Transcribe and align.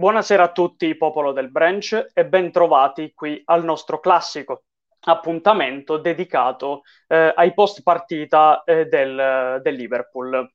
Buonasera 0.00 0.44
a 0.44 0.52
tutti, 0.52 0.96
popolo 0.96 1.32
del 1.32 1.50
Branch, 1.50 2.12
e 2.14 2.24
ben 2.24 2.50
trovati 2.50 3.12
qui 3.12 3.42
al 3.44 3.62
nostro 3.64 4.00
classico 4.00 4.62
appuntamento 5.00 5.98
dedicato 5.98 6.84
eh, 7.06 7.34
ai 7.36 7.52
post 7.52 7.82
partita 7.82 8.62
eh, 8.64 8.86
del, 8.86 9.60
del, 9.62 9.74
Liverpool. 9.74 10.50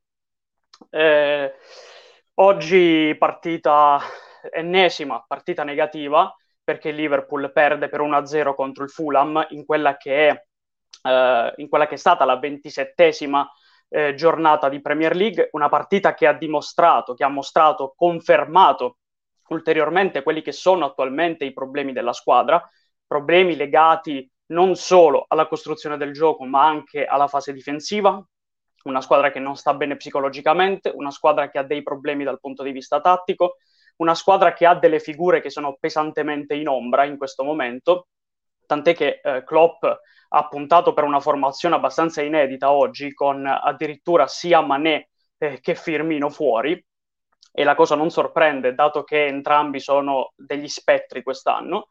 Eh, 0.90 1.54
oggi 2.34 3.16
partita 3.20 4.00
ennesima, 4.52 5.24
partita 5.28 5.64
negativa, 5.64 6.36
perché 6.64 6.90
il 6.90 6.96
Liverpool 6.96 7.52
perde 7.52 7.88
per 7.88 8.02
1-0 8.02 8.56
contro 8.56 8.84
il 8.84 8.90
Fulham 8.90 9.46
in 9.50 9.64
quella 9.64 9.96
che 9.96 10.28
è, 10.28 10.44
eh, 11.08 11.68
quella 11.70 11.86
che 11.86 11.94
è 11.94 11.98
stata 12.00 12.26
la 12.26 12.40
ventisettesima 12.40 13.48
eh, 13.90 14.16
giornata 14.16 14.70
di 14.70 14.82
Premier 14.82 15.16
League, 15.16 15.50
una 15.52 15.70
partita 15.70 16.16
che 16.16 16.26
ha 16.26 16.34
dimostrato, 16.34 17.14
che 17.14 17.24
ha 17.24 17.30
mostrato, 17.30 17.94
confermato 17.96 18.98
ulteriormente 19.50 20.24
quelli 20.24 20.42
che 20.42 20.52
sono 20.52 20.86
attualmente 20.86 21.46
i 21.46 21.54
problemi 21.54 21.94
della 21.94 22.14
squadra, 22.14 22.64
problemi 23.06 23.56
legati 23.56 24.30
non 24.48 24.76
solo 24.76 25.26
alla 25.28 25.48
costruzione 25.48 25.98
del 25.98 26.14
gioco, 26.14 26.46
ma 26.46 26.66
anche 26.66 27.06
alla 27.06 27.28
fase 27.28 27.54
difensiva, 27.54 28.24
una 28.84 29.02
squadra 29.02 29.32
che 29.32 29.40
non 29.40 29.56
sta 29.56 29.74
bene 29.74 29.96
psicologicamente, 29.96 30.92
una 30.94 31.12
squadra 31.12 31.50
che 31.50 31.58
ha 31.58 31.64
dei 31.64 31.82
problemi 31.82 32.24
dal 32.24 32.40
punto 32.40 32.64
di 32.64 32.72
vista 32.72 33.02
tattico, 33.02 33.58
una 33.98 34.14
squadra 34.14 34.54
che 34.54 34.66
ha 34.66 34.76
delle 34.76 35.00
figure 35.00 35.42
che 35.42 35.50
sono 35.50 35.78
pesantemente 35.80 36.54
in 36.54 36.68
ombra 36.68 37.06
in 37.06 37.18
questo 37.18 37.44
momento, 37.44 38.08
tant'è 38.66 38.94
che 38.94 39.22
eh, 39.24 39.44
Klopp 39.44 39.84
ha 40.30 40.48
puntato 40.48 40.94
per 40.94 41.04
una 41.04 41.20
formazione 41.20 41.76
abbastanza 41.76 42.22
inedita 42.22 42.72
oggi, 42.72 43.14
con 43.14 43.46
addirittura 43.46 44.28
sia 44.28 44.62
Mané 44.62 45.10
eh, 45.38 45.60
che 45.62 45.76
Firmino 45.76 46.30
fuori, 46.30 46.84
e 47.58 47.64
la 47.64 47.74
cosa 47.74 47.96
non 47.96 48.10
sorprende, 48.10 48.76
dato 48.76 49.06
che 49.06 49.28
entrambi 49.28 49.80
sono 49.80 50.34
degli 50.36 50.68
spettri 50.68 51.24
quest'anno. 51.24 51.88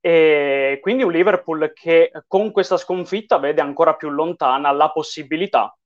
E 0.00 0.78
quindi 0.80 1.02
un 1.02 1.12
Liverpool 1.12 1.72
che 1.74 2.10
con 2.26 2.50
questa 2.50 2.78
sconfitta 2.78 3.38
vede 3.38 3.60
ancora 3.60 3.94
più 3.94 4.08
lontana 4.08 4.70
la 4.72 4.90
possibilità 4.90 5.76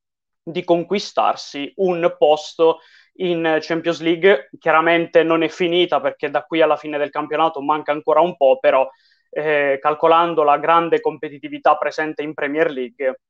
di 0.40 0.62
conquistarsi 0.62 1.72
un 1.76 2.14
posto 2.18 2.80
in 3.14 3.58
Champions 3.60 4.00
League. 4.00 4.50
Chiaramente 4.58 5.24
non 5.24 5.42
è 5.42 5.48
finita 5.48 6.00
perché 6.00 6.30
da 6.30 6.44
qui 6.44 6.60
alla 6.62 6.76
fine 6.76 6.96
del 6.96 7.10
campionato 7.10 7.60
manca 7.60 7.90
ancora 7.90 8.20
un 8.20 8.36
po', 8.36 8.58
però 8.60 8.88
eh, 9.30 9.78
calcolando 9.80 10.44
la 10.44 10.58
grande 10.58 11.00
competitività 11.00 11.76
presente 11.76 12.22
in 12.22 12.34
Premier 12.34 12.70
League, 12.70 13.20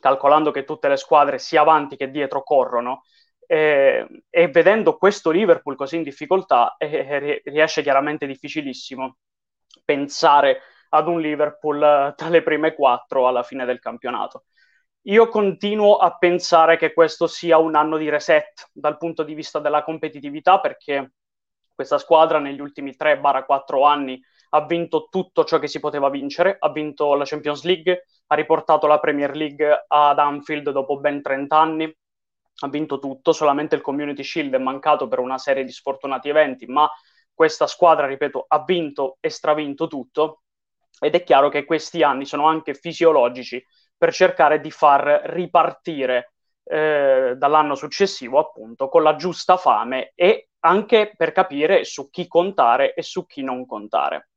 calcolando 0.00 0.52
che 0.52 0.64
tutte 0.64 0.88
le 0.88 0.96
squadre 0.96 1.38
sia 1.38 1.60
avanti 1.60 1.96
che 1.96 2.10
dietro 2.10 2.42
corrono, 2.42 3.02
eh, 3.50 4.06
e 4.28 4.48
vedendo 4.48 4.98
questo 4.98 5.30
Liverpool 5.30 5.74
così 5.74 5.96
in 5.96 6.02
difficoltà 6.02 6.76
eh, 6.76 7.40
riesce 7.46 7.82
chiaramente 7.82 8.26
difficilissimo 8.26 9.16
pensare 9.84 10.60
ad 10.90 11.08
un 11.08 11.18
Liverpool 11.18 11.82
eh, 11.82 12.14
tra 12.14 12.28
le 12.28 12.42
prime 12.42 12.74
quattro 12.74 13.26
alla 13.26 13.42
fine 13.42 13.64
del 13.64 13.78
campionato. 13.78 14.44
Io 15.02 15.28
continuo 15.28 15.96
a 15.96 16.18
pensare 16.18 16.76
che 16.76 16.92
questo 16.92 17.26
sia 17.26 17.56
un 17.56 17.74
anno 17.74 17.96
di 17.96 18.10
reset 18.10 18.68
dal 18.70 18.98
punto 18.98 19.22
di 19.22 19.32
vista 19.32 19.60
della 19.60 19.82
competitività 19.82 20.60
perché 20.60 21.12
questa 21.74 21.96
squadra 21.96 22.38
negli 22.38 22.60
ultimi 22.60 22.94
3-4 22.94 23.86
anni 23.86 24.20
ha 24.50 24.66
vinto 24.66 25.08
tutto 25.10 25.44
ciò 25.44 25.58
che 25.58 25.68
si 25.68 25.80
poteva 25.80 26.10
vincere, 26.10 26.56
ha 26.58 26.70
vinto 26.70 27.14
la 27.14 27.24
Champions 27.24 27.64
League, 27.64 28.04
ha 28.26 28.34
riportato 28.34 28.86
la 28.86 28.98
Premier 28.98 29.34
League 29.34 29.84
ad 29.86 30.18
Anfield 30.18 30.70
dopo 30.70 30.98
ben 30.98 31.22
30 31.22 31.58
anni, 31.58 31.96
ha 32.60 32.68
vinto 32.68 32.98
tutto, 32.98 33.32
solamente 33.32 33.74
il 33.76 33.82
Community 33.82 34.22
Shield 34.22 34.54
è 34.54 34.58
mancato 34.58 35.06
per 35.06 35.20
una 35.20 35.38
serie 35.38 35.64
di 35.64 35.72
sfortunati 35.72 36.28
eventi, 36.28 36.66
ma 36.66 36.90
questa 37.32 37.66
squadra, 37.66 38.06
ripeto, 38.06 38.46
ha 38.48 38.64
vinto 38.64 39.18
e 39.20 39.30
stravinto 39.30 39.86
tutto 39.86 40.42
ed 41.00 41.14
è 41.14 41.22
chiaro 41.22 41.48
che 41.48 41.64
questi 41.64 42.02
anni 42.02 42.24
sono 42.24 42.46
anche 42.46 42.74
fisiologici 42.74 43.64
per 43.96 44.12
cercare 44.12 44.60
di 44.60 44.70
far 44.70 45.22
ripartire 45.26 46.32
eh, 46.64 47.34
dall'anno 47.36 47.74
successivo, 47.76 48.38
appunto, 48.38 48.88
con 48.88 49.02
la 49.02 49.14
giusta 49.14 49.56
fame 49.56 50.12
e 50.14 50.48
anche 50.60 51.12
per 51.16 51.30
capire 51.30 51.84
su 51.84 52.10
chi 52.10 52.26
contare 52.26 52.94
e 52.94 53.02
su 53.02 53.24
chi 53.26 53.42
non 53.42 53.64
contare. 53.66 54.30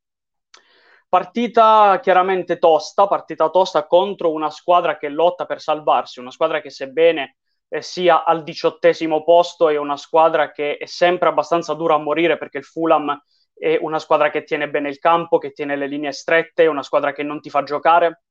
Partita 1.09 1.99
chiaramente 2.01 2.57
tosta, 2.57 3.07
partita 3.07 3.49
tosta 3.49 3.85
contro 3.85 4.31
una 4.31 4.49
squadra 4.49 4.97
che 4.97 5.09
lotta 5.09 5.45
per 5.45 5.59
salvarsi, 5.59 6.19
una 6.19 6.31
squadra 6.31 6.61
che 6.61 6.69
sebbene 6.69 7.37
eh, 7.73 7.81
sia 7.81 8.25
al 8.25 8.43
diciottesimo 8.43 9.23
posto 9.23 9.69
e 9.69 9.77
una 9.77 9.95
squadra 9.95 10.51
che 10.51 10.75
è 10.75 10.85
sempre 10.85 11.29
abbastanza 11.29 11.73
dura 11.73 11.95
a 11.95 11.99
morire 11.99 12.37
perché 12.37 12.57
il 12.57 12.65
Fulham 12.65 13.17
è 13.53 13.77
una 13.79 13.99
squadra 13.99 14.29
che 14.29 14.43
tiene 14.43 14.69
bene 14.69 14.89
il 14.89 14.97
campo, 14.97 15.37
che 15.37 15.51
tiene 15.51 15.77
le 15.77 15.87
linee 15.87 16.11
strette, 16.11 16.63
è 16.63 16.67
una 16.67 16.83
squadra 16.83 17.13
che 17.13 17.23
non 17.23 17.39
ti 17.39 17.49
fa 17.49 17.63
giocare, 17.63 18.23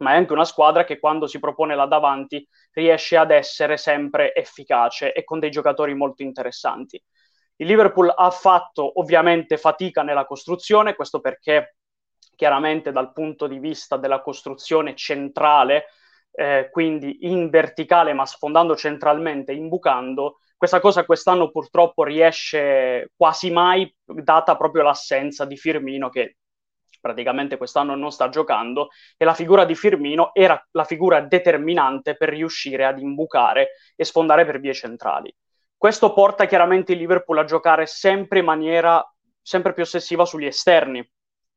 ma 0.00 0.12
è 0.12 0.16
anche 0.16 0.32
una 0.32 0.44
squadra 0.44 0.84
che 0.84 0.98
quando 0.98 1.26
si 1.26 1.38
propone 1.38 1.74
là 1.74 1.86
davanti 1.86 2.46
riesce 2.72 3.16
ad 3.16 3.30
essere 3.30 3.78
sempre 3.78 4.34
efficace 4.34 5.12
e 5.12 5.24
con 5.24 5.38
dei 5.38 5.50
giocatori 5.50 5.94
molto 5.94 6.22
interessanti. 6.22 7.02
Il 7.56 7.66
Liverpool 7.66 8.12
ha 8.14 8.30
fatto 8.30 9.00
ovviamente 9.00 9.56
fatica 9.56 10.02
nella 10.02 10.26
costruzione, 10.26 10.94
questo 10.96 11.20
perché 11.20 11.76
chiaramente 12.34 12.92
dal 12.92 13.12
punto 13.12 13.46
di 13.46 13.58
vista 13.58 13.96
della 13.96 14.20
costruzione 14.20 14.96
centrale 14.96 15.86
eh, 16.32 16.68
quindi 16.70 17.26
in 17.26 17.50
verticale 17.50 18.12
ma 18.12 18.26
sfondando 18.26 18.74
centralmente, 18.74 19.52
imbucando, 19.52 20.38
questa 20.56 20.80
cosa 20.80 21.04
quest'anno 21.04 21.50
purtroppo 21.50 22.04
riesce 22.04 23.10
quasi 23.16 23.50
mai, 23.50 23.92
data 24.04 24.56
proprio 24.56 24.82
l'assenza 24.82 25.44
di 25.44 25.56
Firmino 25.56 26.08
che 26.08 26.36
praticamente 27.00 27.56
quest'anno 27.56 27.96
non 27.96 28.12
sta 28.12 28.28
giocando 28.28 28.90
e 29.16 29.24
la 29.24 29.34
figura 29.34 29.64
di 29.64 29.74
Firmino 29.74 30.32
era 30.32 30.64
la 30.70 30.84
figura 30.84 31.20
determinante 31.20 32.16
per 32.16 32.28
riuscire 32.28 32.84
ad 32.84 33.00
imbucare 33.00 33.70
e 33.96 34.04
sfondare 34.04 34.46
per 34.46 34.60
vie 34.60 34.72
centrali. 34.72 35.34
Questo 35.76 36.12
porta 36.12 36.46
chiaramente 36.46 36.92
il 36.92 36.98
Liverpool 36.98 37.38
a 37.38 37.44
giocare 37.44 37.86
sempre 37.86 38.38
in 38.38 38.44
maniera 38.44 39.04
sempre 39.42 39.72
più 39.72 39.82
ossessiva 39.82 40.24
sugli 40.24 40.46
esterni, 40.46 41.04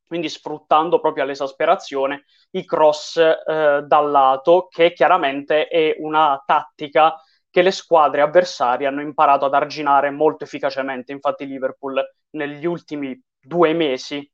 quindi 0.06 0.28
sfruttando 0.28 1.00
proprio 1.00 1.24
all'esasperazione 1.24 2.24
i 2.50 2.64
cross 2.64 3.16
eh, 3.16 3.82
dal 3.84 4.10
lato, 4.10 4.68
che 4.70 4.92
chiaramente 4.92 5.66
è 5.68 5.96
una 5.98 6.42
tattica 6.44 7.20
che 7.50 7.62
le 7.62 7.70
squadre 7.70 8.20
avversarie 8.20 8.86
hanno 8.86 9.00
imparato 9.00 9.46
ad 9.46 9.54
arginare 9.54 10.10
molto 10.10 10.44
efficacemente. 10.44 11.12
Infatti 11.12 11.46
Liverpool 11.46 12.02
negli 12.30 12.66
ultimi 12.66 13.18
due 13.40 13.72
mesi, 13.72 14.30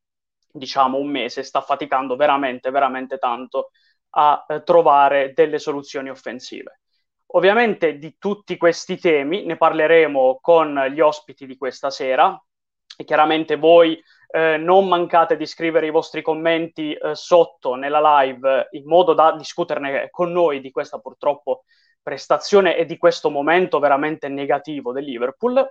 diciamo 0.51 0.97
un 0.97 1.09
mese, 1.09 1.43
sta 1.43 1.61
faticando 1.61 2.15
veramente, 2.15 2.69
veramente 2.69 3.17
tanto 3.17 3.71
a 4.15 4.45
eh, 4.47 4.63
trovare 4.63 5.33
delle 5.33 5.57
soluzioni 5.57 6.09
offensive. 6.09 6.81
Ovviamente 7.35 7.97
di 7.97 8.17
tutti 8.19 8.57
questi 8.57 8.97
temi 8.99 9.45
ne 9.45 9.57
parleremo 9.57 10.39
con 10.41 10.75
gli 10.91 10.99
ospiti 10.99 11.47
di 11.47 11.57
questa 11.57 11.89
sera 11.89 12.39
e 12.95 13.03
chiaramente 13.05 13.55
voi 13.55 13.99
eh, 14.35 14.57
non 14.57 14.87
mancate 14.87 15.37
di 15.37 15.45
scrivere 15.45 15.85
i 15.85 15.91
vostri 15.91 16.23
commenti 16.23 16.91
eh, 16.93 17.13
sotto 17.13 17.75
nella 17.75 18.21
live 18.21 18.69
in 18.71 18.83
modo 18.85 19.13
da 19.13 19.35
discuterne 19.35 20.09
con 20.09 20.31
noi 20.31 20.59
di 20.59 20.71
questa 20.71 20.97
purtroppo 20.97 21.65
prestazione 22.01 22.75
e 22.75 22.85
di 22.85 22.97
questo 22.97 23.29
momento 23.29 23.77
veramente 23.77 24.29
negativo 24.29 24.91
del 24.91 25.03
Liverpool. 25.03 25.63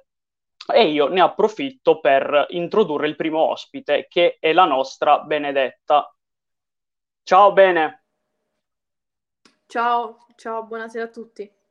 E 0.73 0.87
io 0.87 1.09
ne 1.09 1.21
approfitto 1.21 1.99
per 1.99 2.47
introdurre 2.51 3.09
il 3.09 3.17
primo 3.17 3.41
ospite 3.41 4.07
che 4.09 4.37
è 4.39 4.53
la 4.53 4.65
nostra 4.65 5.19
Benedetta. 5.19 6.15
Ciao 7.25 7.53
Bene. 7.53 8.05
Ciao, 9.67 10.19
ciao, 10.37 10.63
buonasera 10.63 11.07
a 11.07 11.09
tutti. 11.09 11.62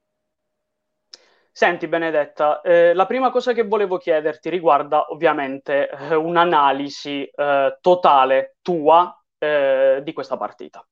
Senti 1.61 1.88
Benedetta, 1.88 2.59
eh, 2.61 2.91
la 2.95 3.05
prima 3.05 3.29
cosa 3.29 3.53
che 3.53 3.61
volevo 3.61 3.99
chiederti 3.99 4.49
riguarda 4.49 5.11
ovviamente 5.11 5.90
eh, 5.91 6.16
un'analisi 6.16 7.23
eh, 7.23 7.78
totale 7.79 8.55
tua 8.63 9.23
eh, 9.37 10.02
di 10.03 10.11
questa 10.11 10.37
partita. 10.37 10.84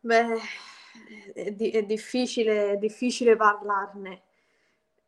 Beh, 0.00 0.38
è, 1.34 1.50
di- 1.50 1.70
è 1.70 1.82
difficile, 1.82 2.78
difficile 2.78 3.36
parlarne, 3.36 4.22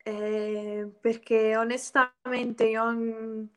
eh, 0.03 0.87
perché 1.01 1.57
onestamente 1.57 2.65
io 2.67 3.49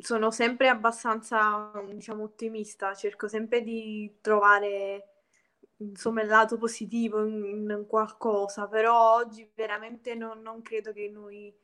sono 0.00 0.32
sempre 0.32 0.68
abbastanza, 0.68 1.70
diciamo, 1.92 2.24
ottimista, 2.24 2.92
cerco 2.92 3.28
sempre 3.28 3.62
di 3.62 4.16
trovare 4.20 5.15
insomma 5.78 6.22
il 6.22 6.28
lato 6.28 6.56
positivo 6.58 7.24
in, 7.24 7.44
in 7.44 7.84
qualcosa, 7.88 8.66
però 8.68 9.16
oggi 9.16 9.50
veramente 9.54 10.14
non, 10.14 10.40
non, 10.40 10.62
credo 10.62 10.92
che 10.92 11.08
noi 11.08 11.54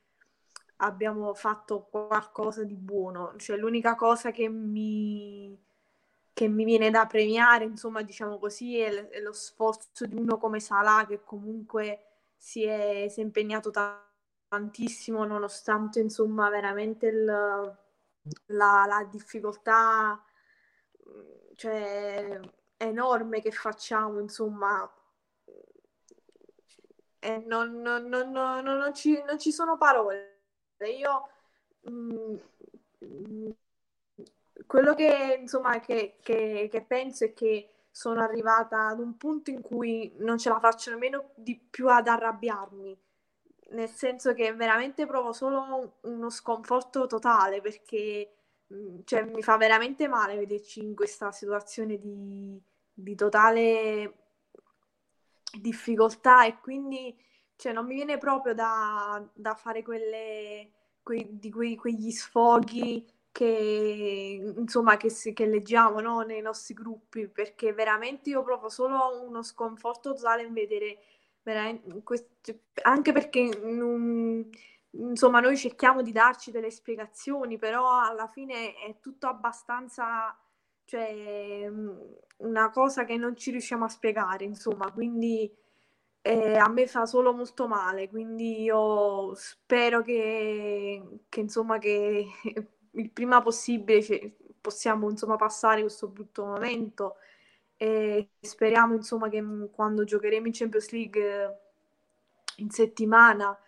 abbiamo 0.76 1.34
fatto 1.34 1.86
qualcosa 1.90 2.64
di 2.64 2.74
buono. 2.74 3.34
Cioè 3.36 3.56
l'unica 3.56 3.94
cosa 3.94 4.30
che 4.30 4.48
mi, 4.48 5.56
che 6.32 6.48
mi 6.48 6.64
viene 6.64 6.90
da 6.90 7.06
premiare, 7.06 7.64
insomma, 7.64 8.02
diciamo 8.02 8.38
così, 8.38 8.78
è, 8.78 9.08
è 9.08 9.20
lo 9.20 9.32
sforzo 9.32 10.06
di 10.06 10.16
uno 10.16 10.38
come 10.38 10.60
Salah 10.60 11.06
che 11.06 11.22
comunque 11.24 12.06
si 12.36 12.64
è, 12.64 13.06
si 13.08 13.20
è 13.20 13.22
impegnato 13.22 13.70
tanto 13.70 14.10
tantissimo 14.52 15.24
nonostante 15.24 15.98
insomma 16.00 16.50
veramente 16.50 17.06
il, 17.06 17.24
la, 17.24 18.84
la, 18.86 19.08
difficoltà 19.10 20.22
cioè, 21.56 22.40
enorme 22.82 23.40
che 23.40 23.50
facciamo 23.50 24.20
insomma 24.20 24.90
non, 27.46 27.80
non, 27.80 28.08
non, 28.08 28.30
non, 28.30 28.94
ci, 28.94 29.22
non 29.24 29.38
ci 29.38 29.52
sono 29.52 29.76
parole. 29.76 30.40
Io 30.98 31.28
mh, 31.82 32.36
mm, 33.04 33.50
quello 34.66 34.94
che 34.94 35.38
insomma 35.40 35.78
che, 35.80 36.16
che, 36.22 36.68
che 36.70 36.82
penso 36.82 37.24
è 37.24 37.32
che 37.32 37.68
sono 37.90 38.22
arrivata 38.22 38.88
ad 38.88 38.98
un 39.00 39.16
punto 39.16 39.50
in 39.50 39.60
cui 39.60 40.12
non 40.18 40.38
ce 40.38 40.48
la 40.48 40.58
faccio 40.58 40.90
nemmeno 40.90 41.30
di 41.34 41.56
più 41.56 41.88
ad 41.88 42.08
arrabbiarmi. 42.08 42.98
Nel 43.70 43.88
senso 43.88 44.34
che 44.34 44.52
veramente 44.52 45.06
provo 45.06 45.32
solo 45.32 45.98
uno 46.02 46.30
sconforto 46.30 47.06
totale 47.06 47.60
perché 47.60 48.34
mm, 48.72 49.00
cioè, 49.04 49.22
mi 49.24 49.42
fa 49.42 49.56
veramente 49.56 50.08
male 50.08 50.36
vederci 50.36 50.80
in 50.80 50.94
questa 50.94 51.32
situazione 51.32 51.98
di, 51.98 52.60
di 53.02 53.14
totale 53.14 54.14
difficoltà 55.60 56.46
e 56.46 56.58
quindi 56.60 57.14
cioè, 57.56 57.72
non 57.72 57.86
mi 57.86 57.94
viene 57.94 58.18
proprio 58.18 58.54
da, 58.54 59.22
da 59.34 59.54
fare 59.54 59.82
quelle, 59.82 60.70
quei, 61.02 61.38
di 61.38 61.50
quei, 61.50 61.76
quegli 61.76 62.10
sfoghi 62.10 63.06
che, 63.30 64.54
insomma, 64.56 64.96
che, 64.96 65.10
che 65.32 65.46
leggiamo 65.46 66.00
no? 66.00 66.20
nei 66.20 66.40
nostri 66.40 66.74
gruppi 66.74 67.28
perché 67.28 67.72
veramente 67.72 68.30
io 68.30 68.42
provo 68.42 68.68
solo 68.68 69.22
uno 69.22 69.42
sconforto 69.42 70.14
totale 70.14 70.42
in 70.42 70.52
vedere 70.52 70.98
cioè, 71.44 72.58
anche 72.82 73.12
perché 73.12 73.58
non, 73.62 74.48
insomma 74.90 75.40
noi 75.40 75.56
cerchiamo 75.56 76.02
di 76.02 76.12
darci 76.12 76.50
delle 76.50 76.70
spiegazioni, 76.70 77.58
però 77.58 78.00
alla 78.00 78.28
fine 78.28 78.74
è 78.74 78.98
tutto 79.00 79.26
abbastanza, 79.26 80.36
cioè 80.92 81.70
una 82.38 82.70
cosa 82.70 83.04
che 83.06 83.16
non 83.16 83.34
ci 83.34 83.50
riusciamo 83.50 83.84
a 83.86 83.88
spiegare, 83.88 84.44
insomma, 84.44 84.92
quindi 84.92 85.50
eh, 86.20 86.56
a 86.56 86.68
me 86.68 86.86
fa 86.86 87.06
solo 87.06 87.32
molto 87.32 87.66
male, 87.66 88.10
quindi 88.10 88.62
io 88.62 89.34
spero 89.34 90.02
che, 90.02 91.20
che 91.30 91.40
insomma 91.40 91.78
che 91.78 92.26
il 92.92 93.10
prima 93.10 93.40
possibile 93.40 94.02
cioè, 94.02 94.30
possiamo 94.60 95.08
insomma 95.08 95.36
passare 95.36 95.80
questo 95.80 96.08
brutto 96.08 96.44
momento 96.44 97.16
e 97.76 98.32
speriamo 98.40 98.94
insomma 98.94 99.28
che 99.30 99.40
mm, 99.40 99.66
quando 99.72 100.04
giocheremo 100.04 100.46
in 100.46 100.52
Champions 100.52 100.90
League 100.90 101.44
eh, 101.44 101.56
in 102.56 102.70
settimana 102.70 103.58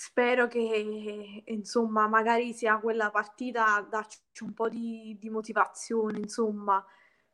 spero 0.00 0.46
che 0.46 1.42
insomma 1.46 2.06
magari 2.06 2.52
sia 2.52 2.78
quella 2.78 3.10
partita 3.10 3.74
a 3.74 3.82
darci 3.82 4.44
un 4.44 4.54
po' 4.54 4.68
di, 4.68 5.16
di 5.18 5.28
motivazione 5.28 6.18
insomma 6.18 6.84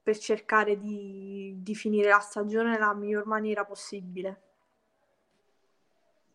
per 0.03 0.17
cercare 0.17 0.79
di, 0.79 1.57
di 1.59 1.75
finire 1.75 2.09
la 2.09 2.21
stagione 2.21 2.71
nella 2.71 2.95
miglior 2.95 3.27
maniera 3.27 3.67
possibile. 3.67 4.41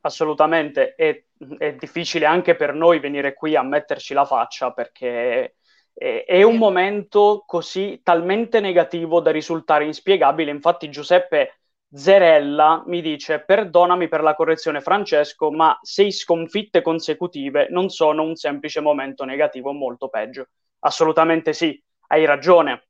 Assolutamente. 0.01 0.93
È, 0.93 1.23
è, 1.57 1.73
difficile 1.73 2.27
anche 2.27 2.55
per 2.55 2.75
noi 2.75 2.99
venire 2.99 3.33
qui 3.33 3.55
a 3.55 3.63
metterci 3.63 4.13
la 4.13 4.25
faccia 4.25 4.71
perché 4.71 5.55
è 5.93 6.43
un 6.43 6.57
momento 6.57 7.43
così 7.47 8.01
talmente 8.03 8.59
negativo 8.59 9.19
da 9.19 9.31
risultare 9.31 9.85
inspiegabile. 9.85 10.51
Infatti, 10.51 10.91
Giuseppe 10.91 11.59
Zerella 11.91 12.83
mi 12.85 13.01
dice: 13.01 13.43
Perdonami 13.43 14.07
per 14.07 14.21
la 14.21 14.35
correzione, 14.35 14.81
Francesco, 14.81 15.51
ma 15.51 15.77
sei 15.81 16.11
sconfitte 16.11 16.81
consecutive 16.81 17.67
non 17.69 17.89
sono 17.89 18.23
un 18.23 18.35
semplice 18.35 18.79
momento 18.79 19.25
negativo, 19.25 19.71
molto 19.71 20.07
peggio. 20.09 20.49
Assolutamente 20.79 21.53
sì, 21.53 21.81
hai 22.07 22.25
ragione. 22.25 22.87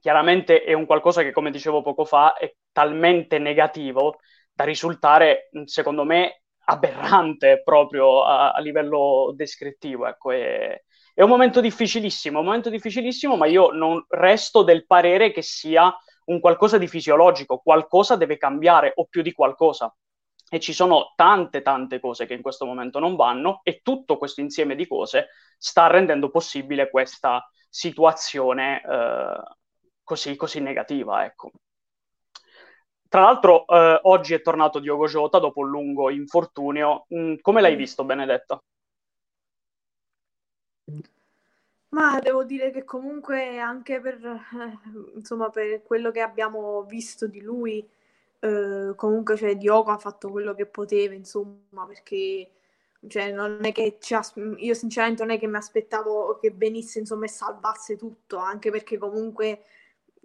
Chiaramente 0.00 0.64
è 0.64 0.72
un 0.72 0.86
qualcosa 0.86 1.22
che, 1.22 1.30
come 1.30 1.50
dicevo 1.52 1.82
poco 1.82 2.04
fa, 2.04 2.34
è 2.34 2.52
talmente 2.72 3.38
negativo 3.38 4.18
da 4.52 4.64
risultare, 4.64 5.48
secondo 5.64 6.04
me, 6.04 6.42
aberrante 6.64 7.62
proprio 7.62 8.24
a, 8.24 8.50
a 8.50 8.60
livello 8.60 9.32
descrittivo. 9.34 10.06
Ecco, 10.06 10.32
e, 10.32 10.84
è 11.14 11.22
un 11.22 11.28
momento 11.28 11.60
difficilissimo, 11.60 12.40
un 12.40 12.44
momento 12.46 12.70
difficilissimo, 12.70 13.36
ma 13.36 13.46
io 13.46 13.70
non 13.70 14.04
resto 14.08 14.62
del 14.64 14.84
parere 14.86 15.30
che 15.30 15.42
sia 15.42 15.94
un 16.32 16.40
qualcosa 16.40 16.78
di 16.78 16.88
fisiologico, 16.88 17.58
qualcosa 17.58 18.16
deve 18.16 18.38
cambiare 18.38 18.92
o 18.96 19.06
più 19.06 19.22
di 19.22 19.32
qualcosa. 19.32 19.94
E 20.48 20.60
ci 20.60 20.72
sono 20.72 21.12
tante, 21.16 21.62
tante 21.62 21.98
cose 22.00 22.26
che 22.26 22.34
in 22.34 22.42
questo 22.42 22.66
momento 22.66 22.98
non 22.98 23.16
vanno 23.16 23.60
e 23.62 23.80
tutto 23.82 24.18
questo 24.18 24.40
insieme 24.40 24.74
di 24.74 24.86
cose 24.86 25.28
sta 25.56 25.86
rendendo 25.86 26.30
possibile 26.30 26.90
questa 26.90 27.48
situazione 27.68 28.82
eh, 28.82 29.42
così, 30.02 30.36
così 30.36 30.60
negativa, 30.60 31.24
ecco. 31.24 31.52
Tra 33.08 33.20
l'altro, 33.20 33.66
eh, 33.66 34.00
oggi 34.02 34.34
è 34.34 34.42
tornato 34.42 34.78
Diogo 34.78 35.06
Jota 35.06 35.38
dopo 35.38 35.60
un 35.60 35.68
lungo 35.68 36.10
infortunio. 36.10 37.06
Mm, 37.14 37.34
come 37.40 37.60
l'hai 37.60 37.76
visto, 37.76 38.04
Benedetta? 38.04 38.58
Ma 41.94 42.18
devo 42.20 42.42
dire 42.44 42.70
che 42.70 42.84
comunque 42.84 43.58
anche 43.58 44.00
per, 44.00 44.14
eh, 44.24 44.78
insomma, 45.14 45.50
per 45.50 45.82
quello 45.82 46.10
che 46.10 46.20
abbiamo 46.22 46.84
visto 46.84 47.26
di 47.26 47.42
lui, 47.42 47.86
eh, 48.40 48.92
comunque 48.96 49.36
cioè, 49.36 49.56
Diogo 49.56 49.90
ha 49.90 49.98
fatto 49.98 50.30
quello 50.30 50.54
che 50.54 50.64
poteva, 50.66 51.12
insomma, 51.14 51.84
perché 51.86 52.50
cioè, 53.08 53.30
non 53.32 53.58
è 53.64 53.72
che 53.72 53.98
ci 54.00 54.14
as- 54.14 54.32
io 54.56 54.72
sinceramente 54.74 55.22
non 55.22 55.34
è 55.34 55.38
che 55.38 55.46
mi 55.46 55.56
aspettavo 55.56 56.38
che 56.40 56.50
venisse 56.52 56.98
insomma, 56.98 57.26
e 57.26 57.28
salvasse 57.28 57.96
tutto, 57.96 58.38
anche 58.38 58.70
perché 58.70 58.96
comunque 58.96 59.64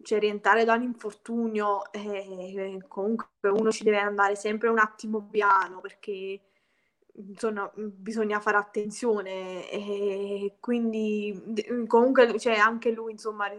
cioè, 0.04 0.20
rientrare 0.20 0.64
da 0.64 0.74
un 0.76 0.84
infortunio, 0.84 1.92
eh, 1.92 2.80
comunque 2.88 3.28
uno 3.42 3.72
ci 3.72 3.84
deve 3.84 3.98
andare 4.00 4.36
sempre 4.38 4.70
un 4.70 4.80
attimo 4.80 5.22
piano, 5.30 5.82
perché 5.82 6.40
insomma, 7.18 7.72
bisogna 7.76 8.40
fare 8.40 8.58
attenzione 8.58 9.70
e 9.70 10.58
quindi 10.60 11.42
comunque 11.88 12.40
cioè, 12.40 12.56
anche 12.56 12.92
lui 12.92 13.14
insomma 13.14 13.50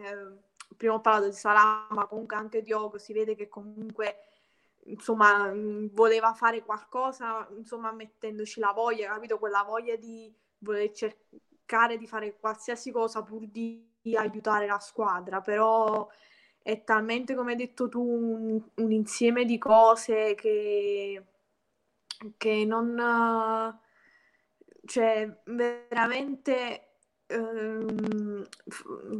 prima 0.76 0.94
ho 0.94 1.00
parlato 1.00 1.26
di 1.26 1.32
Salah 1.32 1.86
ma 1.90 2.06
comunque 2.06 2.36
anche 2.36 2.62
Diogo 2.62 2.98
si 2.98 3.12
vede 3.12 3.34
che 3.34 3.48
comunque 3.48 4.16
insomma 4.84 5.52
voleva 5.92 6.32
fare 6.34 6.62
qualcosa 6.62 7.46
insomma 7.56 7.92
mettendoci 7.92 8.60
la 8.60 8.72
voglia 8.72 9.12
capito? 9.12 9.38
Quella 9.38 9.64
voglia 9.64 9.96
di 9.96 10.32
voler 10.58 10.90
cercare 10.92 11.98
di 11.98 12.06
fare 12.06 12.36
qualsiasi 12.38 12.90
cosa 12.92 13.22
pur 13.22 13.46
di 13.46 13.86
aiutare 14.14 14.66
la 14.66 14.78
squadra 14.78 15.40
però 15.40 16.08
è 16.62 16.84
talmente 16.84 17.34
come 17.34 17.52
hai 17.52 17.56
detto 17.56 17.88
tu 17.88 18.02
un, 18.02 18.62
un 18.76 18.92
insieme 18.92 19.44
di 19.44 19.58
cose 19.58 20.34
che 20.34 21.22
che 22.36 22.64
non... 22.64 23.78
cioè, 24.84 25.40
veramente... 25.44 26.82
Ehm, 27.26 28.46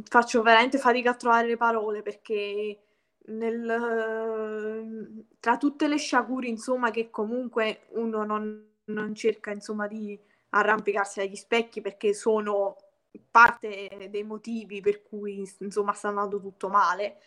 faccio 0.03 0.41
veramente 0.41 0.79
fatica 0.79 1.11
a 1.11 1.15
trovare 1.15 1.47
le 1.47 1.57
parole 1.57 2.01
perché 2.01 2.81
nel, 3.29 5.23
tra 5.39 5.57
tutte 5.57 5.87
le 5.87 5.97
sciagure, 5.97 6.47
insomma, 6.47 6.91
che 6.91 7.09
comunque 7.09 7.87
uno 7.91 8.23
non, 8.23 8.67
non 8.85 9.13
cerca, 9.15 9.51
insomma, 9.51 9.87
di 9.87 10.19
arrampicarsi 10.49 11.19
agli 11.21 11.35
specchi 11.35 11.81
perché 11.81 12.13
sono 12.13 12.75
parte 13.29 14.07
dei 14.09 14.23
motivi 14.23 14.81
per 14.81 15.03
cui, 15.03 15.47
insomma, 15.59 15.93
sta 15.93 16.07
andando 16.09 16.39
tutto 16.39 16.69
male, 16.69 17.17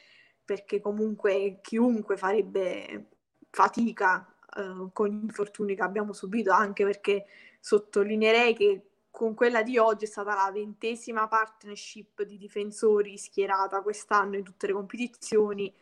perché 0.44 0.80
comunque 0.80 1.60
chiunque 1.62 2.16
farebbe 2.16 3.08
fatica 3.50 4.26
eh, 4.56 4.88
con 4.92 5.09
gli 5.09 5.23
infortuni 5.23 5.75
che 5.75 5.82
abbiamo 5.82 6.12
subito, 6.12 6.52
anche 6.52 6.85
perché 6.85 7.26
sottolineerei 7.61 8.54
che 8.54 8.87
con 9.11 9.35
quella 9.35 9.62
di 9.62 9.78
oggi 9.78 10.04
è 10.04 10.09
stata 10.09 10.35
la 10.35 10.50
ventesima 10.50 11.28
partnership 11.28 12.23
di 12.23 12.38
difensori 12.38 13.18
schierata 13.18 13.82
quest'anno 13.82 14.37
in 14.37 14.42
tutte 14.42 14.66
le 14.66 14.73
competizioni, 14.73 15.73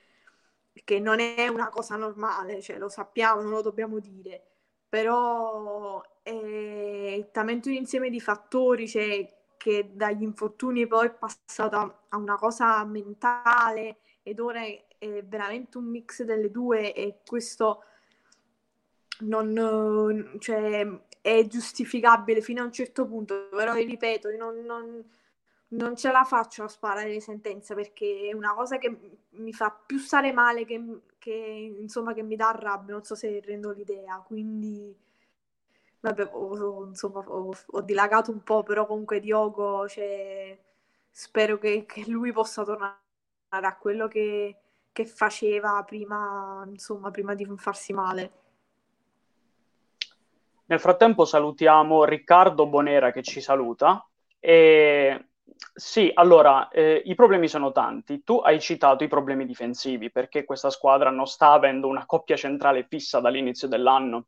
che 0.84 0.98
non 1.00 1.20
è 1.20 1.48
una 1.48 1.68
cosa 1.68 1.96
normale, 1.96 2.60
cioè 2.60 2.78
lo 2.78 2.88
sappiamo, 2.88 3.42
non 3.42 3.52
lo 3.52 3.62
dobbiamo 3.62 3.98
dire, 4.00 4.42
però 4.88 6.02
è 6.22 7.28
talmente 7.32 7.68
un 7.68 7.76
insieme 7.76 8.10
di 8.10 8.20
fattori 8.20 8.88
cioè, 8.88 9.38
che 9.56 9.90
dagli 9.94 10.22
infortuni 10.22 10.86
poi 10.86 11.06
è 11.06 11.12
passata 11.12 12.06
a 12.08 12.16
una 12.16 12.36
cosa 12.36 12.84
mentale 12.84 13.98
ed 14.22 14.40
ora 14.40 14.62
è, 14.62 14.86
veramente 15.24 15.78
un 15.78 15.84
mix 15.84 16.22
delle 16.24 16.50
due 16.50 16.92
e 16.94 17.20
questo 17.26 17.84
non, 19.20 20.36
cioè, 20.38 20.86
è 21.20 21.46
giustificabile 21.46 22.40
fino 22.40 22.62
a 22.62 22.64
un 22.64 22.72
certo 22.72 23.06
punto, 23.06 23.48
però 23.50 23.72
ripeto, 23.74 24.30
non, 24.36 24.64
non, 24.64 25.04
non, 25.68 25.96
ce 25.96 26.10
la 26.10 26.24
faccio 26.24 26.64
a 26.64 26.68
sparare 26.68 27.08
le 27.10 27.20
sentenze 27.20 27.74
perché 27.74 28.28
è 28.30 28.34
una 28.34 28.54
cosa 28.54 28.78
che 28.78 29.18
mi 29.30 29.52
fa 29.52 29.70
più 29.70 29.98
stare 29.98 30.32
male 30.32 30.64
che, 30.64 30.82
che, 31.18 31.74
insomma, 31.78 32.14
che 32.14 32.22
mi 32.22 32.36
dà 32.36 32.50
rabbia, 32.52 32.94
non 32.94 33.04
so 33.04 33.14
se 33.14 33.40
rendo 33.44 33.70
l'idea, 33.70 34.22
quindi 34.26 34.94
vabbè, 36.00 36.30
ho, 36.32 36.86
insomma, 36.86 37.20
ho, 37.26 37.52
ho, 37.66 37.80
dilagato 37.82 38.30
un 38.30 38.42
po', 38.42 38.62
però 38.62 38.86
comunque 38.86 39.20
Diogo, 39.20 39.86
cioè, 39.88 40.58
spero 41.10 41.58
che, 41.58 41.84
che, 41.86 42.04
lui 42.08 42.32
possa 42.32 42.64
tornare 42.64 42.96
a 43.48 43.76
quello 43.76 44.08
che, 44.08 44.56
che 44.92 45.06
faceva 45.06 45.82
prima, 45.84 46.64
insomma, 46.68 47.10
prima 47.10 47.34
di 47.34 47.46
farsi 47.56 47.92
male. 47.92 48.32
Nel 50.70 50.78
frattempo 50.78 51.24
salutiamo 51.24 52.04
Riccardo 52.04 52.64
Bonera 52.68 53.10
che 53.10 53.22
ci 53.22 53.40
saluta. 53.40 54.08
E 54.38 55.30
sì, 55.74 56.12
allora, 56.14 56.68
eh, 56.68 57.02
i 57.06 57.16
problemi 57.16 57.48
sono 57.48 57.72
tanti. 57.72 58.22
Tu 58.22 58.36
hai 58.36 58.60
citato 58.60 59.02
i 59.02 59.08
problemi 59.08 59.46
difensivi 59.46 60.12
perché 60.12 60.44
questa 60.44 60.70
squadra 60.70 61.10
non 61.10 61.26
sta 61.26 61.50
avendo 61.50 61.88
una 61.88 62.06
coppia 62.06 62.36
centrale 62.36 62.86
fissa 62.88 63.18
dall'inizio 63.18 63.66
dell'anno. 63.66 64.26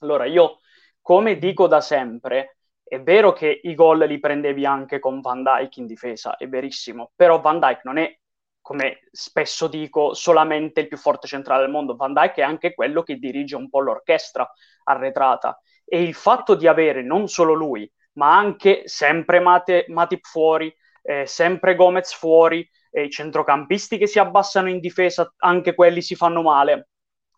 Allora, 0.00 0.24
io, 0.24 0.60
come 1.02 1.36
dico 1.36 1.66
da 1.66 1.82
sempre, 1.82 2.56
è 2.82 3.02
vero 3.02 3.34
che 3.34 3.60
i 3.62 3.74
gol 3.74 4.06
li 4.06 4.18
prendevi 4.18 4.64
anche 4.64 4.98
con 4.98 5.20
Van 5.20 5.42
Dyke 5.42 5.80
in 5.80 5.86
difesa, 5.86 6.38
è 6.38 6.48
verissimo, 6.48 7.12
però 7.14 7.42
Van 7.42 7.58
Dyke 7.60 7.82
non 7.84 7.98
è, 7.98 8.18
come 8.62 9.00
spesso 9.10 9.68
dico, 9.68 10.14
solamente 10.14 10.80
il 10.80 10.88
più 10.88 10.96
forte 10.96 11.26
centrale 11.26 11.64
del 11.64 11.70
mondo. 11.70 11.94
Van 11.94 12.14
Dyke 12.14 12.40
è 12.40 12.44
anche 12.44 12.72
quello 12.72 13.02
che 13.02 13.16
dirige 13.16 13.54
un 13.54 13.68
po' 13.68 13.80
l'orchestra 13.80 14.50
arretrata 14.84 15.58
e 15.84 16.02
il 16.02 16.14
fatto 16.14 16.54
di 16.54 16.66
avere 16.66 17.02
non 17.02 17.28
solo 17.28 17.52
lui, 17.54 17.90
ma 18.14 18.36
anche 18.36 18.82
sempre 18.86 19.40
Mate, 19.40 19.86
Matip 19.88 20.24
fuori, 20.24 20.74
eh, 21.02 21.26
sempre 21.26 21.74
Gomez 21.74 22.12
fuori, 22.14 22.68
eh, 22.90 23.04
i 23.04 23.10
centrocampisti 23.10 23.98
che 23.98 24.06
si 24.06 24.18
abbassano 24.18 24.68
in 24.68 24.80
difesa, 24.80 25.32
anche 25.38 25.74
quelli 25.74 26.02
si 26.02 26.14
fanno 26.14 26.42
male. 26.42 26.88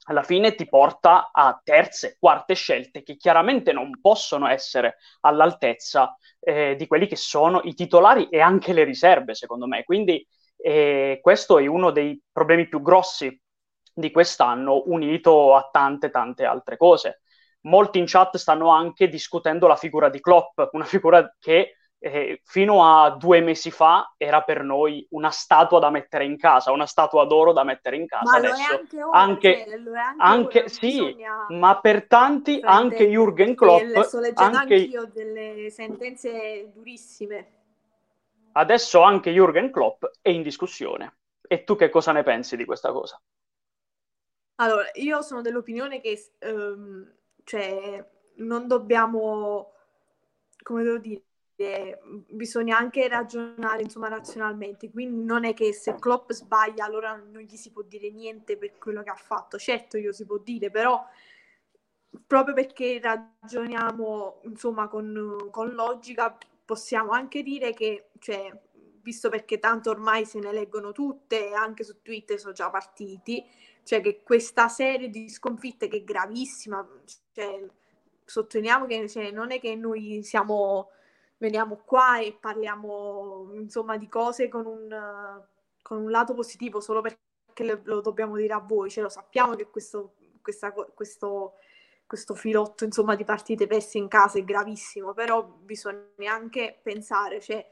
Alla 0.08 0.22
fine 0.22 0.54
ti 0.54 0.68
porta 0.68 1.30
a 1.32 1.60
terze, 1.64 2.16
quarte 2.20 2.54
scelte 2.54 3.02
che 3.02 3.16
chiaramente 3.16 3.72
non 3.72 3.98
possono 4.00 4.46
essere 4.46 4.98
all'altezza 5.22 6.16
eh, 6.38 6.76
di 6.76 6.86
quelli 6.86 7.08
che 7.08 7.16
sono 7.16 7.60
i 7.64 7.74
titolari 7.74 8.28
e 8.28 8.38
anche 8.40 8.72
le 8.72 8.84
riserve, 8.84 9.34
secondo 9.34 9.66
me. 9.66 9.82
Quindi 9.82 10.24
eh, 10.58 11.18
questo 11.20 11.58
è 11.58 11.66
uno 11.66 11.90
dei 11.90 12.20
problemi 12.30 12.68
più 12.68 12.82
grossi 12.82 13.40
di 13.92 14.12
quest'anno, 14.12 14.84
unito 14.86 15.56
a 15.56 15.68
tante, 15.72 16.10
tante 16.10 16.44
altre 16.44 16.76
cose 16.76 17.22
molti 17.62 17.98
in 17.98 18.04
chat 18.06 18.36
stanno 18.36 18.68
anche 18.68 19.08
discutendo 19.08 19.66
la 19.66 19.76
figura 19.76 20.08
di 20.08 20.20
Klopp, 20.20 20.60
una 20.72 20.84
figura 20.84 21.34
che 21.38 21.76
eh, 21.98 22.40
fino 22.44 22.84
a 22.84 23.10
due 23.16 23.40
mesi 23.40 23.70
fa 23.70 24.14
era 24.16 24.42
per 24.42 24.62
noi 24.62 25.06
una 25.10 25.30
statua 25.30 25.78
da 25.78 25.90
mettere 25.90 26.24
in 26.24 26.36
casa, 26.36 26.70
una 26.70 26.86
statua 26.86 27.24
d'oro 27.24 27.52
da 27.52 27.64
mettere 27.64 27.96
in 27.96 28.06
casa. 28.06 28.30
Ma 28.30 28.36
Adesso 28.36 28.72
anche, 28.72 29.02
ora, 29.02 29.18
anche, 29.18 29.66
anche, 30.18 30.58
anche 30.58 30.68
sì, 30.68 31.16
ma 31.48 31.80
per 31.80 32.06
tanti 32.06 32.60
anche 32.62 33.06
Jürgen 33.06 33.54
Klopp. 33.54 33.98
Sto 34.00 34.20
leggendo 34.20 34.58
anche 34.58 34.74
io 34.74 35.06
delle 35.12 35.70
sentenze 35.70 36.70
durissime. 36.72 37.50
Adesso 38.52 39.02
anche 39.02 39.32
Jürgen 39.32 39.70
Klopp 39.70 40.04
è 40.22 40.30
in 40.30 40.42
discussione. 40.42 41.18
E 41.48 41.64
tu 41.64 41.76
che 41.76 41.90
cosa 41.90 42.12
ne 42.12 42.22
pensi 42.22 42.56
di 42.56 42.64
questa 42.64 42.90
cosa? 42.90 43.20
Allora, 44.56 44.88
io 44.94 45.20
sono 45.20 45.42
dell'opinione 45.42 46.00
che 46.00 46.18
um, 46.40 47.06
cioè 47.46 48.04
non 48.38 48.66
dobbiamo, 48.66 49.72
come 50.62 50.82
devo 50.82 50.98
dire, 50.98 51.22
bisogna 52.28 52.76
anche 52.76 53.06
ragionare 53.08 53.82
insomma 53.82 54.08
razionalmente, 54.08 54.90
quindi 54.90 55.24
non 55.24 55.44
è 55.44 55.54
che 55.54 55.72
se 55.72 55.94
Klopp 55.94 56.32
sbaglia 56.32 56.84
allora 56.84 57.14
non 57.14 57.42
gli 57.42 57.56
si 57.56 57.70
può 57.70 57.82
dire 57.82 58.10
niente 58.10 58.56
per 58.56 58.76
quello 58.78 59.02
che 59.04 59.10
ha 59.10 59.14
fatto, 59.14 59.58
certo 59.58 59.96
io 59.96 60.12
si 60.12 60.26
può 60.26 60.38
dire, 60.38 60.70
però 60.70 61.00
proprio 62.26 62.52
perché 62.54 63.00
ragioniamo 63.00 64.40
insomma 64.44 64.88
con, 64.88 65.48
con 65.52 65.70
logica 65.70 66.36
possiamo 66.64 67.12
anche 67.12 67.42
dire 67.42 67.72
che, 67.74 68.08
cioè, 68.18 68.50
visto 69.02 69.28
perché 69.28 69.60
tanto 69.60 69.90
ormai 69.90 70.24
se 70.24 70.40
ne 70.40 70.52
leggono 70.52 70.90
tutte, 70.90 71.52
anche 71.52 71.84
su 71.84 72.02
Twitter 72.02 72.40
sono 72.40 72.52
già 72.52 72.70
partiti, 72.70 73.44
cioè 73.86 74.00
che 74.00 74.22
questa 74.24 74.66
serie 74.66 75.08
di 75.10 75.28
sconfitte 75.28 75.86
che 75.86 75.98
è 75.98 76.02
gravissima, 76.02 76.84
cioè, 77.32 77.64
sottolineiamo 78.24 78.84
che 78.84 79.08
cioè, 79.08 79.30
non 79.30 79.52
è 79.52 79.60
che 79.60 79.76
noi 79.76 80.24
siamo, 80.24 80.90
veniamo 81.36 81.80
qua 81.84 82.18
e 82.18 82.36
parliamo 82.38 83.52
insomma 83.54 83.96
di 83.96 84.08
cose 84.08 84.48
con 84.48 84.66
un, 84.66 85.40
con 85.82 86.02
un 86.02 86.10
lato 86.10 86.34
positivo 86.34 86.80
solo 86.80 87.00
perché 87.00 87.80
lo, 87.84 88.00
dobbiamo 88.00 88.34
dire 88.34 88.54
a 88.54 88.58
voi, 88.58 88.90
cioè 88.90 89.04
lo 89.04 89.08
sappiamo 89.08 89.54
che 89.54 89.70
questo, 89.70 90.14
questa, 90.42 90.72
questo, 90.72 91.52
questo 92.04 92.34
filotto 92.34 92.82
insomma 92.82 93.14
di 93.14 93.22
partite 93.22 93.68
perse 93.68 93.98
in 93.98 94.08
casa 94.08 94.40
è 94.40 94.42
gravissimo, 94.42 95.14
però 95.14 95.44
bisogna 95.44 96.32
anche 96.32 96.80
pensare, 96.82 97.40
cioè 97.40 97.64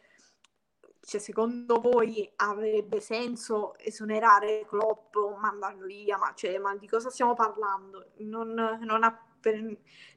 cioè, 1.05 1.21
secondo 1.21 1.81
voi 1.81 2.31
avrebbe 2.37 3.01
senso 3.01 3.77
esonerare 3.79 4.65
Klopp 4.67 5.15
o 5.17 5.37
mandarlo 5.37 5.87
via? 5.87 6.17
Ma, 6.17 6.33
cioè, 6.35 6.59
ma 6.59 6.75
di 6.77 6.89
cosa 6.89 7.11
stiamo 7.11 7.35
parlando? 7.35 8.13
Non, 8.19 8.53
non, 8.53 9.03
ha 9.03 9.21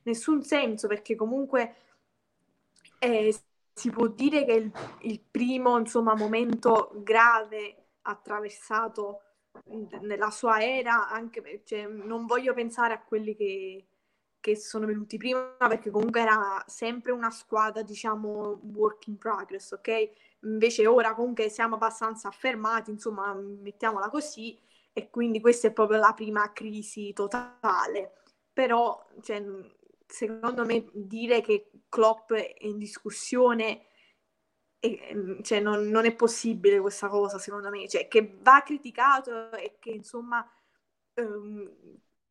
nessun 0.04 0.42
senso 0.44 0.88
perché 0.88 1.16
comunque 1.16 1.76
eh, 3.00 3.36
si 3.74 3.90
può 3.90 4.08
dire 4.08 4.46
che 4.46 4.54
il, 4.54 4.72
il 5.02 5.20
primo 5.20 5.78
insomma, 5.78 6.16
momento 6.16 6.92
grave 6.96 7.88
attraversato 8.04 9.22
nella 10.02 10.30
sua 10.30 10.62
era, 10.64 11.10
anche 11.10 11.62
cioè, 11.66 11.88
non 11.88 12.26
voglio 12.26 12.54
pensare 12.54 12.94
a 12.94 13.02
quelli 13.02 13.36
che, 13.36 13.88
che 14.40 14.56
sono 14.56 14.86
venuti 14.86 15.18
prima 15.18 15.56
perché 15.58 15.90
comunque 15.90 16.22
era 16.22 16.64
sempre 16.68 17.12
una 17.12 17.32
squadra 17.32 17.82
diciamo 17.82 18.62
work 18.76 19.08
in 19.08 19.18
progress 19.18 19.72
ok 19.72 20.12
invece 20.42 20.88
ora 20.88 21.14
comunque 21.14 21.50
siamo 21.50 21.76
abbastanza 21.76 22.28
affermati, 22.28 22.92
insomma, 22.92 23.34
mettiamola 23.34 24.10
così, 24.10 24.58
e 24.94 25.10
quindi 25.10 25.40
questa 25.40 25.68
è 25.68 25.74
proprio 25.74 26.00
la 26.00 26.14
prima 26.14 26.52
crisi 26.54 27.14
totale. 27.14 28.22
Però, 28.54 29.08
cioè, 29.22 29.44
secondo 30.06 30.66
me, 30.66 30.86
dire 30.94 31.42
che 31.42 31.70
Klopp 31.90 32.34
è 32.34 32.56
in 32.60 32.78
discussione 32.78 33.86
e, 34.80 35.40
cioè, 35.44 35.60
non, 35.60 35.88
non, 35.90 36.06
è 36.06 36.16
possibile 36.16 36.80
questa 36.80 37.08
cosa, 37.08 37.40
secondo 37.40 37.70
me, 37.70 37.88
cioè, 37.88 38.08
che 38.08 38.38
va 38.42 38.62
criticato 38.64 39.52
e 39.52 39.78
che, 39.80 39.92
insomma, 39.92 40.48
ehm, 41.14 41.72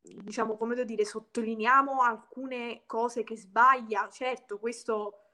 diciamo, 0.01 0.57
come 0.57 0.75
devo 0.75 0.87
dire, 0.87 1.05
sottolineiamo 1.05 2.01
alcune 2.01 2.83
cose 2.87 3.25
che 3.25 3.37
sbaglia, 3.37 4.09
certo, 4.11 4.59
questo 4.59 5.26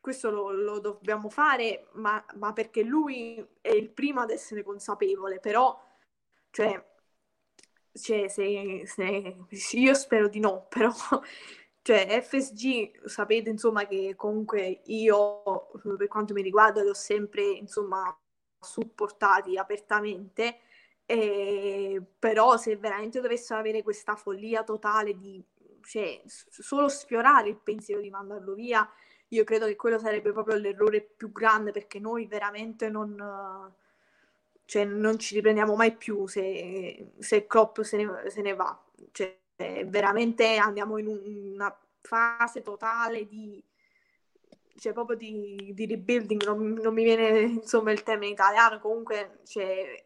questo 0.00 0.30
lo, 0.30 0.50
lo 0.52 0.78
dobbiamo 0.78 1.28
fare, 1.28 1.88
ma, 1.94 2.24
ma, 2.36 2.52
perché 2.52 2.82
lui 2.82 3.44
è 3.60 3.70
il 3.70 3.90
primo 3.90 4.20
ad 4.20 4.30
essere 4.30 4.62
consapevole, 4.62 5.40
però, 5.40 5.76
cioè, 6.50 6.80
cioè 7.92 8.28
se, 8.28 8.82
se, 8.86 9.76
io 9.76 9.94
spero 9.94 10.28
di 10.28 10.38
no, 10.40 10.66
però, 10.70 10.92
cioè, 11.82 12.20
FSG, 12.22 13.04
sapete, 13.06 13.50
insomma, 13.50 13.86
che 13.86 14.14
comunque 14.16 14.82
io, 14.86 15.70
per 15.96 16.08
quanto 16.08 16.34
mi 16.34 16.42
riguarda, 16.42 16.82
li 16.82 16.88
ho 16.88 16.94
sempre, 16.94 17.42
insomma, 17.44 18.16
supportati 18.60 19.56
apertamente, 19.56 20.60
e, 21.04 22.02
però 22.18 22.56
se 22.56 22.76
veramente 22.76 23.20
dovessero 23.20 23.60
avere 23.60 23.82
questa 23.82 24.16
follia 24.16 24.62
totale 24.64 25.16
di, 25.16 25.42
cioè, 25.82 26.20
solo 26.26 26.88
sfiorare 26.88 27.48
il 27.48 27.58
pensiero 27.58 28.00
di 28.00 28.10
mandarlo 28.10 28.54
via, 28.54 28.88
io 29.28 29.44
credo 29.44 29.66
che 29.66 29.76
quello 29.76 29.98
sarebbe 29.98 30.32
proprio 30.32 30.56
l'errore 30.56 31.00
più 31.00 31.32
grande 31.32 31.72
perché 31.72 31.98
noi 31.98 32.26
veramente 32.26 32.88
non, 32.88 33.72
cioè, 34.64 34.84
non 34.84 35.18
ci 35.18 35.34
riprendiamo 35.34 35.74
mai 35.74 35.94
più 35.96 36.26
se, 36.26 37.12
se 37.18 37.46
Klopp 37.46 37.80
se 37.80 37.96
ne, 37.96 38.30
se 38.30 38.42
ne 38.42 38.54
va. 38.54 38.78
Cioè, 39.12 39.38
veramente 39.86 40.56
andiamo 40.56 40.98
in 40.98 41.06
un, 41.06 41.52
una 41.54 41.76
fase 42.02 42.62
totale 42.62 43.26
di, 43.26 43.62
cioè 44.76 44.92
proprio 44.92 45.16
di, 45.16 45.72
di 45.74 45.86
rebuilding, 45.86 46.44
non, 46.44 46.72
non, 46.74 46.94
mi 46.94 47.04
viene 47.04 47.40
insomma 47.40 47.92
il 47.92 48.02
tema 48.02 48.26
in 48.26 48.32
italiano, 48.32 48.78
comunque 48.78 49.40
cioè, 49.44 50.04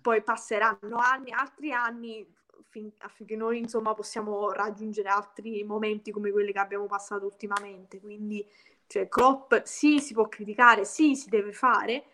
poi 0.00 0.22
passeranno 0.22 0.96
anni, 0.96 1.30
altri 1.30 1.72
anni 1.72 2.34
fin, 2.76 2.92
affinché 2.98 3.36
noi 3.36 3.58
insomma 3.58 3.94
possiamo 3.94 4.52
raggiungere 4.52 5.08
altri 5.08 5.64
momenti 5.64 6.10
come 6.10 6.30
quelli 6.30 6.52
che 6.52 6.58
abbiamo 6.58 6.86
passato 6.86 7.24
ultimamente. 7.24 8.00
Quindi, 8.00 8.46
cioè, 8.86 9.08
Klopp 9.08 9.54
sì, 9.62 10.00
si 10.00 10.12
può 10.12 10.28
criticare, 10.28 10.84
sì, 10.84 11.16
si 11.16 11.30
deve 11.30 11.52
fare, 11.52 12.04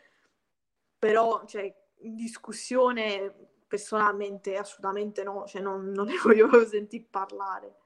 però 0.99 1.45
cioè, 1.47 1.75
in 2.03 2.15
discussione 2.15 3.35
personalmente 3.67 4.57
assolutamente 4.57 5.25
no, 5.25 5.47
cioè, 5.47 5.61
non, 5.61 5.91
non 5.91 6.07
ne 6.07 6.15
voglio 6.23 6.65
sentire 6.67 7.07
parlare. 7.11 7.77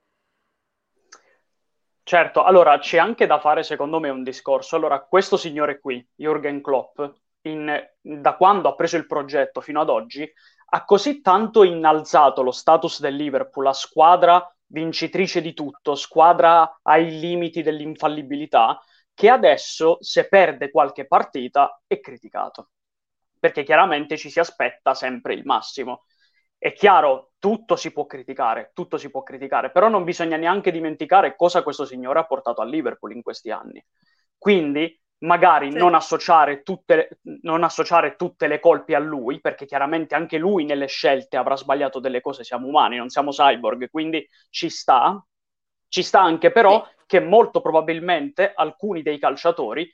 Certo, 2.03 2.45
allora 2.45 2.79
c'è 2.79 2.99
anche 2.99 3.27
da 3.27 3.41
fare 3.41 3.65
secondo 3.65 3.99
me 3.99 4.11
un 4.11 4.23
discorso. 4.23 4.77
Allora, 4.77 5.01
questo 5.01 5.37
signore 5.37 5.81
qui, 5.81 6.07
Jürgen 6.15 6.61
Klopp, 6.61 7.01
in, 7.43 7.85
da 8.01 8.37
quando 8.37 8.69
ha 8.69 8.75
preso 8.77 8.97
il 8.97 9.07
progetto 9.07 9.61
fino 9.61 9.81
ad 9.81 9.89
oggi, 9.89 10.31
ha 10.69 10.85
così 10.85 11.21
tanto 11.21 11.63
innalzato 11.63 12.43
lo 12.43 12.51
status 12.51 13.01
del 13.01 13.15
Liverpool, 13.15 13.65
la 13.65 13.73
squadra 13.73 14.51
vincitrice 14.69 15.41
di 15.41 15.55
tutto, 15.55 15.95
squadra 15.95 16.81
ai 16.83 17.19
limiti 17.21 17.63
dell'infallibilità, 17.63 18.81
che 19.15 19.31
adesso, 19.31 19.99
se 20.01 20.29
perde 20.29 20.71
qualche 20.71 21.07
partita, 21.07 21.81
è 21.87 22.01
criticato. 22.01 22.71
Perché 23.39 23.63
chiaramente 23.63 24.17
ci 24.17 24.29
si 24.29 24.41
aspetta 24.41 24.95
sempre 24.95 25.35
il 25.35 25.45
massimo. 25.45 26.05
È 26.59 26.73
chiaro, 26.73 27.33
tutto 27.39 27.77
si 27.77 27.93
può 27.93 28.07
criticare, 28.07 28.73
tutto 28.75 28.99
si 28.99 29.11
può 29.11 29.23
criticare, 29.23 29.71
però 29.71 29.89
non 29.89 30.05
bisogna 30.05 30.37
neanche 30.37 30.73
dimenticare 30.73 31.37
cosa 31.37 31.63
questo 31.63 31.85
signore 31.85 32.19
ha 32.19 32.25
portato 32.25 32.61
a 32.61 32.65
Liverpool 32.65 33.13
in 33.13 33.23
questi 33.23 33.51
anni. 33.51 33.85
Quindi 34.37 35.01
magari 35.19 35.71
sì. 35.71 35.79
non, 35.79 35.95
associare 35.95 36.63
tutte, 36.63 37.21
non 37.43 37.63
associare 37.63 38.17
tutte 38.17 38.47
le 38.47 38.61
colpe 38.61 38.95
a 38.95 38.99
lui, 38.99 39.41
perché 39.41 39.65
chiaramente 39.67 40.15
anche 40.15 40.39
lui 40.39 40.65
nelle 40.65 40.87
scelte 40.87 41.37
avrà 41.37 41.57
sbagliato 41.57 42.01
delle 42.01 42.21
cose, 42.21 42.45
siamo 42.45 42.67
umani, 42.67 42.97
non 42.97 43.09
siamo 43.09 43.31
cyborg, 43.31 43.89
quindi 43.91 44.27
ci 44.51 44.69
sta. 44.69 45.25
Ci 45.89 46.03
sta 46.03 46.21
anche 46.21 46.51
però 46.51 46.85
sì. 46.85 47.05
che 47.07 47.21
molto 47.21 47.61
probabilmente 47.61 48.53
alcuni 48.55 49.03
dei 49.03 49.19
calciatori 49.19 49.89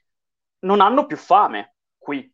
non 0.61 0.81
hanno 0.81 1.07
più 1.07 1.17
fame 1.17 1.75
qui, 1.99 2.33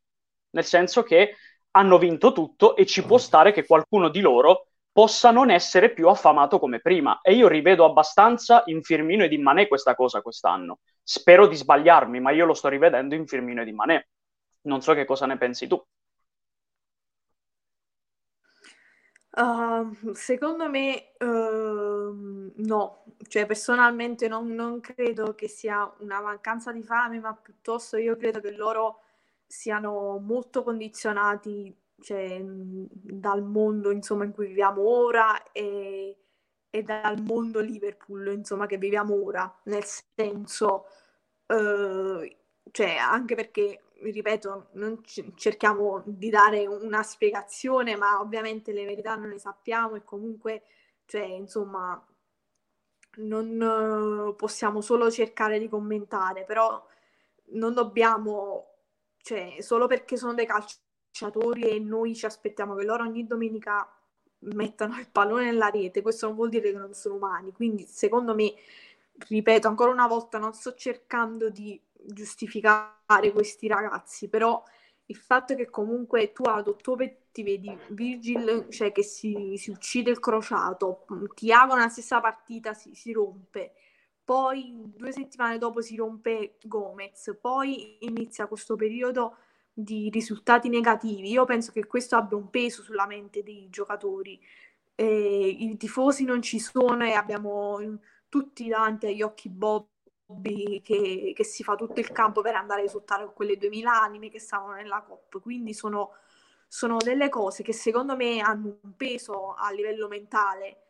nel 0.51 0.65
senso 0.65 1.03
che 1.03 1.37
hanno 1.73 1.99
vinto 1.99 2.33
tutto 2.33 2.77
e 2.77 2.87
ci 2.87 3.05
può 3.05 3.19
stare 3.19 3.53
che 3.53 3.67
qualcuno 3.67 4.09
di 4.09 4.21
loro 4.21 4.69
possa 4.91 5.31
non 5.31 5.51
essere 5.51 5.93
più 5.93 6.09
affamato 6.09 6.59
come 6.59 6.81
prima. 6.81 7.21
E 7.21 7.35
io 7.35 7.49
rivedo 7.49 7.85
abbastanza 7.85 8.63
in 8.67 8.83
Firmino 8.83 9.25
e 9.25 9.33
in 9.33 9.43
Manè 9.43 9.69
questa 9.69 9.95
cosa 9.95 10.23
quest'anno. 10.23 10.79
Spero 11.11 11.47
di 11.47 11.57
sbagliarmi, 11.57 12.21
ma 12.21 12.33
io 12.33 12.45
lo 12.45 12.53
sto 12.53 12.69
rivedendo 12.69 13.15
in 13.15 13.27
Firmino 13.27 13.63
e 13.63 13.67
in 13.67 13.75
Manè. 13.75 14.07
Non 14.65 14.83
so 14.83 14.93
che 14.93 15.07
cosa 15.07 15.25
ne 15.25 15.39
pensi 15.39 15.67
tu. 15.67 15.83
Uh, 19.31 20.13
secondo 20.13 20.69
me 20.69 21.15
uh, 21.21 22.53
no, 22.57 23.05
cioè 23.27 23.47
personalmente 23.47 24.29
non, 24.29 24.49
non, 24.49 24.81
credo 24.81 25.35
che 25.35 25.49
sia 25.49 25.91
una 26.01 26.21
mancanza 26.21 26.73
di 26.73 26.83
fame, 26.83 27.21
ma 27.21 27.35
piuttosto 27.35 27.97
io 27.97 28.15
credo 28.17 28.41
che 28.41 28.51
loro 28.51 29.05
siano 29.47 30.19
molto 30.19 30.63
condizionati 30.63 31.75
cioè, 32.03 32.39
dal 32.45 33.43
mondo 33.43 33.93
insomma, 33.93 34.25
in 34.25 34.33
cui 34.33 34.49
viviamo 34.49 34.83
ora 34.87 35.43
e, 35.53 36.15
e, 36.71 36.83
dal 36.83 37.21
mondo 37.23 37.61
Liverpool 37.61 38.29
insomma, 38.33 38.67
che 38.67 38.79
viviamo 38.79 39.15
ora, 39.25 39.53
nel 39.65 39.85
senso, 39.85 40.87
eh, 41.47 42.37
cioè, 42.71 42.97
anche 42.97 43.35
perché, 43.35 43.83
ripeto, 44.01 44.69
non 44.73 45.01
c- 45.01 45.35
cerchiamo 45.35 46.03
di 46.07 46.31
dare 46.31 46.67
una 46.67 47.03
spiegazione, 47.03 47.97
ma 47.97 48.21
ovviamente 48.21 48.73
le 48.73 48.85
verità 48.85 49.15
non 49.17 49.31
le 49.31 49.39
sappiamo 49.39 49.97
e 49.97 50.05
comunque, 50.05 50.63
cioè, 51.07 51.23
insomma, 51.25 52.03
non 53.17 53.61
uh, 53.61 54.37
possiamo 54.37 54.81
solo 54.81 55.11
cercare 55.11 55.59
di 55.59 55.69
commentare, 55.69 56.45
però 56.45 56.85
non 57.53 57.75
dobbiamo, 57.75 58.67
cioè, 59.19 59.57
solo 59.61 59.87
perché 59.87 60.17
sono 60.17 60.35
dei 60.35 60.47
calciatori 60.47 61.63
e 61.63 61.79
noi 61.81 62.15
ci 62.15 62.27
aspettiamo 62.27 62.75
che 62.75 62.85
loro 62.85 63.05
ogni 63.05 63.27
domenica 63.27 63.89
mettano 64.41 64.99
il 64.99 65.09
pallone 65.11 65.45
nella 65.45 65.69
rete, 65.69 66.03
questo 66.03 66.27
non 66.27 66.37
vuol 66.37 66.49
dire 66.49 66.71
che 66.73 66.79
non 66.79 66.95
sono 66.95 67.17
umani, 67.17 67.53
quindi 67.53 67.85
secondo 67.87 68.35
me, 68.35 68.53
ripeto 69.29 69.69
ancora 69.69 69.91
una 69.91 70.07
volta, 70.07 70.39
non 70.39 70.53
sto 70.53 70.75
cercando 70.75 71.51
di 71.51 71.81
giustificare 71.93 73.33
questi 73.33 73.67
ragazzi, 73.67 74.29
però 74.29 74.63
il 75.07 75.17
fatto 75.17 75.55
che 75.55 75.71
comunque 75.71 76.33
tu 76.33 76.43
ad 76.45 76.69
ottobre 76.69 77.29
ti 77.33 77.43
vedi 77.43 77.77
Virgil, 77.89 78.67
cioè 78.71 78.93
che 78.93 79.03
si, 79.03 79.55
si 79.57 79.71
uccide 79.71 80.11
il 80.11 80.19
crociato, 80.19 81.07
Tiago 81.35 81.75
nella 81.75 81.89
stessa 81.89 82.21
partita 82.21 82.75
si, 82.75 82.95
si 82.95 83.13
rompe, 83.13 83.73
poi 84.23 84.75
due 84.95 85.11
settimane 85.11 85.57
dopo 85.57 85.81
si 85.81 85.97
rompe 85.97 86.59
Gomez, 86.63 87.39
poi 87.41 87.97
inizia 88.01 88.47
questo 88.47 88.77
periodo 88.77 89.37
di 89.83 90.11
risultati 90.11 90.69
negativi. 90.69 91.31
Io 91.31 91.45
penso 91.45 91.71
che 91.73 91.87
questo 91.87 92.17
abbia 92.17 92.37
un 92.37 92.51
peso 92.51 92.83
sulla 92.83 93.07
mente 93.07 93.43
dei 93.45 93.69
giocatori. 93.71 94.41
Eh, 94.95 95.57
I 95.61 95.77
tifosi 95.77 96.25
non 96.25 96.43
ci 96.43 96.59
sono 96.59 97.05
e 97.05 97.13
abbiamo 97.13 97.79
tutti 98.29 98.67
davanti 98.69 99.07
agli 99.07 99.23
occhi 99.23 99.49
Bobby 99.49 100.83
che, 100.83 101.33
che, 101.35 101.45
si 101.45 101.63
fa 101.63 101.77
tutto 101.77 102.01
il 102.01 102.11
campo 102.11 102.43
per 102.43 102.57
andare 102.57 102.83
a 102.83 102.85
esultare 102.85 103.25
con 103.25 103.35
quelle 103.35 103.57
2000 103.57 104.03
anime 104.03 104.31
che 104.31 104.41
stavano 104.41 104.75
nella 104.75 105.01
COP. 105.03 105.41
Quindi 105.41 105.73
sono, 105.75 106.11
sono 106.67 106.97
delle 106.97 107.29
cose 107.29 107.63
che 107.63 107.73
secondo 107.73 108.17
me 108.17 108.41
hanno 108.41 108.79
un 108.83 108.97
peso 108.97 109.55
a 109.55 109.71
livello 109.71 110.09
mentale 110.09 110.88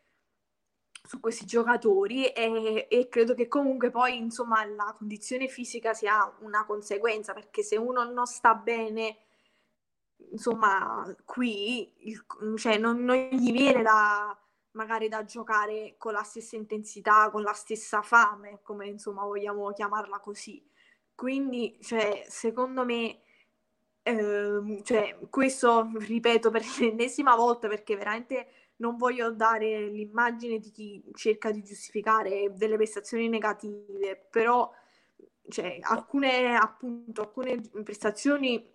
su 1.08 1.20
questi 1.20 1.46
giocatori 1.46 2.26
e, 2.26 2.86
e, 2.90 3.08
credo 3.08 3.32
che 3.32 3.48
comunque 3.48 3.90
poi 3.90 4.18
insomma 4.18 4.62
la 4.66 4.94
condizione 4.98 5.48
fisica 5.48 5.94
sia 5.94 6.30
una 6.40 6.66
conseguenza 6.66 7.32
perché 7.32 7.62
se 7.62 7.78
uno 7.78 8.04
non 8.04 8.26
sta 8.26 8.54
bene 8.54 9.16
insomma 10.32 11.10
qui 11.24 11.90
il, 12.10 12.22
cioè, 12.58 12.76
non, 12.76 13.02
non, 13.04 13.16
gli 13.16 13.52
viene 13.52 13.80
da 13.80 14.38
magari 14.72 15.08
da 15.08 15.24
giocare 15.24 15.94
con 15.96 16.12
la 16.12 16.22
stessa 16.22 16.56
intensità 16.56 17.30
con 17.30 17.40
la 17.40 17.54
stessa 17.54 18.02
fame 18.02 18.60
come 18.62 18.86
insomma 18.88 19.24
vogliamo 19.24 19.72
chiamarla 19.72 20.20
così. 20.20 20.62
Quindi 21.14 21.78
cioè, 21.80 22.26
secondo 22.28 22.84
me 22.84 23.20
ehm, 24.02 24.82
cioè, 24.82 25.18
questo 25.30 25.90
ripeto 25.94 26.50
per 26.50 26.62
l'ennesima 26.80 27.34
volta 27.34 27.66
perché 27.66 27.96
veramente 27.96 28.67
non 28.78 28.96
voglio 28.96 29.30
dare 29.30 29.86
l'immagine 29.88 30.58
di 30.58 30.70
chi 30.70 31.02
cerca 31.14 31.50
di 31.50 31.62
giustificare 31.62 32.52
delle 32.54 32.76
prestazioni 32.76 33.28
negative, 33.28 34.26
però 34.30 34.70
cioè, 35.48 35.78
alcune, 35.80 36.56
appunto, 36.56 37.22
alcune 37.22 37.60
prestazioni 37.82 38.70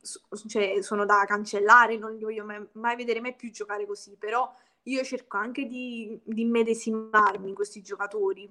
cioè, 0.48 0.82
sono 0.82 1.06
da 1.06 1.24
cancellare, 1.26 1.98
non 1.98 2.13
li 2.16 2.24
voglio 2.24 2.44
mai, 2.44 2.66
mai, 2.74 2.96
vedere 2.96 3.22
mai 3.22 3.36
più 3.36 3.52
giocare 3.52 3.86
così, 3.86 4.16
però 4.18 4.52
io 4.84 5.04
cerco 5.04 5.38
anche 5.38 5.66
di, 5.66 6.20
di 6.24 6.46
medesimarmi 6.46 7.48
in 7.48 7.56
questi 7.56 7.82
giocatori 7.82 8.50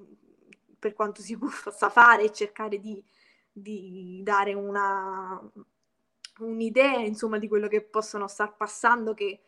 per 0.79 0.95
quanto 0.95 1.21
si 1.21 1.37
possa 1.39 1.91
fare 1.91 2.25
e 2.25 2.33
cercare 2.33 2.79
di, 2.79 3.03
di 3.51 4.21
dare 4.23 4.55
una, 4.55 5.41
un'idea 6.39 7.01
insomma 7.01 7.39
di 7.39 7.49
quello 7.49 7.69
che 7.69 7.83
possono 7.83 8.29
star 8.29 8.57
passando 8.57 9.15
che 9.15 9.41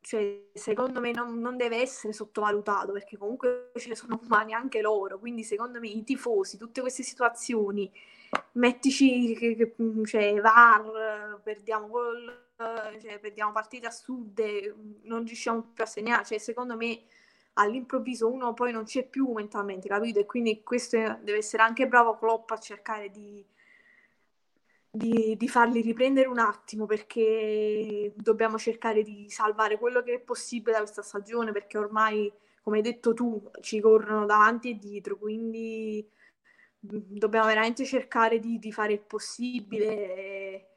cioè, 0.00 0.48
secondo 0.54 1.00
me 1.00 1.12
non, 1.12 1.38
non, 1.38 1.56
deve 1.56 1.80
essere 1.80 2.12
sottovalutato 2.12 2.92
perché 2.92 3.16
comunque 3.16 3.72
ce 3.76 3.88
ne 3.88 3.94
sono 3.94 4.18
umani 4.22 4.54
anche 4.54 4.80
loro, 4.80 5.18
quindi 5.18 5.42
secondo 5.42 5.80
me 5.80 5.88
i 5.88 6.04
tifosi, 6.04 6.56
tutte 6.56 6.80
queste 6.80 7.02
situazioni, 7.02 7.90
mettici 8.52 9.34
che, 9.34 9.54
che 9.54 9.74
cioè, 10.04 10.40
VAR, 10.40 11.40
perdiamo 11.42 11.88
gol, 11.88 12.46
cioè, 12.56 13.18
perdiamo 13.20 13.52
partite 13.52 13.86
assurde, 13.86 14.74
non 15.02 15.24
riusciamo 15.24 15.72
più 15.74 15.84
a 15.84 15.86
segnare, 15.86 16.24
cioè, 16.24 16.38
secondo 16.38 16.76
me 16.76 17.02
all'improvviso 17.54 18.30
uno 18.30 18.54
poi 18.54 18.72
non 18.72 18.84
c'è 18.84 19.04
più 19.04 19.32
mentalmente, 19.32 19.88
capito? 19.88 20.20
E 20.20 20.26
quindi 20.26 20.62
questo 20.62 20.96
deve 20.96 21.38
essere 21.38 21.62
anche 21.62 21.88
bravo 21.88 22.16
Klopp 22.16 22.50
a 22.52 22.58
cercare 22.58 23.10
di 23.10 23.44
di, 24.90 25.36
di, 25.36 25.48
farli 25.48 25.80
riprendere 25.80 26.28
un 26.28 26.38
attimo 26.38 26.86
perché 26.86 28.12
dobbiamo 28.16 28.58
cercare 28.58 29.02
di 29.02 29.28
salvare 29.28 29.78
quello 29.78 30.02
che 30.02 30.14
è 30.14 30.20
possibile 30.20 30.72
da 30.72 30.78
questa 30.78 31.02
stagione 31.02 31.52
perché 31.52 31.78
ormai, 31.78 32.32
come 32.62 32.78
hai 32.78 32.82
detto 32.82 33.12
tu, 33.14 33.50
ci 33.60 33.80
corrono 33.80 34.24
davanti 34.26 34.70
e 34.70 34.78
dietro, 34.78 35.16
quindi 35.16 36.06
mm, 36.86 37.16
dobbiamo 37.18 37.46
veramente 37.46 37.84
cercare 37.84 38.38
di, 38.38 38.58
di 38.58 38.72
fare 38.72 38.94
il 38.94 39.00
possibile. 39.00 40.14
E, 40.14 40.68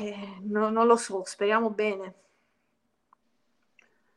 e, 0.00 0.16
no, 0.42 0.70
non 0.70 0.86
lo 0.86 0.96
so, 0.96 1.22
speriamo 1.24 1.70
bene. 1.70 2.14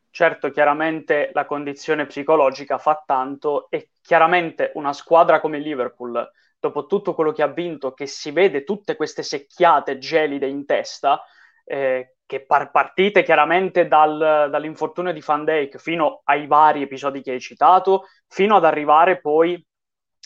Certo, 0.09 0.49
chiaramente 0.49 1.31
la 1.33 1.45
condizione 1.45 2.05
psicologica 2.05 2.77
fa 2.77 3.03
tanto 3.05 3.69
e 3.69 3.89
chiaramente 4.01 4.71
una 4.75 4.93
squadra 4.93 5.41
come 5.41 5.59
Liverpool 5.59 6.31
dopo 6.67 6.87
tutto 6.87 7.13
quello 7.13 7.31
che 7.31 7.43
ha 7.43 7.47
vinto, 7.47 7.93
che 7.93 8.07
si 8.07 8.31
vede 8.31 8.63
tutte 8.63 8.95
queste 8.95 9.21
secchiate 9.23 9.97
gelide 9.97 10.47
in 10.47 10.65
testa, 10.65 11.23
eh, 11.63 12.15
che 12.25 12.45
par- 12.45 12.71
partite 12.71 13.23
chiaramente 13.23 13.87
dal, 13.87 14.47
dall'infortunio 14.49 15.13
di 15.13 15.23
Van 15.23 15.45
Dijk 15.45 15.77
fino 15.77 16.21
ai 16.23 16.47
vari 16.47 16.81
episodi 16.81 17.21
che 17.21 17.31
hai 17.31 17.39
citato, 17.39 18.05
fino 18.27 18.55
ad 18.55 18.65
arrivare 18.65 19.19
poi 19.21 19.63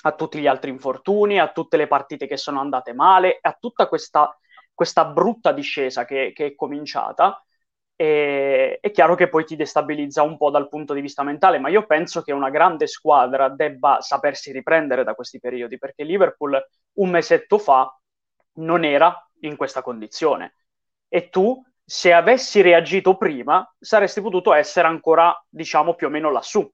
a 0.04 0.14
tutti 0.14 0.40
gli 0.40 0.48
altri 0.48 0.70
infortuni, 0.70 1.40
a 1.40 1.52
tutte 1.52 1.76
le 1.76 1.88
partite 1.88 2.26
che 2.26 2.38
sono 2.38 2.62
andate 2.62 2.94
male, 2.94 3.38
a 3.42 3.58
tutta 3.60 3.88
questa, 3.88 4.34
questa 4.74 5.06
brutta 5.06 5.52
discesa 5.52 6.06
che, 6.06 6.32
che 6.34 6.46
è 6.46 6.56
cominciata 6.56 7.44
e, 8.02 8.78
è 8.80 8.92
chiaro 8.92 9.16
che 9.16 9.28
poi 9.28 9.44
ti 9.44 9.58
destabilizza 9.58 10.24
un 10.24 10.38
po' 10.38 10.50
dal 10.50 10.70
punto 10.70 10.94
di 10.94 11.02
vista 11.02 11.22
mentale, 11.22 11.60
ma 11.60 11.68
io 11.68 11.86
penso 11.86 12.22
che 12.22 12.32
una 12.32 12.50
grande 12.50 12.88
squadra 12.88 13.50
debba 13.50 14.00
sapersi 14.00 14.54
riprendere 14.54 15.04
da 15.04 15.16
questi 15.16 15.38
periodi, 15.38 15.78
perché 15.78 16.06
Liverpool 16.06 16.58
un 16.94 17.10
mesetto 17.10 17.58
fa 17.58 17.94
non 18.54 18.86
era 18.86 19.14
in 19.42 19.58
questa 19.58 19.82
condizione. 19.82 20.56
E 21.10 21.28
tu 21.28 21.62
se 21.84 22.14
avessi 22.14 22.62
reagito 22.62 23.18
prima 23.18 23.70
saresti 23.78 24.22
potuto 24.22 24.54
essere 24.54 24.88
ancora 24.88 25.38
diciamo 25.50 25.96
più 25.96 26.08
o 26.08 26.10
meno 26.10 26.32
lassù 26.32 26.66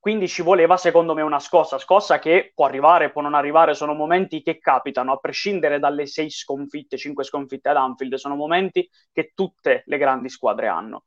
quindi 0.00 0.26
ci 0.28 0.42
voleva 0.42 0.76
secondo 0.78 1.14
me 1.14 1.22
una 1.22 1.38
scossa, 1.38 1.78
scossa 1.78 2.18
che 2.18 2.52
può 2.54 2.64
arrivare, 2.64 3.12
può 3.12 3.20
non 3.20 3.34
arrivare, 3.34 3.74
sono 3.74 3.92
momenti 3.94 4.42
che 4.42 4.58
capitano, 4.58 5.12
a 5.12 5.18
prescindere 5.18 5.78
dalle 5.78 6.06
sei 6.06 6.30
sconfitte, 6.30 6.96
cinque 6.96 7.22
sconfitte 7.22 7.68
ad 7.68 7.76
Anfield, 7.76 8.14
sono 8.14 8.34
momenti 8.34 8.88
che 9.12 9.32
tutte 9.34 9.82
le 9.86 9.98
grandi 9.98 10.30
squadre 10.30 10.68
hanno. 10.68 11.04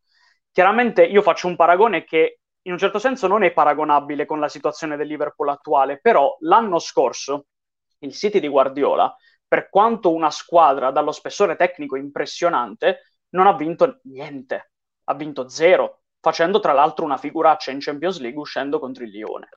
Chiaramente 0.51 1.03
io 1.03 1.23
faccio 1.23 1.47
un 1.47 1.55
paragone 1.55 2.03
che 2.03 2.39
in 2.61 2.71
un 2.71 2.77
certo 2.77 2.99
senso 2.99 3.27
non 3.27 3.43
è 3.43 3.51
paragonabile 3.51 4.25
con 4.25 4.39
la 4.39 4.47
situazione 4.47 4.95
del 4.95 5.07
Liverpool 5.07 5.49
attuale, 5.49 5.99
però 5.99 6.37
l'anno 6.41 6.77
scorso 6.79 7.47
il 7.99 8.13
City 8.13 8.39
di 8.39 8.47
Guardiola, 8.47 9.13
per 9.47 9.69
quanto 9.69 10.13
una 10.13 10.29
squadra 10.29 10.91
dallo 10.91 11.11
spessore 11.11 11.55
tecnico 11.55 11.95
impressionante, 11.95 13.15
non 13.29 13.47
ha 13.47 13.53
vinto 13.55 13.99
niente, 14.03 14.71
ha 15.05 15.13
vinto 15.15 15.49
zero, 15.49 16.02
facendo 16.23 16.61
tra 16.61 16.71
l'altro 16.71 17.03
una 17.03 17.17
figuraccia 17.17 17.71
in 17.71 17.79
Champions 17.81 18.21
League 18.21 18.39
uscendo 18.39 18.79
contro 18.79 19.03
il 19.03 19.09
Lione. 19.09 19.49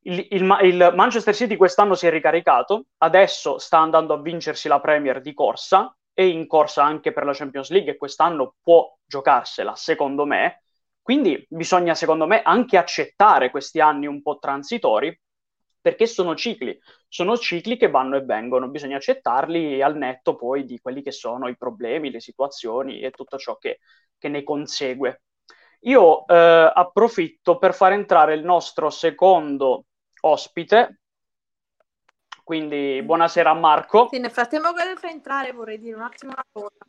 Il, 0.00 0.26
il, 0.30 0.58
il, 0.62 0.92
Manchester 0.96 1.32
City 1.32 1.54
quest'anno 1.54 1.94
si 1.94 2.08
è 2.08 2.10
ricaricato, 2.10 2.86
adesso 2.98 3.58
sta 3.58 3.78
andando 3.78 4.14
a 4.14 4.20
vincersi 4.20 4.66
la 4.66 4.80
Premier 4.80 5.20
di 5.20 5.32
corsa 5.32 5.96
e 6.12 6.26
in 6.26 6.48
corsa 6.48 6.82
anche 6.82 7.12
per 7.12 7.24
la 7.24 7.32
Champions 7.32 7.70
League 7.70 7.92
e 7.92 7.96
quest'anno 7.96 8.56
può 8.60 8.92
giocarsela, 9.06 9.76
secondo 9.76 10.24
me. 10.24 10.64
Quindi 11.00 11.46
bisogna, 11.48 11.94
secondo 11.94 12.26
me, 12.26 12.42
anche 12.42 12.76
accettare 12.76 13.50
questi 13.50 13.78
anni 13.78 14.06
un 14.08 14.22
po' 14.22 14.38
transitori 14.40 15.16
perché 15.80 16.06
sono 16.06 16.34
cicli, 16.34 16.76
sono 17.06 17.36
cicli 17.38 17.76
che 17.76 17.88
vanno 17.88 18.16
e 18.16 18.24
vengono, 18.24 18.68
bisogna 18.68 18.96
accettarli 18.96 19.80
al 19.82 19.96
netto 19.96 20.34
poi 20.34 20.64
di 20.64 20.80
quelli 20.80 21.00
che 21.00 21.12
sono 21.12 21.46
i 21.46 21.56
problemi, 21.56 22.10
le 22.10 22.20
situazioni 22.20 23.00
e 23.00 23.12
tutto 23.12 23.38
ciò 23.38 23.56
che, 23.56 23.78
che 24.18 24.28
ne 24.28 24.42
consegue. 24.42 25.22
Io 25.84 26.26
eh, 26.26 26.72
approfitto 26.74 27.58
per 27.58 27.74
far 27.74 27.92
entrare 27.92 28.34
il 28.34 28.44
nostro 28.44 28.90
secondo 28.90 29.84
ospite, 30.20 31.00
quindi 32.44 33.00
buonasera 33.02 33.54
Marco. 33.54 34.08
Sì, 34.10 34.18
nel 34.18 34.30
frattempo 34.30 34.72
che 34.72 34.96
fa 34.96 35.08
entrare 35.08 35.52
vorrei 35.52 35.78
dire 35.78 35.96
un 35.96 36.02
attimo 36.02 36.32
una 36.32 36.44
cosa. 36.50 36.84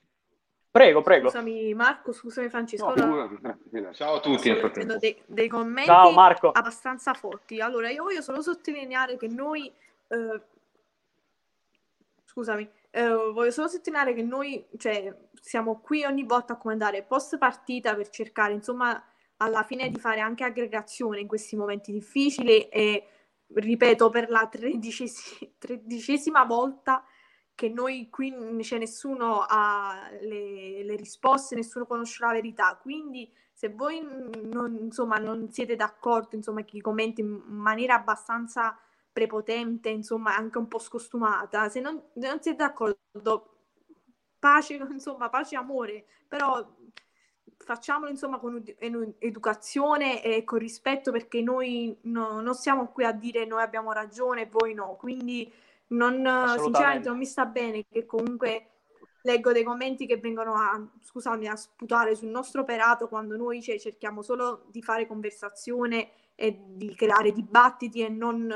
Prego, 0.71 1.01
prego. 1.01 1.29
Scusami 1.29 1.73
Marco, 1.73 2.13
scusami 2.13 2.49
Francesco. 2.49 2.93
No, 2.95 3.93
Ciao 3.93 4.15
a 4.15 4.19
tutti. 4.21 4.53
Dei, 4.99 5.21
dei 5.25 5.47
commenti 5.47 5.89
Ciao, 5.89 6.11
Marco. 6.11 6.51
abbastanza 6.51 7.13
forti. 7.13 7.59
Allora, 7.59 7.89
io 7.89 8.03
voglio 8.03 8.21
solo 8.21 8.41
sottolineare 8.41 9.17
che 9.17 9.27
noi... 9.27 9.71
Eh, 10.07 10.41
scusami, 12.25 12.69
eh, 12.89 13.09
voglio 13.09 13.51
solo 13.51 13.67
sottolineare 13.67 14.13
che 14.13 14.23
noi 14.23 14.65
cioè, 14.77 15.13
siamo 15.41 15.81
qui 15.81 16.05
ogni 16.05 16.23
volta 16.23 16.53
a 16.53 16.57
comandare 16.57 17.03
post 17.03 17.37
partita 17.39 17.95
per 17.95 18.09
cercare, 18.09 18.53
insomma, 18.53 19.03
alla 19.37 19.63
fine 19.63 19.89
di 19.89 19.99
fare 19.99 20.19
anche 20.19 20.43
aggregazione 20.43 21.19
in 21.19 21.27
questi 21.27 21.55
momenti 21.55 21.91
difficili 21.91 22.69
e, 22.69 23.07
ripeto, 23.47 24.09
per 24.09 24.29
la 24.29 24.47
tredicesima, 24.47 25.51
tredicesima 25.57 26.43
volta 26.45 27.03
che 27.55 27.69
noi 27.69 28.07
qui 28.09 28.33
c'è 28.59 28.77
nessuno 28.77 29.43
ha 29.47 30.09
le, 30.21 30.83
le, 30.83 30.95
risposte, 30.95 31.55
nessuno 31.55 31.87
conosce 31.87 32.23
la 32.23 32.31
verità. 32.31 32.77
Quindi 32.79 33.31
se 33.51 33.69
voi 33.69 33.99
non, 34.43 34.77
insomma, 34.79 35.17
non 35.17 35.51
siete 35.51 35.75
d'accordo, 35.75 36.35
insomma, 36.35 36.61
chi 36.61 36.79
commenti 36.79 37.21
in 37.21 37.41
maniera 37.47 37.95
abbastanza 37.95 38.77
prepotente, 39.11 39.89
insomma, 39.89 40.35
anche 40.35 40.59
un 40.59 40.67
po' 40.67 40.79
scostumata, 40.79 41.67
se 41.67 41.79
non, 41.79 41.99
se 42.13 42.27
non 42.27 42.41
siete 42.41 42.57
d'accordo, 42.63 43.60
pace, 44.41 44.73
insomma, 44.91 45.29
pace 45.29 45.55
e 45.55 45.59
amore, 45.59 46.05
però 46.27 46.67
facciamolo 47.57 48.09
insomma 48.09 48.39
con 48.39 48.61
educazione 49.19 50.23
e 50.23 50.43
con 50.43 50.57
rispetto 50.57 51.11
perché 51.11 51.41
noi 51.41 51.95
no, 52.03 52.41
non 52.41 52.55
siamo 52.55 52.87
qui 52.87 53.05
a 53.05 53.11
dire 53.11 53.45
noi 53.45 53.61
abbiamo 53.61 53.91
ragione 53.91 54.41
e 54.41 54.49
voi 54.49 54.73
no, 54.73 54.95
quindi 54.95 55.51
non, 55.89 56.25
sinceramente 56.57 57.07
non 57.07 57.19
mi 57.19 57.25
sta 57.25 57.45
bene 57.45 57.85
che 57.87 58.05
comunque 58.05 58.67
leggo 59.23 59.51
dei 59.51 59.63
commenti 59.63 60.07
che 60.07 60.17
vengono 60.17 60.53
a, 60.55 60.83
scusami, 61.01 61.47
a 61.47 61.55
sputare 61.55 62.15
sul 62.15 62.29
nostro 62.29 62.61
operato 62.61 63.07
quando 63.07 63.37
noi 63.37 63.61
cioè, 63.61 63.77
cerchiamo 63.77 64.23
solo 64.23 64.65
di 64.71 64.81
fare 64.81 65.05
conversazione 65.05 66.09
e 66.33 66.59
di 66.65 66.95
creare 66.95 67.31
dibattiti 67.31 68.01
e 68.01 68.09
non 68.09 68.51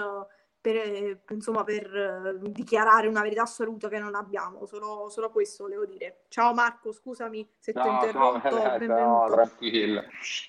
per, 0.66 1.20
insomma, 1.30 1.64
per 1.64 2.40
dichiarare 2.42 3.08
una 3.08 3.22
verità 3.22 3.44
assoluta 3.44 3.88
che 3.88 4.00
non 4.00 4.16
abbiamo. 4.16 4.66
Solo, 4.66 5.10
solo 5.10 5.30
questo 5.30 5.66
volevo 5.66 5.86
dire. 5.86 6.22
Ciao 6.28 6.56
Marco, 6.56 6.92
scusami 6.92 7.48
se 7.60 7.72
ti 7.72 7.78
ho 7.78 7.86
interrotto. 7.86 8.50
No, 8.50 8.96
no, 8.96 9.30
tranquilla, 9.30 10.04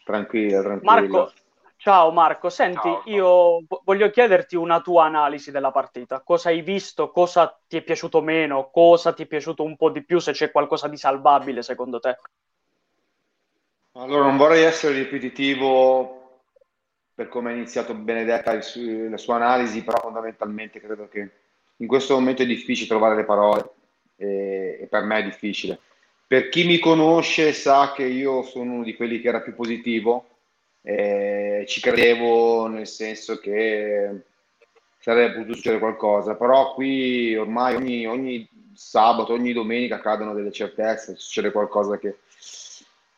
tranquilla, 0.05 0.63
tranquilla. 0.63 0.81
Marco, 0.83 1.33
Ciao 1.77 2.11
Marco, 2.13 2.49
senti, 2.49 2.81
Ciao. 2.81 3.03
io 3.05 3.67
voglio 3.85 4.09
chiederti 4.09 4.57
una 4.57 4.81
tua 4.81 5.05
analisi 5.05 5.51
della 5.51 5.71
partita. 5.71 6.23
Cosa 6.23 6.49
hai 6.49 6.63
visto? 6.63 7.11
Cosa 7.11 7.61
ti 7.69 7.77
è 7.77 7.83
piaciuto 7.83 8.23
meno? 8.23 8.71
Cosa 8.71 9.13
ti 9.13 9.25
è 9.25 9.27
piaciuto 9.27 9.63
un 9.63 9.77
po' 9.77 9.91
di 9.91 10.03
più? 10.03 10.19
Se 10.19 10.33
c'è 10.33 10.51
qualcosa 10.51 10.89
di 10.89 10.97
salvabile 10.97 11.61
secondo 11.61 12.01
te? 12.01 12.19
Allora, 13.93 14.25
non 14.25 14.39
vorrei 14.39 14.65
essere 14.65 14.95
ripetitivo 14.95 16.16
per 17.17 17.29
come 17.29 17.51
ha 17.51 17.55
iniziato 17.55 17.95
Benedetta 17.95 18.53
la 18.53 19.17
sua 19.17 19.37
analisi, 19.37 19.83
però 19.83 19.99
fondamentalmente 20.03 20.81
credo 20.81 21.09
che 21.09 21.31
in 21.79 21.87
questo 21.87 22.13
momento 22.15 22.43
è 22.43 22.47
difficile 22.47 22.89
trovare 22.89 23.17
le 23.17 23.25
parole 23.25 23.71
e, 24.17 24.79
e 24.83 24.87
per 24.87 25.03
me 25.05 25.21
è 25.21 25.25
difficile. 25.25 25.79
Per 26.27 26.51
chi 26.51 26.67
mi 26.67 26.79
conosce 26.79 27.55
sa 27.55 27.93
che 27.95 28.05
io 28.05 28.43
sono 28.43 28.75
uno 28.75 28.85
di 28.85 28.95
quelli 28.95 29.21
che 29.21 29.29
era 29.29 29.41
più 29.41 29.55
positivo 29.55 30.29
eh, 30.83 31.65
ci 31.67 31.81
credevo 31.81 32.67
nel 32.67 32.87
senso 32.87 33.39
che 33.39 34.09
sarebbe 34.99 35.37
potuto 35.37 35.55
succedere 35.55 35.81
qualcosa, 35.81 36.37
però 36.37 36.75
qui 36.75 37.35
ormai 37.35 37.77
ogni, 37.77 38.07
ogni 38.07 38.49
sabato, 38.75 39.33
ogni 39.33 39.55
domenica 39.55 39.97
accadono 39.97 40.35
delle 40.35 40.53
certezze, 40.53 41.17
succede 41.17 41.51
qualcosa 41.51 41.99
che... 41.99 42.19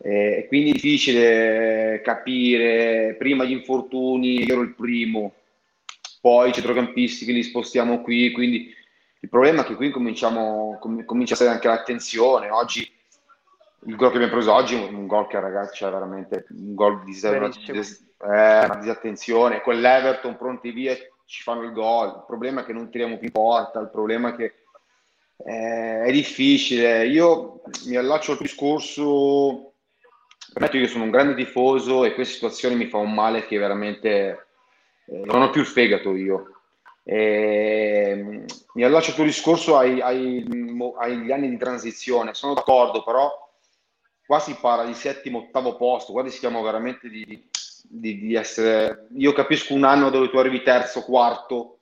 Eh, 0.00 0.36
è 0.38 0.46
quindi 0.46 0.72
difficile 0.72 2.00
capire, 2.04 3.16
prima 3.18 3.44
gli 3.44 3.52
infortuni, 3.52 4.44
io 4.44 4.52
ero 4.52 4.62
il 4.62 4.74
primo, 4.74 5.34
poi 6.20 6.50
i 6.50 6.52
centrocampisti 6.52 7.24
che 7.24 7.32
li 7.32 7.42
spostiamo 7.42 8.00
qui, 8.02 8.30
quindi 8.32 8.72
il 9.20 9.28
problema 9.28 9.62
è 9.62 9.64
che 9.64 9.74
qui 9.74 9.90
cominciamo, 9.90 10.78
com- 10.80 11.04
comincia 11.04 11.34
a 11.34 11.36
essere 11.36 11.50
anche 11.50 11.68
l'attenzione, 11.68 12.50
oggi 12.50 12.88
il 13.86 13.96
gol 13.96 14.10
che 14.10 14.16
abbiamo 14.16 14.34
preso 14.34 14.52
oggi 14.52 14.74
è 14.74 14.88
un 14.88 15.06
gol 15.06 15.28
che 15.28 15.38
ragazzi 15.38 15.84
c'è 15.84 15.90
veramente 15.90 16.46
un 16.50 16.74
gol 16.74 17.04
di 17.04 17.18
una, 17.22 17.46
eh, 17.46 18.64
una 18.64 18.76
disattenzione 18.80 19.60
con 19.60 19.80
l'Everton 19.80 20.36
pronti 20.36 20.72
via 20.72 20.96
ci 21.24 21.42
fanno 21.42 21.62
il 21.62 21.72
gol 21.72 22.08
il 22.08 22.24
problema 22.26 22.62
è 22.62 22.64
che 22.64 22.72
non 22.72 22.90
tiriamo 22.90 23.18
più 23.18 23.30
porta 23.30 23.78
il 23.78 23.90
problema 23.90 24.30
è 24.30 24.36
che 24.36 24.54
eh, 25.36 26.02
è 26.02 26.10
difficile 26.10 27.06
io 27.06 27.62
mi 27.86 27.94
allaccio 27.94 28.32
al 28.32 28.38
discorso 28.38 29.67
permetto 30.52 30.76
io 30.76 30.86
sono 30.86 31.04
un 31.04 31.10
grande 31.10 31.34
tifoso 31.34 32.04
e 32.04 32.14
questa 32.14 32.34
situazione 32.34 32.74
mi 32.74 32.86
fa 32.86 32.98
un 32.98 33.14
male 33.14 33.46
che 33.46 33.58
veramente 33.58 34.46
eh, 35.06 35.22
non 35.24 35.42
ho 35.42 35.50
più 35.50 35.60
il 35.60 35.66
fegato 35.66 36.14
io. 36.14 36.52
Eh, 37.04 38.44
mi 38.74 38.82
allaccio 38.84 39.10
al 39.10 39.16
tuo 39.16 39.24
discorso 39.24 39.78
ai, 39.78 40.00
ai, 40.00 40.46
agli 40.98 41.32
anni 41.32 41.48
di 41.48 41.56
transizione. 41.56 42.34
Sono 42.34 42.54
d'accordo 42.54 43.02
però 43.02 43.46
qua 44.28 44.40
si 44.40 44.54
parla 44.60 44.84
di 44.84 44.92
settimo, 44.92 45.38
ottavo 45.38 45.76
posto, 45.76 46.12
qua 46.12 46.22
rischiamo 46.22 46.60
veramente 46.60 47.08
di, 47.08 47.48
di, 47.82 48.18
di, 48.18 48.34
essere... 48.34 49.06
Io 49.16 49.32
capisco 49.32 49.72
un 49.72 49.84
anno 49.84 50.10
dove 50.10 50.28
tu 50.28 50.36
arrivi 50.36 50.62
terzo, 50.62 51.02
quarto, 51.02 51.78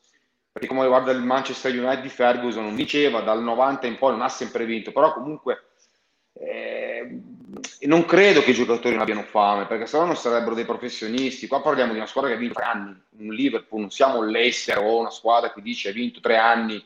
perché 0.52 0.68
come 0.68 0.82
riguarda 0.82 1.10
il 1.10 1.22
Manchester 1.22 1.76
United 1.76 2.02
di 2.02 2.08
Ferguson 2.08 2.62
non 2.62 2.76
diceva, 2.76 3.20
dal 3.20 3.42
90 3.42 3.88
in 3.88 3.98
poi 3.98 4.12
non 4.12 4.22
ha 4.22 4.28
sempre 4.28 4.64
vinto, 4.64 4.92
però 4.92 5.12
comunque 5.12 5.70
eh, 6.34 7.20
non 7.86 8.04
credo 8.04 8.42
che 8.42 8.50
i 8.50 8.54
giocatori 8.54 8.94
non 8.94 9.02
abbiano 9.02 9.22
fame, 9.22 9.66
perché 9.66 9.86
se 9.86 9.98
no 9.98 10.06
non 10.06 10.16
sarebbero 10.16 10.54
dei 10.54 10.64
professionisti. 10.64 11.46
Qua 11.46 11.60
parliamo 11.60 11.92
di 11.92 11.98
una 11.98 12.06
squadra 12.06 12.30
che 12.30 12.36
ha 12.36 12.40
vinto 12.40 12.54
tre 12.54 12.64
anni, 12.64 13.02
un 13.18 13.34
Liverpool, 13.34 13.80
non 13.80 13.90
siamo 13.90 14.22
l'Ester 14.22 14.78
o 14.78 14.98
una 14.98 15.10
squadra 15.10 15.52
che 15.52 15.62
dice 15.62 15.90
ha 15.90 15.92
vinto 15.92 16.20
tre 16.20 16.36
anni. 16.36 16.84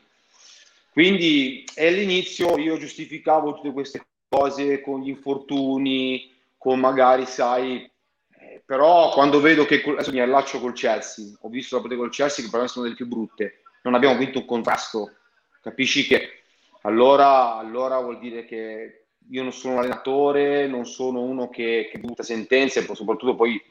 Quindi 0.93 1.65
all'inizio 1.77 2.59
io 2.59 2.77
giustificavo 2.77 3.55
tutte 3.55 3.73
queste 3.73 4.05
cose 4.29 4.81
con 4.81 5.01
gli 5.01 5.09
infortuni, 5.09 6.33
con 6.57 6.79
magari, 6.81 7.27
sai, 7.27 7.91
eh, 8.39 8.63
però 8.65 9.11
quando 9.13 9.41
vedo 9.41 9.65
che 9.65 9.83
adesso 9.83 10.13
mi 10.13 10.21
allaccio 10.21 10.61
col 10.61 10.73
Chelsea, 10.73 11.27
ho 11.41 11.49
visto 11.49 11.77
la 11.77 11.83
partita 11.83 12.03
col 12.03 12.11
Chelsea 12.11 12.45
che 12.45 12.51
per 12.51 12.61
me 12.61 12.69
sono 12.69 12.85
delle 12.85 12.97
più 12.97 13.07
brutte, 13.07 13.63
non 13.83 13.95
abbiamo 13.95 14.19
vinto 14.19 14.41
un 14.41 14.45
contrasto, 14.45 15.15
capisci 15.63 16.05
che 16.07 16.43
allora, 16.83 17.57
allora 17.57 17.99
vuol 18.01 18.19
dire 18.19 18.45
che 18.45 19.07
io 19.29 19.43
non 19.43 19.53
sono 19.53 19.75
un 19.75 19.81
allenatore, 19.81 20.67
non 20.67 20.87
sono 20.87 21.21
uno 21.21 21.49
che, 21.49 21.89
che 21.91 21.99
butta 21.99 22.23
sentenze, 22.23 22.83
soprattutto 22.95 23.35
poi 23.35 23.63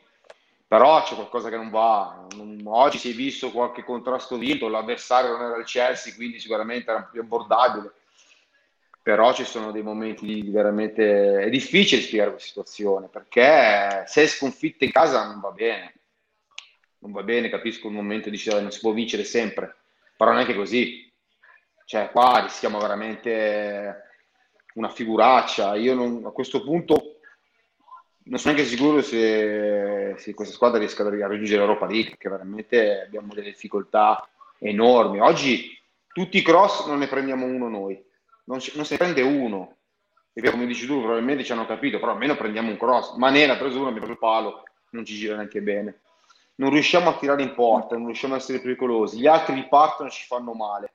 però 0.67 1.01
c'è 1.01 1.15
qualcosa 1.15 1.49
che 1.49 1.55
non 1.55 1.71
va. 1.71 2.27
Non, 2.35 2.61
oggi 2.65 2.99
si 2.99 3.11
è 3.11 3.13
visto 3.13 3.51
qualche 3.51 3.83
contrasto 3.83 4.37
vinto, 4.37 4.67
l'avversario 4.67 5.31
non 5.31 5.47
era 5.47 5.57
il 5.57 5.65
Chelsea, 5.65 6.13
quindi 6.13 6.39
sicuramente 6.39 6.91
era 6.91 7.07
più 7.11 7.21
abbordabile 7.21 7.93
però 9.01 9.33
ci 9.33 9.45
sono 9.45 9.71
dei 9.71 9.81
momenti 9.81 10.25
di 10.25 10.51
veramente 10.51 11.39
è 11.39 11.49
difficile 11.49 12.01
spiegare 12.01 12.31
questa 12.31 12.49
situazione 12.49 13.07
perché 13.07 14.03
se 14.05 14.23
è 14.23 14.27
sconfitta 14.27 14.83
in 14.83 14.91
casa 14.91 15.25
non 15.25 15.39
va 15.39 15.51
bene 15.51 15.99
non 16.99 17.11
va 17.11 17.23
bene, 17.23 17.49
capisco 17.49 17.87
il 17.87 17.93
momento 17.93 18.29
di 18.29 18.37
dire 18.37 18.61
non 18.61 18.71
si 18.71 18.79
può 18.79 18.91
vincere 18.91 19.23
sempre, 19.23 19.75
però 20.17 20.31
non 20.31 20.41
è 20.41 20.45
che 20.45 20.55
così. 20.55 21.11
Cioè, 21.85 22.11
qua 22.11 22.41
rischiamo 22.41 22.79
veramente 22.79 24.08
una 24.79 24.89
figuraccia. 24.89 25.75
Io 25.75 25.93
non, 25.93 26.23
a 26.25 26.31
questo 26.31 26.63
punto 26.63 27.19
non 28.23 28.39
sono 28.39 28.53
neanche 28.53 28.69
sicuro 28.69 29.01
se, 29.01 30.15
se 30.17 30.33
questa 30.33 30.53
squadra 30.53 30.79
riesca 30.79 31.03
a 31.03 31.09
raggiungere 31.09 31.59
l'Europa 31.59 31.85
League, 31.85 32.11
perché 32.11 32.29
veramente 32.29 33.01
abbiamo 33.05 33.33
delle 33.33 33.49
difficoltà 33.49 34.27
enormi. 34.59 35.19
Oggi 35.19 35.77
tutti 36.13 36.37
i 36.37 36.41
cross 36.41 36.87
non 36.87 36.99
ne 36.99 37.07
prendiamo 37.07 37.45
uno 37.45 37.67
noi, 37.67 37.95
non, 38.45 38.59
non 38.75 38.85
se 38.85 38.93
ne 38.93 38.97
prende 38.97 39.21
uno. 39.21 39.75
E 40.31 40.49
come 40.51 40.67
dici 40.67 40.85
tu, 40.85 41.01
probabilmente 41.01 41.43
ci 41.43 41.51
hanno 41.51 41.65
capito, 41.65 41.99
però 41.99 42.13
almeno 42.13 42.37
prendiamo 42.37 42.69
un 42.69 42.77
cross. 42.77 43.15
Manera 43.15 43.53
ha 43.53 43.57
preso 43.57 43.79
uno, 43.79 43.87
abbiamo 43.89 44.05
preso 44.05 44.13
il 44.13 44.19
palo, 44.19 44.63
non 44.91 45.03
ci 45.03 45.15
gira 45.15 45.35
neanche 45.35 45.61
bene. 45.61 46.01
Non 46.55 46.69
riusciamo 46.69 47.09
a 47.09 47.17
tirare 47.17 47.41
in 47.41 47.53
porta, 47.53 47.95
non 47.95 48.05
riusciamo 48.05 48.35
a 48.35 48.37
essere 48.37 48.61
pericolosi. 48.61 49.19
Gli 49.19 49.27
altri 49.27 49.55
ripartono 49.55 50.07
e 50.07 50.11
ci 50.11 50.25
fanno 50.25 50.53
male. 50.53 50.93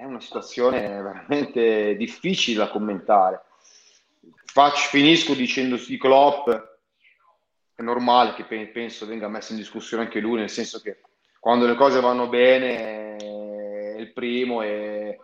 È 0.00 0.04
una 0.04 0.18
situazione 0.18 0.80
veramente 0.88 1.94
difficile 1.94 2.56
da 2.56 2.70
commentare. 2.70 3.42
Faccio, 4.46 4.88
finisco 4.88 5.34
dicendo 5.34 5.76
di 5.76 5.98
Klopp, 5.98 6.48
è 7.74 7.82
normale 7.82 8.32
che 8.32 8.44
penso 8.44 9.04
venga 9.04 9.28
messo 9.28 9.52
in 9.52 9.58
discussione 9.58 10.04
anche 10.04 10.20
lui, 10.20 10.38
nel 10.38 10.48
senso 10.48 10.80
che 10.80 11.02
quando 11.38 11.66
le 11.66 11.74
cose 11.74 12.00
vanno 12.00 12.30
bene 12.30 13.18
è 13.18 13.96
il 13.98 14.10
primo 14.14 14.62
e, 14.62 15.20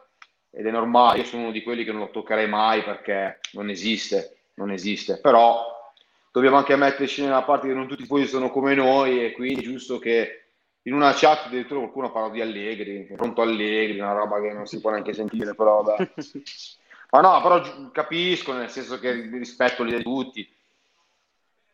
ed 0.50 0.66
è 0.66 0.70
normale, 0.70 1.20
io 1.20 1.24
sono 1.24 1.44
uno 1.44 1.52
di 1.52 1.62
quelli 1.62 1.82
che 1.82 1.92
non 1.92 2.02
lo 2.02 2.10
toccherei 2.10 2.46
mai 2.46 2.82
perché 2.82 3.40
non 3.52 3.70
esiste, 3.70 4.40
non 4.56 4.70
esiste, 4.70 5.20
però 5.20 5.90
dobbiamo 6.30 6.58
anche 6.58 6.76
metterci 6.76 7.22
nella 7.22 7.44
parte 7.44 7.66
che 7.66 7.72
non 7.72 7.88
tutti 7.88 8.06
poi 8.06 8.26
sono 8.26 8.50
come 8.50 8.74
noi 8.74 9.24
e 9.24 9.32
quindi 9.32 9.62
è 9.62 9.64
giusto 9.64 9.98
che 9.98 10.45
in 10.86 10.94
una 10.94 11.12
chat 11.14 11.46
addirittura 11.46 11.80
qualcuno 11.80 12.12
parla 12.12 12.30
di 12.30 12.40
Allegri, 12.40 13.12
pronto 13.16 13.42
Allegri, 13.42 13.98
una 13.98 14.12
roba 14.12 14.40
che 14.40 14.52
non 14.52 14.66
si 14.66 14.80
può 14.80 14.90
neanche 14.90 15.12
sentire, 15.12 15.54
però 15.54 15.82
vabbè. 15.82 16.12
Ma 17.10 17.20
no, 17.20 17.40
però 17.40 17.90
capisco, 17.90 18.52
nel 18.52 18.70
senso 18.70 18.98
che 18.98 19.12
rispetto 19.12 19.82
l'idea 19.82 19.98
di 19.98 20.04
tutti. 20.04 20.54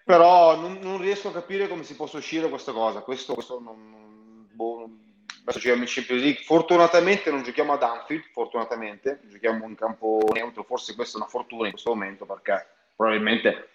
Però 0.05 0.57
non, 0.57 0.79
non, 0.81 1.01
riesco 1.01 1.29
a 1.29 1.33
capire 1.33 1.69
come 1.69 1.85
si 1.85 1.95
possa 1.95 2.19
uscire 2.19 2.49
questa 2.49 2.73
cosa. 2.73 3.01
Questo, 3.01 3.35
questo 3.35 3.61
non, 3.61 4.47
boh, 4.51 4.89
adesso 5.43 5.59
giochiamo 5.59 5.83
in 5.83 5.89
Champions 5.89 6.23
League. 6.23 6.43
Fortunatamente 6.45 7.31
non 7.31 7.43
giochiamo 7.43 7.73
ad 7.73 7.83
Anfield, 7.83 8.25
fortunatamente, 8.33 9.21
giochiamo 9.25 9.67
in 9.67 9.75
campo 9.75 10.23
neutro. 10.33 10.65
Forse 10.65 10.95
questa 10.95 11.19
è 11.19 11.21
una 11.21 11.31
fortuna 11.31 11.67
in 11.67 11.73
questo 11.73 11.91
momento 11.91 12.25
perché 12.25 12.67
probabilmente 12.95 13.69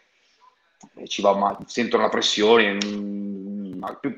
eh, 0.96 1.08
ci 1.08 1.22
va 1.22 1.36
male, 1.36 1.58
sentono 1.66 2.04
la 2.04 2.10
pressione. 2.10 2.78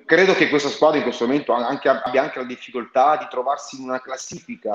Credo 0.06 0.34
che 0.34 0.50
questa 0.50 0.70
squadra 0.70 0.98
in 0.98 1.04
questo 1.04 1.26
momento 1.26 1.54
anche, 1.54 1.90
abbia 1.90 2.22
anche 2.22 2.40
la 2.40 2.46
difficoltà 2.46 3.18
di 3.18 3.28
trovarsi 3.30 3.78
in 3.78 3.84
una 3.84 4.02
classifica 4.02 4.72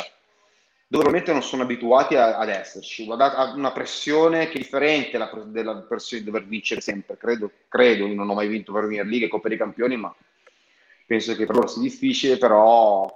dove 0.87 1.03
probabilmente 1.03 1.33
non 1.33 1.43
sono 1.43 1.63
abituati 1.63 2.15
a, 2.15 2.37
ad 2.37 2.49
esserci, 2.49 3.09
a 3.11 3.53
una 3.57 3.73
pressione 3.73 4.47
che 4.47 4.55
è 4.55 4.59
differente 4.59 5.19
la, 5.19 5.31
della 5.47 5.77
pressione 5.77 6.23
di 6.23 6.31
dover 6.31 6.47
vincere 6.47 6.81
sempre. 6.81 7.17
Credo, 7.17 7.51
credo, 7.69 8.07
non 8.07 8.29
ho 8.29 8.35
mai 8.35 8.49
vinto 8.49 8.73
Premier 8.73 9.05
League 9.05 9.27
e 9.27 9.29
Coppa 9.31 9.49
dei 9.49 9.59
Campioni, 9.59 9.97
ma 9.97 10.15
penso 11.07 11.35
che 11.35 11.47
per 11.47 11.55
loro 11.55 11.67
sia 11.67 11.83
difficile, 11.83 12.37
però, 12.37 13.13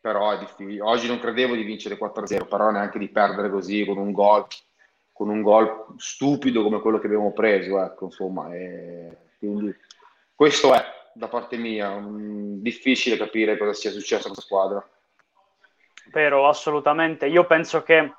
però 0.00 0.32
è 0.32 0.38
difficile. 0.38 0.80
Oggi 0.80 1.06
non 1.06 1.20
credevo 1.20 1.54
di 1.54 1.62
vincere 1.62 1.98
4-0, 1.98 2.48
però 2.48 2.70
neanche 2.70 2.98
di 2.98 3.08
perdere 3.08 3.50
così 3.50 3.84
con 3.84 3.98
un 3.98 4.10
gol, 4.10 4.46
con 5.12 5.28
un 5.28 5.42
gol 5.42 5.94
stupido 5.98 6.62
come 6.62 6.80
quello 6.80 6.98
che 6.98 7.06
abbiamo 7.06 7.32
preso, 7.32 7.80
ecco, 7.80 8.06
insomma, 8.06 8.52
e 8.54 9.16
quindi 9.38 9.72
questo 10.38 10.72
è 10.72 10.84
da 11.14 11.26
parte 11.26 11.56
mia, 11.56 11.90
um, 11.90 12.60
difficile 12.60 13.16
capire 13.16 13.58
cosa 13.58 13.72
sia 13.72 13.90
successo 13.90 14.28
a 14.28 14.30
questa 14.30 14.44
squadra. 14.44 14.88
Vero, 16.12 16.46
assolutamente. 16.46 17.26
Io 17.26 17.44
penso 17.44 17.82
che 17.82 18.12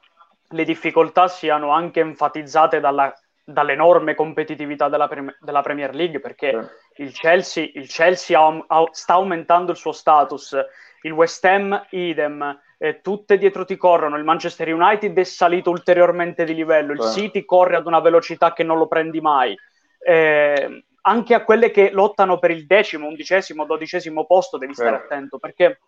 le 0.50 0.64
difficoltà 0.66 1.30
siano 1.30 1.72
anche 1.72 2.02
enfatizzate 2.02 2.82
dalla, 2.82 3.18
dall'enorme 3.42 4.16
competitività 4.16 4.90
della, 4.90 5.10
della, 5.40 5.62
Premier 5.62 5.96
League 5.96 6.20
perché 6.20 6.50
eh. 6.50 7.04
il 7.04 7.14
Chelsea, 7.14 7.70
il 7.74 7.88
Chelsea 7.88 8.38
ha, 8.38 8.66
ha, 8.68 8.84
sta 8.92 9.14
aumentando 9.14 9.72
il 9.72 9.78
suo 9.78 9.94
status, 9.94 10.58
il 11.04 11.14
West 11.14 11.46
Ham 11.46 11.86
idem, 11.92 12.60
eh, 12.78 13.00
tutte 13.00 13.38
dietro 13.38 13.64
ti 13.64 13.78
corrono, 13.78 14.18
il 14.18 14.26
Manchester 14.26 14.74
United 14.74 15.18
è 15.18 15.24
salito 15.24 15.70
ulteriormente 15.70 16.44
di 16.44 16.54
livello, 16.54 16.92
il 16.92 17.00
eh. 17.00 17.12
City 17.12 17.46
corre 17.46 17.78
ad 17.78 17.86
una 17.86 18.02
velocità 18.02 18.52
che 18.52 18.64
non 18.64 18.78
lo 18.78 18.88
prendi 18.88 19.22
mai. 19.22 19.58
Eh, 20.02 20.84
anche 21.10 21.34
a 21.34 21.44
quelle 21.44 21.72
che 21.72 21.90
lottano 21.90 22.38
per 22.38 22.52
il 22.52 22.68
decimo, 22.68 23.08
undicesimo, 23.08 23.66
dodicesimo 23.66 24.26
posto 24.26 24.60
devi 24.60 24.76
stare 24.76 24.96
attento 24.96 25.40
perché 25.40 25.80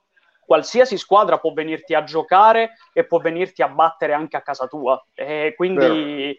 qualsiasi 0.44 0.98
squadra 0.98 1.38
può 1.38 1.54
venirti 1.54 1.94
a 1.94 2.04
giocare 2.04 2.72
e 2.92 3.06
può 3.06 3.20
venirti 3.20 3.62
a 3.62 3.70
battere 3.70 4.14
anche 4.14 4.36
a 4.36 4.42
casa 4.42 4.66
tua. 4.66 5.02
E 5.14 5.54
quindi 5.56 6.36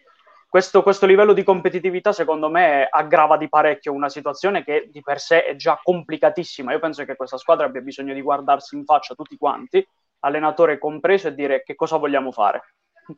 questo, 0.48 0.82
questo, 0.82 1.06
livello 1.06 1.32
di 1.32 1.44
competitività, 1.44 2.12
secondo 2.12 2.50
me, 2.50 2.86
aggrava 2.90 3.36
di 3.36 3.48
parecchio 3.48 3.92
una 3.92 4.08
situazione 4.08 4.64
che 4.64 4.88
di 4.90 5.00
per 5.00 5.20
sé 5.20 5.44
è 5.44 5.54
già 5.54 5.80
complicatissima. 5.80 6.72
Io 6.72 6.80
penso 6.80 7.04
che 7.04 7.14
questa 7.14 7.38
squadra 7.38 7.66
abbia 7.66 7.80
bisogno 7.80 8.12
di 8.12 8.20
guardarsi 8.20 8.74
in 8.74 8.84
faccia 8.84 9.14
tutti 9.14 9.36
quanti, 9.36 9.86
allenatore 10.18 10.78
compreso, 10.78 11.28
e 11.28 11.34
dire 11.34 11.62
che 11.62 11.76
cosa 11.76 11.96
vogliamo 11.96 12.32
fare. 12.32 12.74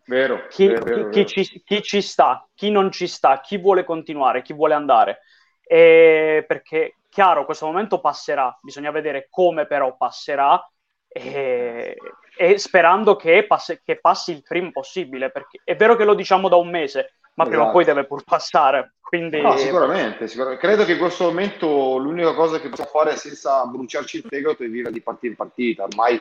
Vero, 0.06 0.46
chi, 0.48 0.68
vero, 0.68 0.84
vero, 0.84 1.08
chi, 1.08 1.24
chi, 1.24 1.44
ci, 1.44 1.62
chi, 1.62 1.82
ci, 1.82 2.02
sta, 2.02 2.46
chi 2.54 2.70
non 2.70 2.90
ci 2.92 3.06
sta, 3.06 3.40
chi 3.40 3.58
vuole 3.58 3.84
continuare, 3.84 4.42
chi 4.42 4.52
vuole 4.52 4.74
andare. 4.74 5.20
E 5.66 6.44
perché, 6.46 6.96
chiaro, 7.08 7.44
questo 7.44 7.66
momento 7.66 8.00
passerà, 8.00 8.56
bisogna 8.60 8.90
vedere 8.90 9.28
come 9.30 9.66
però 9.66 9.96
passerà 9.96 10.62
e, 11.08 11.96
e 12.36 12.58
sperando 12.58 13.16
che 13.16 13.46
passi, 13.46 13.80
che 13.84 14.00
passi, 14.00 14.32
il 14.32 14.42
prima 14.42 14.70
possibile, 14.70 15.30
perché 15.30 15.60
è 15.64 15.76
vero 15.76 15.96
che 15.96 16.04
lo 16.04 16.14
diciamo 16.14 16.48
da 16.48 16.56
un 16.56 16.68
mese, 16.68 17.14
ma 17.34 17.44
esatto. 17.44 17.48
prima 17.48 17.68
o 17.68 17.72
poi 17.72 17.82
esatto. 17.82 17.96
deve 17.96 18.08
pur 18.08 18.24
passare. 18.24 18.94
Quindi... 19.00 19.40
No, 19.40 19.56
sicuramente, 19.56 20.26
sicuramente, 20.26 20.66
credo 20.66 20.84
che 20.84 20.92
in 20.92 20.98
questo 20.98 21.24
momento 21.24 21.98
l'unica 21.98 22.34
cosa 22.34 22.58
che 22.58 22.68
possiamo 22.68 22.90
fare 22.90 23.16
senza 23.16 23.64
bruciarci 23.64 24.16
il 24.16 24.24
fegato 24.28 24.64
è 24.64 24.68
vivere 24.68 24.92
di 24.92 25.00
partita 25.00 25.26
in 25.26 25.36
partita. 25.36 25.84
Ormai 25.84 26.20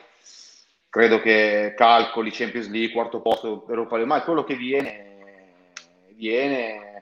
credo 0.88 1.20
che 1.20 1.74
calcoli 1.76 2.30
Champions 2.30 2.70
League, 2.70 2.92
quarto 2.92 3.20
posto, 3.20 3.66
Europa 3.68 3.96
League, 3.96 4.14
ma 4.14 4.22
quello 4.22 4.44
che 4.44 4.54
viene, 4.54 5.16
viene. 6.14 6.93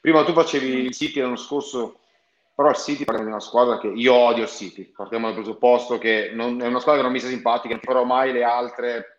Prima 0.00 0.24
tu 0.24 0.32
facevi 0.32 0.84
il 0.84 0.92
City 0.92 1.20
l'anno 1.20 1.36
scorso 1.36 1.98
però 2.54 2.68
il 2.68 2.76
City 2.76 3.04
di 3.04 3.22
una 3.22 3.40
squadra 3.40 3.78
che 3.78 3.88
io 3.88 4.14
odio 4.14 4.42
il 4.42 4.48
City, 4.48 4.84
partiamo 4.84 5.26
dal 5.26 5.34
presupposto 5.34 5.98
che 5.98 6.30
non, 6.34 6.60
è 6.60 6.66
una 6.66 6.80
squadra 6.80 7.00
che 7.00 7.02
non 7.02 7.12
mi 7.12 7.18
sta 7.18 7.28
simpatica, 7.28 7.74
non 7.74 7.82
farò 7.82 8.04
mai 8.04 8.32
le 8.32 8.44
altre. 8.44 9.18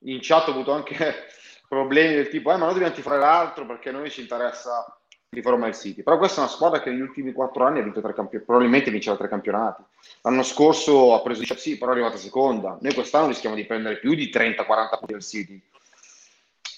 In 0.00 0.18
chat 0.20 0.48
ho 0.48 0.50
avuto 0.50 0.72
anche 0.72 0.96
problemi 1.68 2.14
del 2.14 2.28
tipo, 2.28 2.52
eh, 2.52 2.56
ma 2.56 2.64
noi 2.64 2.74
dobbiamo 2.74 2.94
tifare 2.94 3.18
l'altro 3.18 3.66
perché 3.66 3.90
a 3.90 3.92
noi 3.92 4.10
ci 4.10 4.20
interessa 4.20 4.98
tifare 5.28 5.56
mai 5.56 5.68
il 5.70 5.76
City. 5.76 6.02
Però 6.02 6.18
questa 6.18 6.40
è 6.40 6.44
una 6.44 6.52
squadra 6.52 6.80
che 6.80 6.90
negli 6.90 7.00
ultimi 7.00 7.32
quattro 7.32 7.64
anni 7.64 7.78
ha 7.78 7.82
vinto 7.82 8.00
tre 8.00 8.12
campionati, 8.14 8.44
probabilmente 8.44 8.90
vincerà 8.90 9.16
tre 9.16 9.28
campionati. 9.28 9.82
L'anno 10.22 10.42
scorso 10.42 11.14
ha 11.14 11.22
preso 11.22 11.40
10, 11.40 11.58
sì, 11.58 11.78
però 11.78 11.92
è 11.92 11.94
arrivata 11.94 12.16
seconda. 12.16 12.76
Noi 12.80 12.94
quest'anno 12.94 13.28
rischiamo 13.28 13.54
di 13.54 13.64
prendere 13.64 13.98
più 13.98 14.14
di 14.14 14.28
30-40 14.28 14.64
punti 14.98 15.12
del 15.12 15.22
City. 15.22 15.62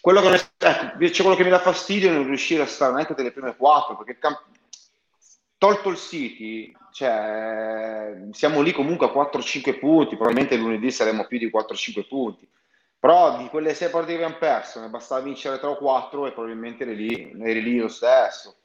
Quello 0.01 0.21
che, 0.21 0.29
ecco, 0.59 0.97
c'è 0.99 1.23
quello 1.23 1.37
che 1.37 1.45
mi 1.45 1.51
dà 1.51 1.59
fastidio 1.59 2.11
è 2.11 2.13
non 2.13 2.27
riuscire 2.27 2.63
a 2.63 2.67
stare 2.67 2.93
neanche 2.93 3.15
delle 3.15 3.33
prime 3.33 3.57
quattro, 3.57 3.97
perché 3.97 4.19
camp- 4.19 4.45
tolto 5.59 5.89
il 5.89 5.97
City, 5.97 6.73
cioè, 6.93 8.17
siamo 8.33 8.61
lì 8.61 8.73
comunque 8.73 9.07
a 9.07 9.11
4-5 9.11 9.79
punti, 9.79 10.17
probabilmente 10.17 10.57
lunedì 10.57 10.91
saremo 10.91 11.27
più 11.27 11.39
di 11.39 11.51
4-5 11.51 12.07
punti. 12.07 12.49
Però 13.01 13.37
di 13.37 13.49
quelle 13.49 13.75
6 13.75 13.91
partite 13.91 14.17
che 14.17 14.25
abbiamo 14.25 14.41
perso, 14.41 14.81
ne 14.81 14.89
bastava 14.89 15.21
vincere 15.21 15.59
3 15.59 15.69
o 15.69 15.77
4 15.77 16.27
e 16.27 16.33
probabilmente 16.33 16.83
eri 16.85 16.97
lì, 16.97 17.33
eri 17.41 17.63
lì 17.63 17.79
lo 17.79 17.89
stesso. 17.89 18.57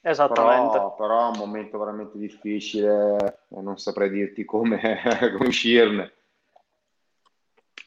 Esattamente. 0.00 0.78
Però, 0.78 0.94
però, 0.94 1.26
è 1.26 1.30
un 1.30 1.38
momento 1.38 1.78
veramente 1.78 2.18
difficile 2.18 3.38
e 3.48 3.60
non 3.60 3.78
saprei 3.78 4.10
dirti 4.10 4.44
come, 4.44 4.80
come 5.36 5.46
uscirne. 5.46 6.12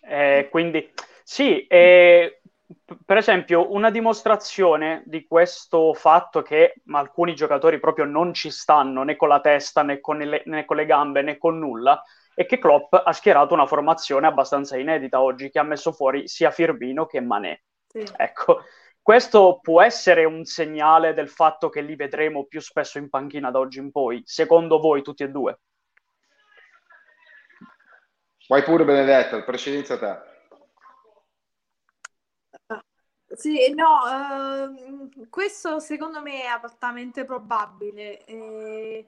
Eh, 0.02 0.48
quindi 0.52 0.92
sì, 1.24 1.66
eh, 1.66 2.42
per 3.06 3.18
esempio, 3.18 3.72
una 3.74 3.92
dimostrazione 3.92 5.04
di 5.06 5.26
questo 5.28 5.94
fatto 5.94 6.42
che 6.42 6.82
alcuni 6.92 7.36
giocatori 7.36 7.80
proprio 7.80 8.06
non 8.06 8.34
ci 8.34 8.50
stanno 8.50 9.04
né 9.04 9.16
con 9.16 9.28
la 9.28 9.40
testa 9.40 9.84
né 9.84 10.00
con, 10.00 10.18
le, 10.18 10.42
né 10.46 10.66
con 10.66 10.78
le 10.78 10.86
gambe 10.86 11.22
né 11.22 11.38
con 11.38 11.60
nulla 11.60 12.02
è 12.34 12.46
che 12.46 12.58
Klopp 12.58 12.94
ha 12.94 13.14
schierato 13.14 13.54
una 13.54 13.66
formazione 13.66 14.28
abbastanza 14.28 14.78
inedita 14.78 15.22
oggi 15.22 15.50
che 15.50 15.60
ha 15.60 15.64
messo 15.64 15.92
fuori 15.94 16.28
sia 16.28 16.52
Firmino 16.52 17.06
che 17.06 17.22
Manè. 17.22 17.58
Sì. 17.88 18.04
Ecco, 18.18 18.64
questo 19.02 19.60
può 19.62 19.82
essere 19.82 20.26
un 20.26 20.44
segnale 20.44 21.14
del 21.14 21.30
fatto 21.30 21.70
che 21.70 21.82
li 21.82 21.96
vedremo 21.96 22.46
più 22.46 22.60
spesso 22.60 22.98
in 22.98 23.10
panchina 23.10 23.52
da 23.52 23.60
oggi 23.60 23.80
in 23.80 23.92
poi, 23.92 24.22
secondo 24.26 24.80
voi 24.80 25.02
tutti 25.02 25.24
e 25.24 25.30
due? 25.30 25.60
Vai 28.48 28.64
pure 28.64 28.84
Benedetta, 28.84 29.42
precedenza 29.44 29.94
a 29.94 29.98
te. 29.98 30.35
Sì, 33.36 33.74
no, 33.74 34.00
ehm, 34.08 35.30
questo 35.30 35.80
secondo 35.80 36.22
me 36.22 36.44
è 36.44 36.46
altamente 36.46 37.26
probabile. 37.26 38.26
Eh, 38.26 39.08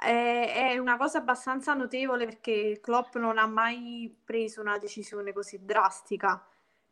è, 0.00 0.72
è 0.72 0.78
una 0.78 0.96
cosa 0.96 1.18
abbastanza 1.18 1.74
notevole 1.74 2.24
perché 2.24 2.78
Klopp 2.80 3.16
non 3.16 3.38
ha 3.38 3.46
mai 3.46 4.14
preso 4.24 4.60
una 4.60 4.78
decisione 4.78 5.32
così 5.32 5.60
drastica 5.62 6.42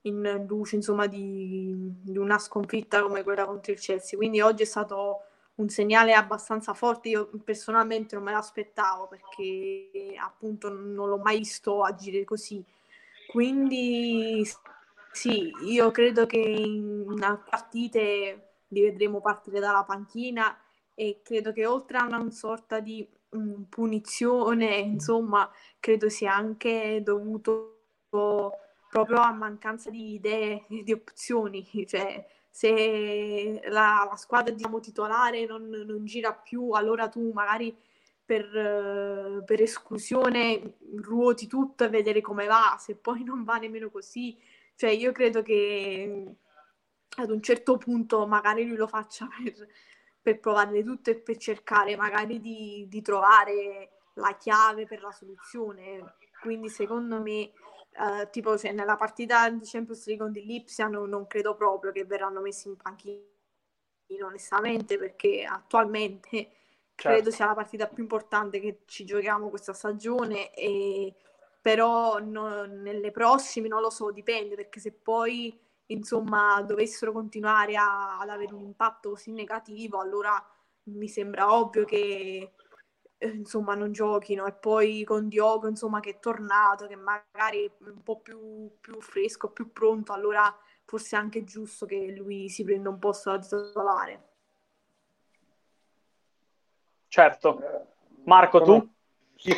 in 0.02 0.44
luce 0.46 0.76
insomma 0.76 1.06
di, 1.06 1.74
di, 2.02 2.18
una 2.18 2.38
sconfitta 2.38 3.02
come 3.02 3.22
quella 3.22 3.46
contro 3.46 3.72
il 3.72 3.80
Chelsea 3.80 4.16
quindi 4.18 4.40
oggi 4.40 4.62
è 4.62 4.66
stato 4.66 5.22
un 5.56 5.68
segnale 5.68 6.12
abbastanza 6.12 6.74
forte 6.74 7.08
io 7.08 7.30
personalmente 7.42 8.14
non 8.14 8.24
me 8.24 8.32
l'aspettavo 8.32 9.08
perché 9.08 10.14
appunto 10.22 10.68
non 10.68 11.08
l'ho 11.08 11.18
mai 11.18 11.38
visto 11.38 11.82
agire 11.82 12.24
così 12.24 12.62
quindi 13.28 14.46
sì 15.18 15.52
io 15.64 15.90
credo 15.90 16.26
che 16.26 16.38
in 16.38 17.16
partite 17.50 18.60
li 18.68 18.82
vedremo 18.82 19.20
partire 19.20 19.58
dalla 19.58 19.82
panchina 19.82 20.56
e 20.94 21.22
credo 21.24 21.52
che 21.52 21.66
oltre 21.66 21.98
a 21.98 22.04
una 22.04 22.30
sorta 22.30 22.78
di 22.78 23.06
um, 23.30 23.64
punizione 23.68 24.76
insomma 24.76 25.50
credo 25.80 26.08
sia 26.08 26.34
anche 26.34 27.00
dovuto 27.02 27.78
proprio 28.08 29.18
a 29.20 29.32
mancanza 29.32 29.90
di 29.90 30.14
idee, 30.14 30.64
di 30.68 30.92
opzioni, 30.92 31.66
cioè 31.86 32.24
se 32.48 33.60
la, 33.68 34.06
la 34.08 34.16
squadra 34.16 34.52
diciamo, 34.52 34.80
titolare 34.80 35.46
non, 35.46 35.68
non, 35.68 36.04
gira 36.04 36.32
più, 36.32 36.70
allora 36.70 37.08
tu 37.08 37.30
magari 37.32 37.76
per, 38.24 39.42
per, 39.44 39.62
esclusione 39.62 40.76
ruoti 40.96 41.46
tutto 41.46 41.84
e 41.84 41.88
vedere 41.88 42.20
come 42.20 42.46
va, 42.46 42.76
se 42.78 42.96
poi 42.96 43.22
non 43.24 43.44
va 43.44 43.56
nemmeno 43.56 43.90
così, 43.90 44.36
cioè 44.78 44.90
io 44.90 45.10
credo 45.10 45.42
che 45.42 46.36
ad 47.16 47.30
un 47.30 47.42
certo 47.42 47.78
punto 47.78 48.28
magari 48.28 48.64
lui 48.64 48.76
lo 48.76 48.86
faccia 48.86 49.26
per, 49.26 49.66
per 50.22 50.38
provarle 50.38 50.84
tutte 50.84 51.10
e 51.10 51.16
per 51.16 51.36
cercare 51.36 51.96
magari 51.96 52.38
di, 52.38 52.86
di 52.88 53.02
trovare 53.02 54.02
la 54.14 54.36
chiave 54.36 54.86
per 54.86 55.02
la 55.02 55.10
soluzione. 55.10 56.14
Quindi 56.40 56.68
secondo 56.68 57.20
me 57.20 57.50
Uh, 57.98 58.30
tipo 58.30 58.56
se 58.56 58.70
nella 58.70 58.94
partita 58.94 59.50
di 59.50 59.64
Champions 59.64 60.06
League 60.06 60.24
con 60.24 60.32
Lipsia 60.32 60.86
non, 60.86 61.08
non, 61.08 61.26
credo 61.26 61.56
proprio 61.56 61.90
che 61.90 62.04
verranno 62.04 62.40
messi 62.40 62.68
in 62.68 62.76
panchina 62.76 63.18
onestamente 64.24 64.98
perché 64.98 65.42
attualmente 65.42 66.50
certo. 66.94 67.08
credo 67.08 67.30
sia 67.32 67.46
la 67.46 67.54
partita 67.54 67.88
più 67.88 68.04
importante 68.04 68.60
che 68.60 68.82
ci 68.84 69.04
giochiamo 69.04 69.48
questa 69.48 69.72
stagione 69.72 70.54
e 70.54 71.12
però 71.60 72.18
no, 72.18 72.64
nelle 72.64 73.10
prossime 73.10 73.68
non 73.68 73.80
lo 73.80 73.90
so 73.90 74.10
dipende 74.10 74.54
perché 74.54 74.80
se 74.80 74.92
poi 74.92 75.58
insomma 75.86 76.62
dovessero 76.62 77.12
continuare 77.12 77.76
a, 77.76 78.18
ad 78.18 78.28
avere 78.28 78.54
un 78.54 78.62
impatto 78.62 79.10
così 79.10 79.32
negativo 79.32 80.00
allora 80.00 80.42
mi 80.84 81.08
sembra 81.08 81.52
ovvio 81.52 81.84
che 81.84 82.52
eh, 83.18 83.28
insomma 83.28 83.74
non 83.74 83.92
giochino. 83.92 84.46
E 84.46 84.52
poi 84.52 85.04
con 85.04 85.28
Diogo 85.28 85.68
insomma 85.68 86.00
che 86.00 86.10
è 86.10 86.18
tornato 86.20 86.86
che 86.86 86.96
magari 86.96 87.64
è 87.64 87.70
un 87.80 88.02
po' 88.02 88.20
più, 88.20 88.70
più 88.80 89.00
fresco 89.00 89.50
più 89.50 89.72
pronto 89.72 90.12
allora 90.12 90.54
forse 90.84 91.16
è 91.16 91.18
anche 91.18 91.44
giusto 91.44 91.84
che 91.84 92.14
lui 92.16 92.48
si 92.48 92.64
prenda 92.64 92.88
un 92.88 92.98
posto 92.98 93.30
da 93.30 93.38
titolare. 93.38 94.22
Certo. 97.08 97.60
Marco 98.24 98.62
tu? 98.62 98.88
Sì, 99.36 99.54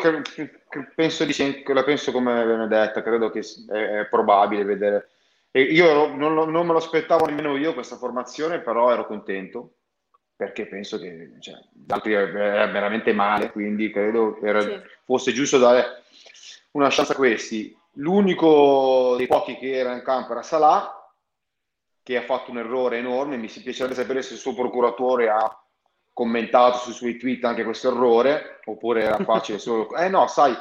penso 0.95 1.25
di 1.25 1.33
sì, 1.33 1.63
la 1.67 1.85
penso 1.85 2.13
come 2.13 2.45
Benedetta, 2.45 3.03
credo 3.03 3.31
che 3.31 3.41
è, 3.69 4.07
probabile 4.07 4.65
vedere. 4.65 5.11
E 5.51 5.63
io 5.63 5.89
ero, 5.89 6.15
non, 6.15 6.35
non, 6.35 6.67
me 6.67 6.73
lo 6.73 6.79
aspettavo 6.79 7.27
nemmeno 7.27 7.57
io 7.57 7.75
questa 7.75 7.97
formazione, 7.97 8.61
però 8.61 8.93
ero 8.93 9.07
contento 9.07 9.75
perché 10.41 10.67
penso 10.67 10.99
che 10.99 11.33
cioè, 11.39 11.55
altri 11.89 12.15
era 12.15 12.67
veramente 12.67 13.13
male, 13.13 13.51
quindi 13.51 13.91
credo 13.91 14.41
era, 14.41 14.63
sì. 14.63 14.81
fosse 15.05 15.33
giusto 15.33 15.59
dare 15.59 16.03
una 16.71 16.89
chance 16.89 17.13
a 17.13 17.17
questi. 17.17 17.77
L'unico 17.95 19.17
dei 19.19 19.27
pochi 19.27 19.59
che 19.59 19.73
era 19.73 19.93
in 19.93 20.03
campo 20.03 20.33
era 20.33 20.43
Salah, 20.43 21.13
che 22.03 22.17
ha 22.17 22.23
fatto 22.23 22.53
un 22.53 22.59
errore 22.59 22.97
enorme, 22.97 23.37
mi 23.37 23.49
piacerebbe 23.49 23.95
sapere 23.95 24.23
se 24.23 24.33
il 24.33 24.39
suo 24.39 24.55
procuratore 24.55 25.29
ha 25.29 25.63
commentato 26.21 26.77
sui 26.77 26.93
suoi 26.93 27.17
tweet 27.17 27.43
anche 27.47 27.65
questo 27.65 27.89
errore, 27.89 28.61
oppure 28.67 29.05
era 29.05 29.25
facile 29.25 29.57
solo... 29.59 29.97
Eh 29.97 30.11
no, 30.11 30.27
sai, 30.27 30.55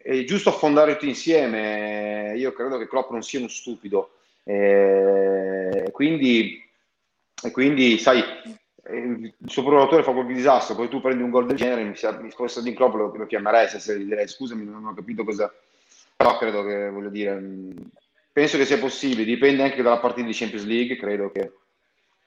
è 0.00 0.22
giusto 0.22 0.50
affondare 0.50 0.92
tutti 0.92 1.08
insieme, 1.08 2.34
io 2.36 2.52
credo 2.52 2.78
che 2.78 2.86
Klopp 2.86 3.10
non 3.10 3.22
sia 3.22 3.40
uno 3.40 3.48
stupido, 3.48 4.12
eh, 4.44 5.88
quindi, 5.90 6.64
quindi 7.50 7.98
sai, 7.98 8.22
il 8.90 9.34
suo 9.44 9.64
procuratore 9.64 10.04
fa 10.04 10.12
qualche 10.12 10.34
disastro, 10.34 10.76
poi 10.76 10.88
tu 10.88 11.00
prendi 11.00 11.24
un 11.24 11.30
gol 11.30 11.46
del 11.46 11.56
genere, 11.56 11.82
mi, 11.82 11.94
mi 12.20 12.30
fosse 12.30 12.62
di 12.62 12.74
Klopp 12.74 12.94
lo, 12.94 13.12
lo 13.12 13.26
chiamerei 13.26 13.68
se 13.68 13.98
gli 13.98 14.04
direi 14.04 14.28
scusami, 14.28 14.64
non 14.64 14.86
ho 14.86 14.94
capito 14.94 15.24
cosa... 15.24 15.52
Però 16.16 16.38
credo 16.38 16.64
che, 16.64 16.90
voglio 16.90 17.08
dire, 17.08 17.42
penso 18.30 18.56
che 18.56 18.64
sia 18.64 18.78
possibile, 18.78 19.24
dipende 19.24 19.64
anche 19.64 19.82
dalla 19.82 19.98
partita 19.98 20.28
di 20.28 20.32
Champions 20.32 20.64
League, 20.64 20.96
credo 20.96 21.32
che, 21.32 21.50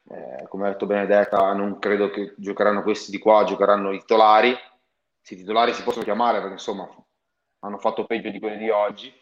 eh, 0.10 0.48
come 0.48 0.68
ha 0.68 0.72
detto 0.72 0.86
Benedetta, 0.86 1.54
non 1.54 1.80
credo 1.80 2.10
che 2.10 2.34
giocheranno 2.38 2.84
questi 2.84 3.12
di 3.12 3.18
qua, 3.18 3.44
giocheranno 3.44 3.92
i 3.92 4.00
titolari, 4.00 4.56
se 5.22 5.34
i 5.34 5.38
titolari 5.38 5.74
si 5.74 5.84
possono 5.84 6.06
chiamare 6.06 6.38
perché 6.38 6.54
insomma 6.54 6.88
hanno 7.60 7.78
fatto 7.78 8.06
peggio 8.06 8.30
di 8.30 8.40
quelli 8.40 8.58
di 8.58 8.70
oggi. 8.70 9.14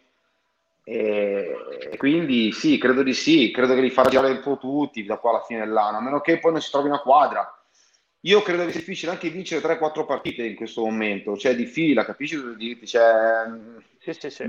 E 0.88 1.96
quindi 1.96 2.52
sì, 2.52 2.78
credo 2.78 3.02
di 3.02 3.12
sì, 3.12 3.50
credo 3.50 3.74
che 3.74 3.80
li 3.80 3.90
farà 3.90 4.08
girare 4.08 4.30
un 4.30 4.40
po' 4.40 4.56
tutti 4.56 5.04
da 5.04 5.16
qua 5.16 5.30
alla 5.30 5.42
fine 5.42 5.60
dell'anno, 5.60 5.98
a 5.98 6.00
meno 6.00 6.20
che 6.20 6.38
poi 6.38 6.52
non 6.52 6.60
si 6.60 6.70
trovi 6.70 6.86
una 6.88 7.00
quadra. 7.00 7.50
Io 8.20 8.42
credo 8.42 8.64
che 8.64 8.70
sia 8.70 8.80
difficile 8.80 9.10
anche 9.10 9.28
vincere 9.28 9.60
3-4 9.60 10.04
partite 10.04 10.44
in 10.44 10.54
questo 10.54 10.84
momento, 10.84 11.36
cioè 11.36 11.56
di 11.56 11.66
fila, 11.66 12.04
capisci 12.04 12.36
cosa 12.36 12.54
dirti? 12.54 12.86
Cioè, 12.86 13.02
sì, 13.98 14.12
sì, 14.12 14.30
sì. 14.30 14.44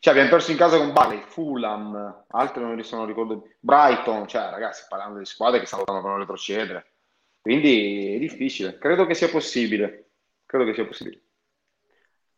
Cioè, 0.00 0.12
abbiamo 0.12 0.30
perso 0.30 0.50
in 0.52 0.56
casa 0.56 0.78
con 0.78 0.92
Bali, 0.92 1.22
Fulham, 1.26 2.24
altri 2.28 2.62
non 2.62 2.82
sono 2.84 3.04
ricordo, 3.04 3.48
Brighton, 3.58 4.28
cioè 4.28 4.50
ragazzi, 4.50 4.86
parlando 4.88 5.18
di 5.18 5.24
squadre 5.24 5.60
che 5.60 5.66
lottando 5.70 6.00
per 6.00 6.10
non 6.10 6.20
retrocedere. 6.20 6.92
Quindi 7.40 8.14
è 8.14 8.18
difficile, 8.18 8.78
credo 8.78 9.06
che 9.06 9.14
sia 9.14 9.28
possibile, 9.28 10.10
credo 10.46 10.64
che 10.64 10.74
sia 10.74 10.86
possibile. 10.86 11.22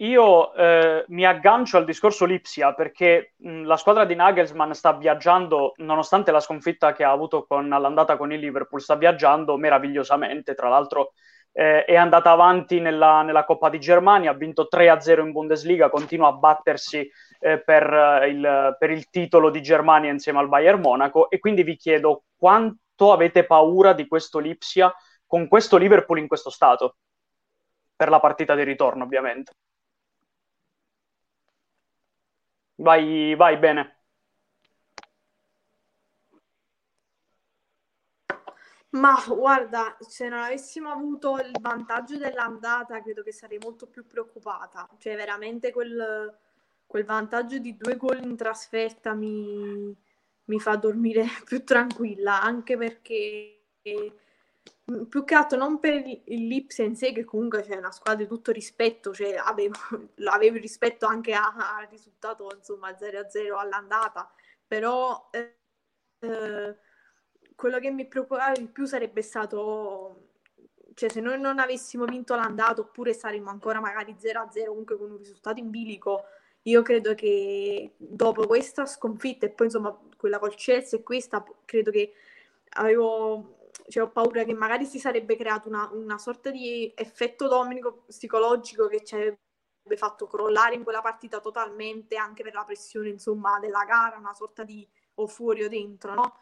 Io 0.01 0.55
eh, 0.55 1.05
mi 1.09 1.27
aggancio 1.27 1.77
al 1.77 1.85
discorso 1.85 2.25
Lipsia 2.25 2.73
perché 2.73 3.35
mh, 3.37 3.65
la 3.65 3.77
squadra 3.77 4.07
di 4.07 4.15
Nagelsmann 4.15 4.71
sta 4.71 4.93
viaggiando, 4.93 5.75
nonostante 5.77 6.31
la 6.31 6.41
sconfitta 6.41 6.95
che 6.95 7.05
ha 7.05 7.11
avuto 7.11 7.45
con, 7.47 7.71
all'andata 7.71 8.17
con 8.17 8.33
il 8.33 8.41
Liverpool, 8.41 8.81
sta 8.81 8.95
viaggiando 8.95 9.59
meravigliosamente. 9.59 10.55
Tra 10.55 10.71
l'altro 10.71 11.13
eh, 11.53 11.85
è 11.85 11.97
andata 11.97 12.31
avanti 12.31 12.81
nella, 12.81 13.21
nella, 13.23 13.45
Coppa 13.45 13.69
di 13.69 13.79
Germania, 13.79 14.31
ha 14.31 14.35
vinto 14.35 14.69
3-0 14.73 15.21
in 15.21 15.33
Bundesliga, 15.33 15.91
continua 15.91 16.29
a 16.29 16.33
battersi 16.33 17.07
eh, 17.41 17.61
per, 17.63 18.25
il, 18.29 18.77
per 18.79 18.91
il 18.91 19.09
titolo 19.11 19.51
di 19.51 19.63
Germania 19.63 20.11
insieme 20.11 20.39
al 20.39 20.49
Bayern 20.49 20.81
Monaco 20.81 21.31
e 21.31 21.39
quindi 21.39 21.63
vi 21.63 21.77
chiedo 21.77 22.25
quanto 22.37 23.13
avete 23.13 23.45
paura 23.45 23.93
di 23.95 24.07
questo 24.07 24.39
Lipsia 24.39 24.95
con 25.27 25.49
questo 25.49 25.77
Liverpool 25.77 26.19
in 26.19 26.29
questo 26.29 26.51
stato? 26.51 26.97
Per 27.97 28.09
la 28.09 28.21
partita 28.21 28.55
di 28.55 28.65
ritorno, 28.65 29.05
ovviamente. 29.05 29.53
Vai, 32.77 33.35
vai 33.37 33.57
bene. 33.59 34.01
Ma 38.93 39.15
guarda, 39.27 39.97
se 40.01 40.29
non 40.29 40.41
avessimo 40.41 40.91
avuto 40.91 41.37
il 41.39 41.53
vantaggio 41.61 42.17
dell'andata, 42.19 43.01
credo 43.01 43.23
che 43.23 43.33
sarei 43.33 43.59
molto 43.59 43.87
più 43.87 44.05
preoccupata. 44.07 44.89
Cioè, 44.99 45.15
veramente 45.15 45.71
quel, 45.71 46.37
quel 46.91 47.05
vantaggio 47.05 47.59
di 47.59 47.77
due 47.77 47.97
gol 47.97 48.21
in 48.23 48.37
trasferta 48.37 49.15
mi, 49.15 49.97
mi 50.45 50.61
fa 50.61 50.75
dormire 50.75 51.25
più 51.47 51.63
tranquilla, 51.63 52.43
anche 52.43 52.77
perché 52.77 53.61
Mm, 54.91 55.05
più 55.05 55.25
che 55.25 55.35
altro 55.35 55.59
non 55.59 55.79
per 55.79 55.95
il 56.07 56.47
Lipsia 56.47 56.85
in 56.85 56.97
sé, 56.97 57.13
che 57.13 57.25
comunque 57.25 57.63
c'è 57.63 57.77
una 57.77 57.93
squadra 57.93 58.23
di 58.23 58.29
tutto 58.29 58.53
rispetto, 58.53 59.13
cioè 59.13 59.35
avevo, 59.37 59.75
avevo 60.25 60.57
rispetto 60.59 61.07
anche 61.07 61.33
al 61.35 61.87
risultato 61.91 62.51
insomma 62.55 62.91
0-0 62.91 63.57
all'andata, 63.59 64.31
però 64.67 65.29
eh, 65.33 65.57
eh, 66.21 66.77
quello 67.55 67.79
che 67.79 67.91
mi 67.91 68.07
preoccupava 68.07 68.53
di 68.53 68.67
più 68.69 68.85
sarebbe 68.87 69.23
stato 69.23 70.27
cioè 70.95 71.09
se 71.09 71.21
noi 71.21 71.41
non 71.41 71.59
avessimo 71.59 72.05
vinto 72.05 72.35
l'andata 72.35 72.81
oppure 72.81 73.15
saremmo 73.15 73.49
ancora 73.51 73.81
magari 73.81 74.17
0-0 74.19 74.67
comunque 74.67 74.99
con 74.99 75.11
un 75.13 75.19
risultato 75.19 75.61
in 75.61 75.71
bilico 75.71 76.25
io 76.63 76.83
credo 76.83 77.15
che 77.15 77.95
dopo 77.97 78.47
questa 78.47 78.87
sconfitta 78.87 79.47
e 79.47 79.51
poi 79.51 79.67
insomma 79.67 79.99
quella 80.17 80.39
col 80.39 80.55
Chelsea 80.55 80.99
e 80.99 81.03
questa 81.03 81.45
credo 81.65 81.91
che 81.91 82.13
avevo 82.71 83.59
cioè, 83.89 84.05
ho 84.05 84.11
paura 84.11 84.45
che 84.45 84.55
magari 84.55 84.85
si 84.85 84.99
sarebbe 84.99 85.37
creato 85.37 85.69
una, 85.69 85.89
una 85.93 86.19
sorta 86.19 86.51
di 86.51 86.93
effetto 86.95 87.49
dominico 87.49 88.05
psicologico 88.07 88.87
che 88.89 89.05
ci 89.05 89.15
avrebbe 89.15 89.97
fatto 89.97 90.27
crollare 90.27 90.75
in 90.75 90.85
quella 90.85 91.01
partita 91.01 91.41
totalmente, 91.41 92.17
anche 92.17 92.43
per 92.43 92.55
la 92.55 92.65
pressione 92.65 93.09
insomma 93.09 93.59
della 93.59 93.85
gara, 93.85 94.17
una 94.17 94.35
sorta 94.35 94.65
di 94.65 94.87
o 95.15 95.27
fuori 95.27 95.65
o 95.65 95.69
dentro, 95.69 96.15
no? 96.15 96.39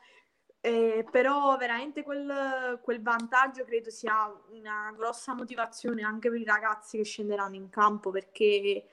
Eh, 0.61 1.07
però 1.11 1.57
veramente 1.57 2.03
quel, 2.03 2.81
quel, 2.83 3.01
vantaggio 3.01 3.65
credo 3.65 3.91
sia 3.91 4.29
una 4.51 4.93
grossa 4.95 5.33
motivazione 5.33 6.03
anche 6.03 6.31
per 6.31 6.41
i 6.41 6.45
ragazzi 6.45 6.97
che 6.97 7.05
scenderanno 7.05 7.55
in 7.55 7.69
campo 7.71 8.11
perché 8.11 8.85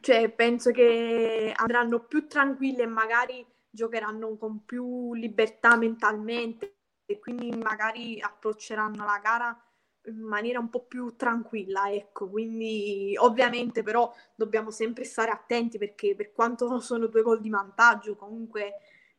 cioè, 0.00 0.30
penso 0.30 0.70
che 0.70 1.52
andranno 1.54 2.00
più 2.04 2.26
tranquilli 2.26 2.80
e 2.82 2.86
magari 2.86 3.46
giocheranno 3.70 4.36
con 4.36 4.64
più 4.64 5.14
libertà 5.14 5.76
mentalmente 5.76 6.76
e 7.06 7.18
quindi 7.18 7.50
magari 7.56 8.20
approcceranno 8.20 9.04
la 9.04 9.18
gara 9.22 9.64
in 10.06 10.20
maniera 10.20 10.58
un 10.58 10.68
po' 10.68 10.84
più 10.84 11.14
tranquilla, 11.16 11.90
ecco, 11.90 12.28
quindi 12.28 13.14
ovviamente 13.16 13.82
però 13.82 14.12
dobbiamo 14.34 14.70
sempre 14.70 15.04
stare 15.04 15.30
attenti 15.30 15.78
perché 15.78 16.14
per 16.14 16.32
quanto 16.32 16.78
sono 16.80 17.06
due 17.06 17.22
gol 17.22 17.40
di 17.40 17.50
vantaggio, 17.50 18.16
comunque 18.16 18.74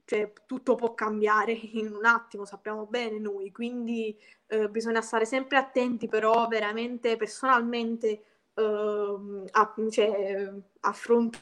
cioè, 0.06 0.34
tutto 0.46 0.76
può 0.76 0.94
cambiare 0.94 1.54
in 1.74 1.94
un 1.94 2.06
attimo, 2.06 2.46
sappiamo 2.46 2.86
bene 2.86 3.20
noi, 3.20 3.52
quindi 3.52 4.18
eh, 4.48 4.70
bisogna 4.70 5.02
stare 5.02 5.26
sempre 5.26 5.58
attenti, 5.58 6.08
però 6.08 6.48
veramente 6.48 7.16
personalmente 7.16 8.24
eh, 8.54 9.44
a, 9.52 9.74
cioè, 9.90 10.54
affronto 10.82 11.40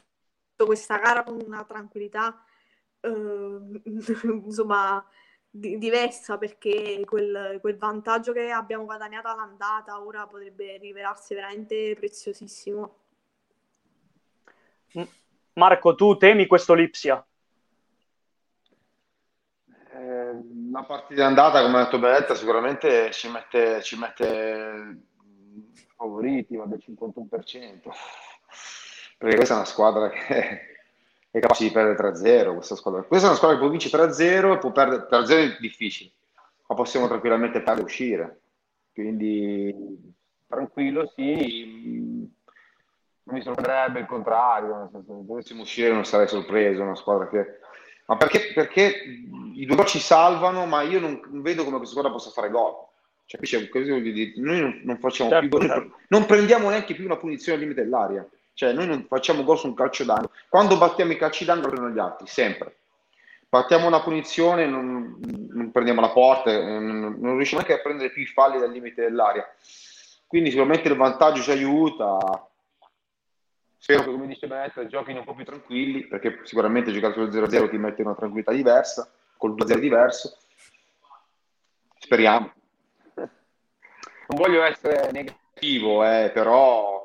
questa 0.57 0.97
gara 0.97 1.23
con 1.23 1.41
una 1.45 1.63
tranquillità 1.63 2.43
eh, 2.99 3.81
insomma 4.45 5.03
di, 5.49 5.77
diversa 5.77 6.37
perché 6.37 7.01
quel, 7.05 7.57
quel, 7.59 7.77
vantaggio 7.77 8.31
che 8.31 8.51
abbiamo 8.51 8.85
guadagnato 8.85 9.27
all'andata 9.27 10.01
ora 10.01 10.25
potrebbe 10.27 10.77
rivelarsi 10.77 11.33
veramente 11.33 11.95
preziosissimo. 11.95 12.95
Marco, 15.53 15.95
tu 15.95 16.15
temi 16.17 16.47
questo 16.47 16.73
Lipsia? 16.73 17.25
Eh, 19.93 20.41
la 20.71 20.83
partita 20.83 21.25
andata, 21.25 21.61
come 21.61 21.79
ha 21.79 21.83
detto 21.83 21.99
Benetta, 21.99 22.35
sicuramente 22.35 23.11
ci 23.11 23.29
mette, 23.29 23.81
ci 23.81 23.97
mette 23.97 25.09
favoriti, 26.01 26.57
ma 26.57 26.65
del 26.65 26.81
51%. 26.83 27.91
Perché 29.17 29.35
questa 29.35 29.53
è 29.53 29.57
una 29.57 29.65
squadra 29.65 30.09
che 30.09 30.59
è 31.29 31.39
capace 31.39 31.65
di 31.65 31.71
perdere 31.71 32.11
3-0. 32.11 32.55
Questa, 32.55 32.75
squadra. 32.75 33.03
questa 33.03 33.27
è 33.27 33.29
una 33.29 33.37
squadra 33.37 33.57
che 33.57 33.63
può 33.63 33.71
vincere 33.71 34.03
3-0 34.05 34.53
e 34.53 34.57
può 34.57 34.71
perdere 34.71 35.07
3-0 35.07 35.55
è 35.55 35.57
difficile, 35.59 36.11
ma 36.67 36.75
possiamo 36.75 37.07
tranquillamente 37.07 37.61
perdere 37.61 37.81
e 37.81 37.83
uscire. 37.83 38.41
Quindi 38.93 40.13
tranquillo, 40.47 41.11
sì. 41.15 42.29
Non 43.23 43.35
mi 43.35 43.41
sorprenderebbe 43.43 43.99
il 43.99 44.07
contrario, 44.07 44.89
se 44.91 44.99
dovessimo 45.05 45.61
uscire 45.61 45.93
non 45.93 46.03
sarei 46.03 46.27
sorpreso, 46.27 46.81
una 46.81 46.95
squadra 46.95 47.27
che... 47.27 47.59
Ma 48.07 48.17
perché, 48.17 48.51
perché 48.53 48.91
i 49.53 49.65
due 49.65 49.85
ci 49.85 49.99
salvano, 49.99 50.65
ma 50.65 50.81
io 50.81 50.99
non 50.99 51.21
vedo 51.41 51.63
come 51.63 51.77
questa 51.77 51.93
squadra 51.93 52.11
possa 52.11 52.31
fare 52.31 52.49
gol. 52.49 52.89
Cioè, 53.31 53.39
noi 54.35 54.59
non, 54.59 54.81
non 54.83 54.97
facciamo 54.99 55.29
certo, 55.29 55.57
più, 55.57 55.67
certo. 55.67 55.97
non 56.09 56.25
prendiamo 56.25 56.69
neanche 56.69 56.93
più 56.93 57.05
una 57.05 57.17
punizione 57.17 57.57
al 57.57 57.63
limite 57.63 57.83
dell'aria. 57.83 58.27
Cioè, 58.53 58.73
noi 58.73 58.87
non 58.87 59.05
facciamo 59.07 59.43
gol 59.43 59.57
su 59.57 59.67
un 59.67 59.73
calcio 59.73 60.03
d'angolo. 60.03 60.31
Quando 60.49 60.77
battiamo 60.77 61.13
i 61.13 61.17
calci 61.17 61.45
d'angolo 61.45 61.69
prendono 61.69 61.93
gli 61.93 61.99
altri, 61.99 62.27
sempre. 62.27 62.75
Battiamo 63.47 63.87
una 63.87 64.01
punizione, 64.01 64.65
non, 64.65 65.17
non 65.49 65.71
prendiamo 65.71 66.01
la 66.01 66.09
porta, 66.09 66.51
eh, 66.51 66.79
non, 66.79 67.17
non, 67.19 67.35
riusciamo 67.35 67.61
neanche 67.61 67.79
a 67.79 67.83
prendere 67.83 68.11
più 68.11 68.21
i 68.21 68.27
falli 68.27 68.59
dal 68.59 68.71
limite 68.71 69.01
dell'aria. 69.01 69.45
Quindi 70.27 70.49
sicuramente 70.49 70.87
il 70.87 70.95
vantaggio 70.95 71.41
ci 71.41 71.51
aiuta. 71.51 72.47
Spero 73.77 74.03
che, 74.03 74.11
come 74.11 74.27
dice 74.27 74.47
Benetta, 74.47 74.85
giochino 74.85 75.19
un 75.19 75.25
po' 75.25 75.33
più 75.33 75.43
tranquilli, 75.43 76.05
perché 76.05 76.41
sicuramente 76.43 76.91
giocare 76.91 77.13
sul 77.13 77.29
0-0 77.29 77.69
ti 77.69 77.77
mette 77.77 78.01
una 78.03 78.13
tranquillità 78.13 78.51
diversa, 78.51 79.11
col 79.37 79.53
2-0 79.53 79.79
diverso. 79.79 80.37
Speriamo. 81.97 82.53
Non 84.31 84.39
voglio 84.39 84.63
essere 84.63 85.11
negativo, 85.11 86.05
eh, 86.05 86.31
però 86.33 87.01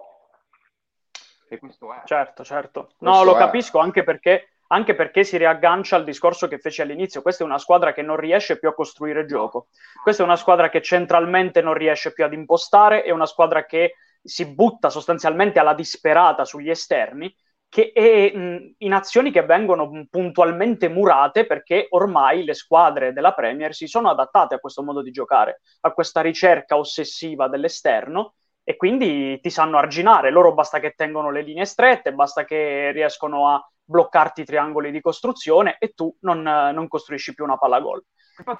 e 1.48 1.58
questo 1.58 1.92
è. 1.92 2.02
Certo, 2.04 2.44
certo. 2.44 2.90
No, 2.98 3.10
questo 3.10 3.24
lo 3.24 3.36
è. 3.36 3.38
capisco 3.38 3.78
anche 3.78 4.02
perché, 4.02 4.50
anche 4.68 4.94
perché 4.94 5.24
si 5.24 5.36
riaggancia 5.36 5.96
al 5.96 6.04
discorso 6.04 6.48
che 6.48 6.58
feci 6.58 6.82
all'inizio. 6.82 7.22
Questa 7.22 7.42
è 7.42 7.46
una 7.46 7.58
squadra 7.58 7.92
che 7.92 8.02
non 8.02 8.16
riesce 8.16 8.58
più 8.58 8.68
a 8.68 8.74
costruire 8.74 9.26
gioco. 9.26 9.68
Questa 10.02 10.22
è 10.22 10.26
una 10.26 10.36
squadra 10.36 10.68
che 10.68 10.82
centralmente 10.82 11.62
non 11.62 11.74
riesce 11.74 12.12
più 12.12 12.24
ad 12.24 12.32
impostare, 12.32 13.02
è 13.02 13.10
una 13.10 13.26
squadra 13.26 13.64
che 13.64 13.94
si 14.22 14.46
butta 14.46 14.90
sostanzialmente 14.90 15.60
alla 15.60 15.74
disperata 15.74 16.44
sugli 16.44 16.70
esterni 16.70 17.32
che 17.76 17.92
è 17.92 18.34
mh, 18.34 18.76
in 18.78 18.94
azioni 18.94 19.30
che 19.30 19.42
vengono 19.42 20.06
puntualmente 20.08 20.88
murate 20.88 21.44
perché 21.44 21.88
ormai 21.90 22.42
le 22.42 22.54
squadre 22.54 23.12
della 23.12 23.34
Premier 23.34 23.74
si 23.74 23.86
sono 23.86 24.08
adattate 24.08 24.54
a 24.54 24.58
questo 24.58 24.82
modo 24.82 25.02
di 25.02 25.10
giocare, 25.10 25.60
a 25.80 25.92
questa 25.92 26.22
ricerca 26.22 26.78
ossessiva 26.78 27.48
dell'esterno 27.48 28.36
e 28.64 28.76
quindi 28.76 29.38
ti 29.40 29.50
sanno 29.50 29.76
arginare. 29.76 30.30
Loro 30.30 30.54
basta 30.54 30.80
che 30.80 30.94
tengono 30.96 31.30
le 31.30 31.42
linee 31.42 31.66
strette, 31.66 32.14
basta 32.14 32.46
che 32.46 32.92
riescono 32.92 33.50
a 33.50 33.70
bloccarti 33.84 34.40
i 34.40 34.46
triangoli 34.46 34.90
di 34.90 35.02
costruzione 35.02 35.76
e 35.78 35.90
tu 35.90 36.16
non, 36.20 36.40
non 36.40 36.88
costruisci 36.88 37.34
più 37.34 37.44
una 37.44 37.58
palla 37.58 37.80
gol. 37.80 38.02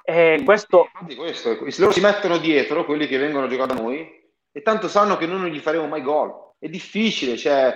E 0.03 0.43
questo... 0.45 0.89
questo... 1.17 1.57
Loro 1.81 1.91
si 1.91 2.01
mettono 2.01 2.37
dietro, 2.37 2.85
quelli 2.85 3.07
che 3.07 3.17
vengono 3.17 3.45
a 3.45 3.49
giocare 3.49 3.73
da 3.73 3.81
noi, 3.81 4.07
e 4.51 4.61
tanto 4.61 4.87
sanno 4.87 5.17
che 5.17 5.25
noi 5.25 5.39
non 5.39 5.49
gli 5.49 5.59
faremo 5.59 5.87
mai 5.87 6.03
gol. 6.03 6.53
È 6.59 6.67
difficile, 6.67 7.35
cioè... 7.35 7.73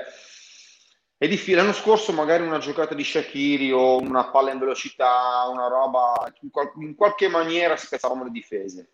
È 1.22 1.28
difficile. 1.28 1.58
L'anno 1.58 1.74
scorso 1.74 2.14
magari 2.14 2.44
una 2.44 2.58
giocata 2.58 2.96
di 2.96 3.04
Shakiri 3.04 3.72
o 3.72 3.98
una 4.00 4.32
palla 4.32 4.52
in 4.52 4.58
velocità, 4.58 5.48
una 5.52 5.68
roba, 5.68 6.34
in, 6.42 6.50
qual- 6.50 6.72
in 6.78 6.96
qualche 6.96 7.28
maniera 7.28 7.78
spezzavamo 7.78 8.24
le 8.24 8.32
difese 8.32 8.90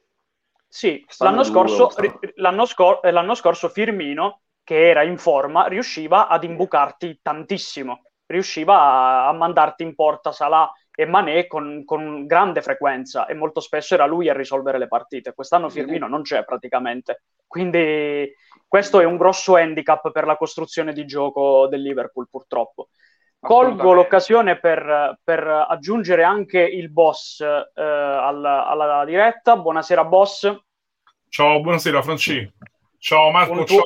sì, 0.68 1.06
l'anno 1.20 1.44
scorso, 1.44 1.90
l'anno, 2.36 2.66
scor- 2.66 3.06
eh, 3.06 3.12
l'anno 3.12 3.34
scorso 3.36 3.70
Firmino, 3.70 4.42
che 4.66 4.90
era 4.90 5.04
in 5.04 5.18
forma, 5.18 5.68
riusciva 5.68 6.28
ad 6.28 6.44
imbucarti 6.44 7.20
tantissimo, 7.22 8.02
riusciva 8.26 8.78
a, 8.78 9.28
a 9.30 9.32
mandarti 9.32 9.84
in 9.84 9.96
porta 9.96 10.34
Salah 10.34 10.70
e 11.00 11.06
Mané 11.06 11.46
con, 11.46 11.84
con, 11.86 12.26
grande 12.26 12.64
frequenza 12.64 13.28
e 13.28 13.36
molto 13.36 13.60
spesso 13.60 13.94
era 13.94 14.08
lui 14.08 14.30
a 14.30 14.34
risolvere 14.34 14.80
le 14.80 14.88
partite. 14.88 15.36
Quest'anno 15.36 15.70
Firmino 15.70 16.08
non 16.08 16.24
c'è 16.24 16.44
praticamente, 16.44 17.22
quindi 17.46 18.34
questo 18.68 19.00
è 19.00 19.06
un 19.06 19.16
grosso 19.16 19.58
handicap 19.58 20.10
per 20.12 20.26
la 20.26 20.38
costruzione 20.38 20.94
di 20.94 21.06
gioco 21.06 21.68
del 21.68 21.84
Liverpool 21.84 22.28
purtroppo. 22.32 22.90
Colgo 23.40 23.94
l'occasione 23.94 24.58
per, 24.58 25.20
per, 25.24 25.48
aggiungere 25.70 26.24
anche 26.24 26.62
il 26.62 26.90
boss 26.90 27.42
eh, 27.42 27.72
alla, 27.76 28.66
alla, 28.66 29.06
diretta. 29.06 29.56
Buonasera, 29.56 30.04
boss. 30.04 30.52
Ciao, 31.30 31.62
buonasera, 31.62 32.02
Franci. 32.02 32.52
Ciao, 32.98 33.30
Marco. 33.30 33.64
Tuo... 33.66 33.82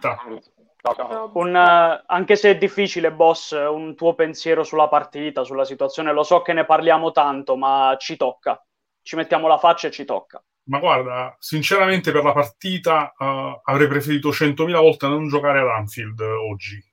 Ciao, 0.00 0.40
Ciao. 0.82 1.30
Un, 1.34 1.54
uh, 1.54 2.04
anche 2.06 2.36
se 2.36 2.50
è 2.50 2.58
difficile, 2.58 3.12
boss, 3.12 3.52
un 3.52 3.94
tuo 3.94 4.14
pensiero 4.14 4.64
sulla 4.64 4.88
partita, 4.88 5.44
sulla 5.44 5.64
situazione. 5.64 6.12
Lo 6.12 6.24
so 6.24 6.42
che 6.42 6.52
ne 6.52 6.64
parliamo 6.64 7.12
tanto, 7.12 7.56
ma 7.56 7.96
ci 7.98 8.16
tocca. 8.16 8.60
Ci 9.00 9.16
mettiamo 9.16 9.46
la 9.46 9.58
faccia 9.58 9.88
e 9.88 9.90
ci 9.90 10.04
tocca. 10.04 10.42
Ma 10.64 10.78
guarda, 10.78 11.36
sinceramente 11.38 12.12
per 12.12 12.22
la 12.22 12.32
partita 12.32 13.14
uh, 13.16 13.60
avrei 13.64 13.88
preferito 13.88 14.30
100.000 14.30 14.72
volte 14.80 15.08
non 15.08 15.28
giocare 15.28 15.60
ad 15.60 15.68
Anfield 15.68 16.20
oggi 16.20 16.90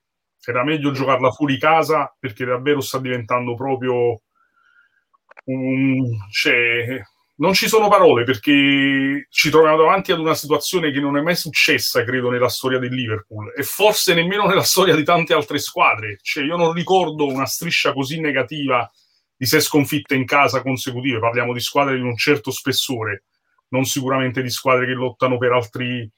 era 0.50 0.64
meglio 0.64 0.90
giocarla 0.90 1.30
fuori 1.30 1.58
casa 1.58 2.14
perché 2.18 2.44
davvero 2.44 2.80
sta 2.80 2.98
diventando 2.98 3.54
proprio 3.54 4.22
un... 5.44 6.28
Cioè, 6.30 7.02
non 7.40 7.54
ci 7.54 7.68
sono 7.68 7.88
parole 7.88 8.24
perché 8.24 9.26
ci 9.30 9.50
troviamo 9.50 9.78
davanti 9.78 10.12
ad 10.12 10.20
una 10.20 10.34
situazione 10.34 10.92
che 10.92 11.00
non 11.00 11.16
è 11.16 11.22
mai 11.22 11.36
successa, 11.36 12.04
credo, 12.04 12.30
nella 12.30 12.48
storia 12.48 12.78
del 12.78 12.92
Liverpool 12.92 13.52
e 13.56 13.62
forse 13.62 14.14
nemmeno 14.14 14.46
nella 14.46 14.62
storia 14.62 14.94
di 14.94 15.04
tante 15.04 15.32
altre 15.32 15.58
squadre. 15.58 16.18
Cioè, 16.20 16.44
io 16.44 16.56
non 16.56 16.72
ricordo 16.72 17.26
una 17.26 17.46
striscia 17.46 17.92
così 17.92 18.20
negativa 18.20 18.90
di 19.34 19.46
sei 19.46 19.62
sconfitte 19.62 20.14
in 20.14 20.26
casa 20.26 20.60
consecutive. 20.60 21.18
Parliamo 21.18 21.54
di 21.54 21.60
squadre 21.60 21.96
di 21.96 22.02
un 22.02 22.14
certo 22.14 22.50
spessore, 22.50 23.24
non 23.68 23.84
sicuramente 23.84 24.42
di 24.42 24.50
squadre 24.50 24.84
che 24.84 24.92
lottano 24.92 25.38
per 25.38 25.52
altri, 25.52 26.10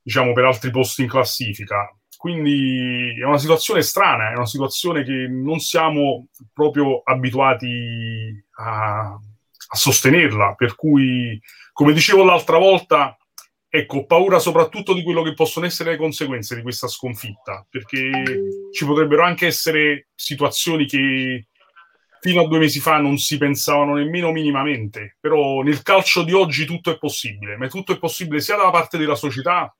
diciamo, 0.00 0.32
per 0.32 0.44
altri 0.44 0.70
posti 0.70 1.02
in 1.02 1.08
classifica. 1.08 1.94
Quindi 2.16 3.14
è 3.20 3.24
una 3.24 3.38
situazione 3.38 3.82
strana, 3.82 4.32
è 4.32 4.36
una 4.36 4.46
situazione 4.46 5.04
che 5.04 5.28
non 5.28 5.58
siamo 5.58 6.28
proprio 6.54 7.02
abituati 7.04 8.44
a, 8.56 9.16
a 9.68 9.76
sostenerla. 9.76 10.54
Per 10.54 10.74
cui, 10.74 11.40
come 11.72 11.92
dicevo 11.92 12.24
l'altra 12.24 12.58
volta, 12.58 13.16
ecco, 13.68 13.98
ho 13.98 14.06
paura 14.06 14.38
soprattutto 14.38 14.94
di 14.94 15.02
quello 15.02 15.22
che 15.22 15.34
possono 15.34 15.66
essere 15.66 15.92
le 15.92 15.96
conseguenze 15.96 16.54
di 16.54 16.62
questa 16.62 16.88
sconfitta, 16.88 17.66
perché 17.68 18.10
ci 18.72 18.84
potrebbero 18.84 19.22
anche 19.24 19.46
essere 19.46 20.08
situazioni 20.14 20.86
che 20.86 21.46
fino 22.20 22.42
a 22.42 22.48
due 22.48 22.58
mesi 22.58 22.80
fa 22.80 22.98
non 22.98 23.16
si 23.18 23.38
pensavano 23.38 23.94
nemmeno 23.94 24.32
minimamente, 24.32 25.16
però 25.20 25.62
nel 25.62 25.82
calcio 25.82 26.24
di 26.24 26.32
oggi 26.32 26.64
tutto 26.64 26.90
è 26.90 26.98
possibile, 26.98 27.56
ma 27.56 27.68
tutto 27.68 27.92
è 27.92 27.98
possibile 27.98 28.40
sia 28.40 28.56
dalla 28.56 28.70
parte 28.70 28.98
della 28.98 29.14
società 29.14 29.72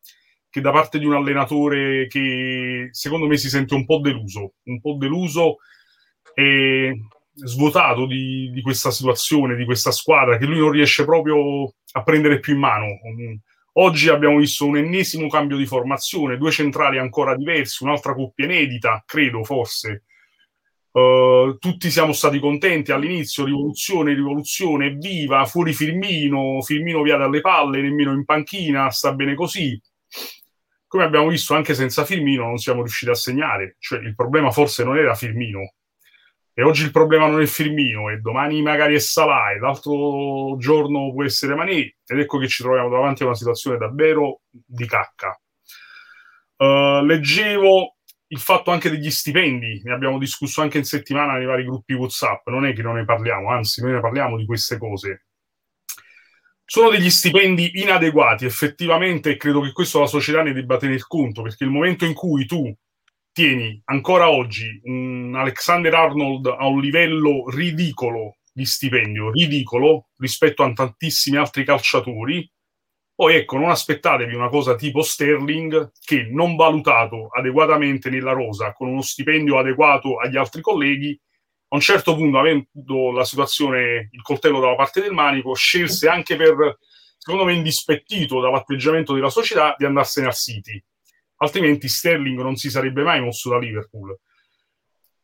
che 0.50 0.60
da 0.60 0.70
parte 0.70 0.98
di 0.98 1.04
un 1.04 1.14
allenatore 1.14 2.06
che 2.06 2.88
secondo 2.92 3.26
me 3.26 3.36
si 3.36 3.48
sente 3.48 3.74
un 3.74 3.84
po' 3.84 3.98
deluso, 3.98 4.54
un 4.64 4.80
po' 4.80 4.94
deluso 4.94 5.56
e 6.34 7.08
svuotato 7.44 8.06
di, 8.06 8.50
di, 8.52 8.60
questa 8.62 8.90
situazione, 8.90 9.56
di 9.56 9.64
questa 9.64 9.90
squadra, 9.90 10.36
che 10.38 10.46
lui 10.46 10.58
non 10.58 10.70
riesce 10.70 11.04
proprio 11.04 11.72
a 11.92 12.02
prendere 12.02 12.40
più 12.40 12.54
in 12.54 12.60
mano. 12.60 12.86
Oggi 13.80 14.08
abbiamo 14.08 14.38
visto 14.38 14.66
un 14.66 14.76
ennesimo 14.76 15.28
cambio 15.28 15.56
di 15.56 15.66
formazione, 15.66 16.36
due 16.36 16.50
centrali 16.50 16.98
ancora 16.98 17.36
diversi, 17.36 17.84
un'altra 17.84 18.14
coppia 18.14 18.46
inedita, 18.46 19.02
credo 19.06 19.44
forse. 19.44 20.04
Uh, 20.90 21.56
tutti 21.58 21.90
siamo 21.90 22.12
stati 22.12 22.40
contenti 22.40 22.90
all'inizio, 22.90 23.44
rivoluzione, 23.44 24.14
rivoluzione, 24.14 24.94
viva, 24.94 25.44
fuori 25.44 25.72
Firmino, 25.72 26.60
Firmino 26.62 27.02
via 27.02 27.16
dalle 27.16 27.40
palle, 27.40 27.80
nemmeno 27.80 28.12
in 28.12 28.24
panchina, 28.24 28.90
sta 28.90 29.12
bene 29.14 29.34
così. 29.34 29.80
Come 30.88 31.04
abbiamo 31.04 31.28
visto, 31.28 31.54
anche 31.54 31.74
senza 31.74 32.04
Firmino 32.04 32.46
non 32.46 32.56
siamo 32.56 32.80
riusciti 32.80 33.12
a 33.12 33.14
segnare, 33.14 33.76
cioè 33.78 34.00
il 34.00 34.14
problema 34.16 34.50
forse 34.50 34.82
non 34.82 34.96
era 34.96 35.14
Firmino, 35.14 35.74
e 36.58 36.64
oggi 36.64 36.82
il 36.82 36.90
problema 36.90 37.28
non 37.28 37.40
è 37.40 37.46
Firmino, 37.46 38.10
e 38.10 38.16
domani 38.16 38.60
magari 38.62 38.96
è 38.96 38.98
Salah, 38.98 39.52
e 39.52 39.60
l'altro 39.60 40.56
giorno 40.58 41.12
può 41.12 41.22
essere 41.22 41.54
Mané, 41.54 41.98
ed 42.04 42.18
ecco 42.18 42.36
che 42.38 42.48
ci 42.48 42.64
troviamo 42.64 42.88
davanti 42.88 43.22
a 43.22 43.26
una 43.26 43.36
situazione 43.36 43.76
davvero 43.76 44.40
di 44.50 44.84
cacca. 44.84 45.40
Uh, 46.56 47.04
leggevo 47.04 47.98
il 48.26 48.40
fatto 48.40 48.72
anche 48.72 48.90
degli 48.90 49.08
stipendi, 49.08 49.82
ne 49.84 49.92
abbiamo 49.92 50.18
discusso 50.18 50.60
anche 50.60 50.78
in 50.78 50.84
settimana 50.84 51.34
nei 51.34 51.46
vari 51.46 51.62
gruppi 51.62 51.92
WhatsApp, 51.92 52.48
non 52.48 52.66
è 52.66 52.72
che 52.72 52.82
non 52.82 52.96
ne 52.96 53.04
parliamo, 53.04 53.50
anzi 53.50 53.80
noi 53.80 53.92
ne 53.92 54.00
parliamo 54.00 54.36
di 54.36 54.44
queste 54.44 54.78
cose. 54.78 55.26
Sono 56.64 56.90
degli 56.90 57.08
stipendi 57.08 57.80
inadeguati, 57.82 58.46
effettivamente, 58.46 59.30
e 59.30 59.36
credo 59.36 59.60
che 59.60 59.70
questo 59.70 60.00
la 60.00 60.06
società 60.08 60.42
ne 60.42 60.52
debba 60.52 60.76
tener 60.76 61.06
conto, 61.06 61.42
perché 61.42 61.62
il 61.62 61.70
momento 61.70 62.04
in 62.04 62.14
cui 62.14 62.46
tu 62.46 62.74
tieni 63.38 63.80
ancora 63.84 64.32
oggi 64.32 64.80
un 64.82 65.32
Alexander 65.36 65.94
Arnold 65.94 66.46
a 66.46 66.66
un 66.66 66.80
livello 66.80 67.48
ridicolo 67.48 68.38
di 68.52 68.64
stipendio, 68.66 69.30
ridicolo 69.30 70.08
rispetto 70.16 70.64
a 70.64 70.72
tantissimi 70.72 71.36
altri 71.36 71.62
calciatori, 71.62 72.50
poi 73.14 73.36
ecco, 73.36 73.58
non 73.58 73.70
aspettatevi 73.70 74.34
una 74.34 74.48
cosa 74.48 74.74
tipo 74.74 75.02
Sterling 75.02 75.92
che 76.04 76.26
non 76.28 76.56
valutato 76.56 77.28
adeguatamente 77.28 78.10
nella 78.10 78.32
rosa, 78.32 78.72
con 78.72 78.88
uno 78.88 79.02
stipendio 79.02 79.56
adeguato 79.56 80.16
agli 80.16 80.36
altri 80.36 80.60
colleghi, 80.60 81.16
a 81.68 81.76
un 81.76 81.80
certo 81.80 82.16
punto, 82.16 82.38
avendo 82.40 83.12
la 83.12 83.24
situazione, 83.24 84.08
il 84.10 84.22
coltello 84.22 84.58
dalla 84.58 84.74
parte 84.74 85.00
del 85.00 85.12
manico, 85.12 85.54
scelse 85.54 86.08
anche 86.08 86.34
per, 86.34 86.76
secondo 87.16 87.44
me, 87.44 87.54
indispettito 87.54 88.40
dall'atteggiamento 88.40 89.14
della 89.14 89.30
società 89.30 89.76
di 89.78 89.84
andarsene 89.84 90.26
al 90.26 90.34
City 90.34 90.82
altrimenti 91.38 91.88
Sterling 91.88 92.40
non 92.40 92.56
si 92.56 92.70
sarebbe 92.70 93.02
mai 93.02 93.20
mosso 93.20 93.50
da 93.50 93.58
Liverpool. 93.58 94.16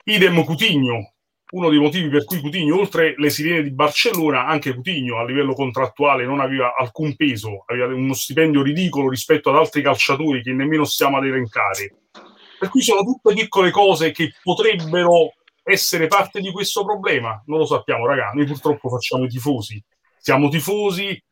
Idem 0.05 0.45
Coutinho, 0.45 1.15
uno 1.53 1.69
dei 1.71 1.79
motivi 1.79 2.09
per 2.09 2.25
cui 2.25 2.41
Coutinho, 2.41 2.79
oltre 2.79 3.15
le 3.17 3.31
sirene 3.31 3.63
di 3.63 3.73
Barcellona, 3.73 4.47
anche 4.47 4.75
Coutinho 4.75 5.19
a 5.19 5.25
livello 5.25 5.55
contrattuale 5.55 6.25
non 6.25 6.41
aveva 6.41 6.75
alcun 6.77 7.15
peso, 7.17 7.65
aveva 7.67 7.87
uno 7.87 8.15
stipendio 8.15 8.63
ridicolo 8.63 9.09
rispetto 9.09 9.51
ad 9.51 9.57
altri 9.57 9.83
calciatori 9.83 10.43
che 10.43 10.53
nemmeno 10.53 10.85
stiamo 10.85 11.19
ad 11.19 11.25
elencare. 11.25 11.95
Per 12.59 12.69
cui 12.69 12.83
sono 12.83 13.03
tutte 13.03 13.35
piccole 13.35 13.71
cose 13.71 14.11
che 14.11 14.33
potrebbero 14.43 15.35
essere 15.63 16.07
parte 16.07 16.41
di 16.41 16.51
questo 16.51 16.85
problema. 16.85 17.43
Non 17.47 17.59
lo 17.59 17.67
sappiamo, 17.67 18.07
ragazzi. 18.07 18.37
Noi 18.37 18.47
purtroppo 18.47 18.89
facciamo 18.89 19.25
i 19.25 19.29
tifosi. 19.29 19.83
Siamo 20.19 20.49
tifosi, 20.49 21.23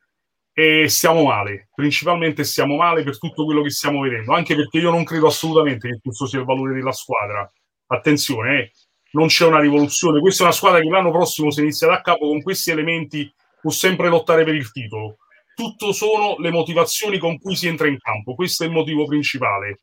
e 0.53 0.87
stiamo 0.87 1.23
male, 1.23 1.69
principalmente 1.73 2.43
stiamo 2.43 2.75
male 2.75 3.03
per 3.03 3.17
tutto 3.17 3.43
quello 3.43 3.63
che 3.63 3.71
stiamo 3.71 4.01
vedendo, 4.01 4.33
anche 4.33 4.55
perché 4.55 4.77
io 4.77 4.91
non 4.91 5.03
credo 5.03 5.27
assolutamente 5.27 5.89
che 5.89 5.99
questo 6.01 6.27
sia 6.27 6.39
il 6.39 6.45
valore 6.45 6.75
della 6.75 6.91
squadra. 6.91 7.51
Attenzione, 7.87 8.59
eh, 8.59 8.71
non 9.13 9.27
c'è 9.27 9.45
una 9.45 9.59
rivoluzione, 9.59 10.19
questa 10.19 10.43
è 10.43 10.45
una 10.45 10.55
squadra 10.55 10.79
che 10.79 10.89
l'anno 10.89 11.11
prossimo 11.11 11.49
se 11.49 11.61
inizia 11.61 11.87
da 11.87 12.01
capo 12.01 12.27
con 12.27 12.41
questi 12.41 12.69
elementi 12.69 13.31
può 13.59 13.71
sempre 13.71 14.09
lottare 14.09 14.43
per 14.43 14.53
il 14.53 14.71
titolo. 14.71 15.17
Tutto 15.55 15.91
sono 15.91 16.35
le 16.37 16.51
motivazioni 16.51 17.17
con 17.17 17.39
cui 17.39 17.55
si 17.55 17.67
entra 17.67 17.87
in 17.87 17.97
campo, 17.99 18.35
questo 18.35 18.63
è 18.63 18.67
il 18.67 18.73
motivo 18.73 19.05
principale. 19.05 19.79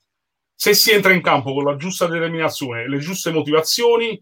Se 0.55 0.75
si 0.75 0.93
entra 0.93 1.13
in 1.13 1.23
campo 1.23 1.53
con 1.53 1.65
la 1.65 1.77
giusta 1.77 2.07
determinazione 2.07 2.83
e 2.83 2.89
le 2.89 2.99
giuste 2.99 3.33
motivazioni, 3.33 4.21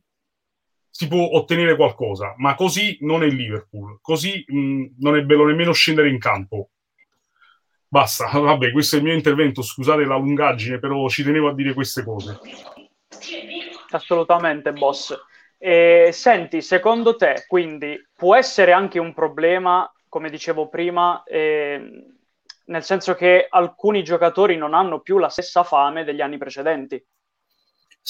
si 0.98 1.06
può 1.06 1.28
ottenere 1.30 1.76
qualcosa, 1.76 2.34
ma 2.38 2.56
così 2.56 2.98
non 3.02 3.22
è 3.22 3.28
Liverpool, 3.28 4.00
così 4.00 4.44
mh, 4.44 4.96
non 4.98 5.16
è 5.16 5.22
bello 5.22 5.44
nemmeno 5.44 5.70
scendere 5.70 6.08
in 6.08 6.18
campo. 6.18 6.70
Basta, 7.86 8.26
vabbè, 8.36 8.72
questo 8.72 8.96
è 8.96 8.98
il 8.98 9.04
mio 9.04 9.14
intervento, 9.14 9.62
scusate 9.62 10.02
la 10.04 10.16
lungaggine, 10.16 10.80
però 10.80 11.08
ci 11.08 11.22
tenevo 11.22 11.50
a 11.50 11.54
dire 11.54 11.72
queste 11.72 12.02
cose. 12.02 12.40
Assolutamente, 13.90 14.72
boss. 14.72 15.16
E, 15.56 16.08
senti, 16.10 16.60
secondo 16.62 17.14
te, 17.14 17.44
quindi, 17.46 17.96
può 18.12 18.34
essere 18.34 18.72
anche 18.72 18.98
un 18.98 19.14
problema, 19.14 19.88
come 20.08 20.30
dicevo 20.30 20.68
prima, 20.68 21.22
eh, 21.22 22.06
nel 22.64 22.82
senso 22.82 23.14
che 23.14 23.46
alcuni 23.48 24.02
giocatori 24.02 24.56
non 24.56 24.74
hanno 24.74 24.98
più 24.98 25.18
la 25.18 25.28
stessa 25.28 25.62
fame 25.62 26.02
degli 26.02 26.20
anni 26.20 26.38
precedenti? 26.38 27.00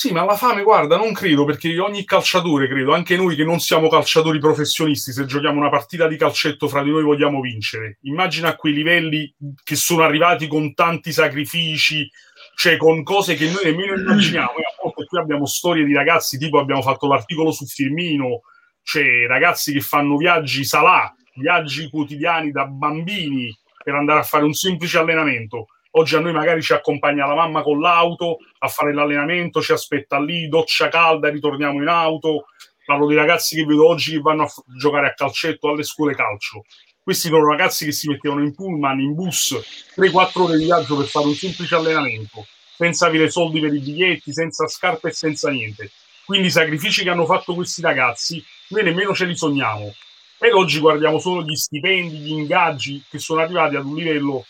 Sì, 0.00 0.12
ma 0.12 0.22
la 0.22 0.36
fame, 0.36 0.62
guarda, 0.62 0.96
non 0.96 1.12
credo, 1.12 1.44
perché 1.44 1.76
ogni 1.80 2.04
calciatore, 2.04 2.68
credo, 2.68 2.94
anche 2.94 3.16
noi 3.16 3.34
che 3.34 3.42
non 3.42 3.58
siamo 3.58 3.88
calciatori 3.88 4.38
professionisti, 4.38 5.10
se 5.10 5.24
giochiamo 5.24 5.58
una 5.58 5.70
partita 5.70 6.06
di 6.06 6.16
calcetto 6.16 6.68
fra 6.68 6.84
di 6.84 6.90
noi 6.92 7.02
vogliamo 7.02 7.40
vincere. 7.40 7.98
Immagina 8.02 8.50
a 8.50 8.54
quei 8.54 8.74
livelli 8.74 9.34
che 9.64 9.74
sono 9.74 10.04
arrivati 10.04 10.46
con 10.46 10.72
tanti 10.72 11.10
sacrifici, 11.10 12.08
cioè 12.54 12.76
con 12.76 13.02
cose 13.02 13.34
che 13.34 13.50
noi 13.50 13.64
nemmeno 13.64 13.96
immaginiamo. 13.96 14.50
E 14.50 14.62
a 14.62 14.80
volte 14.80 15.04
qui 15.04 15.18
abbiamo 15.18 15.46
storie 15.46 15.84
di 15.84 15.92
ragazzi, 15.92 16.38
tipo 16.38 16.60
abbiamo 16.60 16.82
fatto 16.82 17.08
l'articolo 17.08 17.50
su 17.50 17.66
Firmino, 17.66 18.42
cioè 18.84 19.26
ragazzi 19.26 19.72
che 19.72 19.80
fanno 19.80 20.16
viaggi 20.16 20.62
salà, 20.62 21.12
viaggi 21.34 21.90
quotidiani 21.90 22.52
da 22.52 22.66
bambini 22.66 23.52
per 23.82 23.94
andare 23.94 24.20
a 24.20 24.22
fare 24.22 24.44
un 24.44 24.52
semplice 24.52 24.96
allenamento 24.96 25.66
Oggi 25.92 26.16
a 26.16 26.20
noi 26.20 26.32
magari 26.32 26.60
ci 26.60 26.72
accompagna 26.72 27.26
la 27.26 27.34
mamma 27.34 27.62
con 27.62 27.80
l'auto 27.80 28.38
a 28.58 28.68
fare 28.68 28.92
l'allenamento, 28.92 29.60
ci 29.60 29.72
aspetta 29.72 30.20
lì, 30.20 30.48
doccia 30.48 30.88
calda, 30.88 31.28
ritorniamo 31.28 31.80
in 31.80 31.88
auto. 31.88 32.46
Parlo 32.84 33.06
di 33.06 33.14
ragazzi 33.14 33.56
che 33.56 33.64
vedo 33.64 33.86
oggi 33.86 34.12
che 34.12 34.20
vanno 34.20 34.44
a 34.44 34.48
f- 34.48 34.62
giocare 34.66 35.08
a 35.08 35.14
calcetto 35.14 35.68
alle 35.68 35.82
scuole 35.82 36.14
calcio. 36.14 36.64
Questi 37.02 37.28
sono 37.28 37.48
ragazzi 37.48 37.84
che 37.84 37.92
si 37.92 38.08
mettevano 38.08 38.42
in 38.42 38.54
pullman, 38.54 39.00
in 39.00 39.14
bus, 39.14 39.56
3-4 39.96 40.42
ore 40.42 40.58
di 40.58 40.64
viaggio 40.64 40.96
per 40.96 41.06
fare 41.06 41.26
un 41.26 41.34
semplice 41.34 41.74
allenamento, 41.74 42.46
senza 42.76 43.06
avere 43.06 43.30
soldi 43.30 43.60
per 43.60 43.72
i 43.72 43.78
biglietti, 43.78 44.32
senza 44.32 44.66
scarpe 44.66 45.08
e 45.08 45.12
senza 45.12 45.50
niente. 45.50 45.90
Quindi 46.24 46.48
i 46.48 46.50
sacrifici 46.50 47.02
che 47.02 47.08
hanno 47.08 47.24
fatto 47.24 47.54
questi 47.54 47.80
ragazzi, 47.80 48.44
noi 48.68 48.82
nemmeno 48.82 49.14
ce 49.14 49.24
li 49.24 49.34
sogniamo. 49.34 49.94
E 50.38 50.52
oggi 50.52 50.78
guardiamo 50.78 51.18
solo 51.18 51.42
gli 51.42 51.54
stipendi, 51.54 52.18
gli 52.18 52.30
ingaggi 52.30 53.02
che 53.08 53.18
sono 53.18 53.40
arrivati 53.40 53.76
ad 53.76 53.86
un 53.86 53.96
livello 53.96 54.44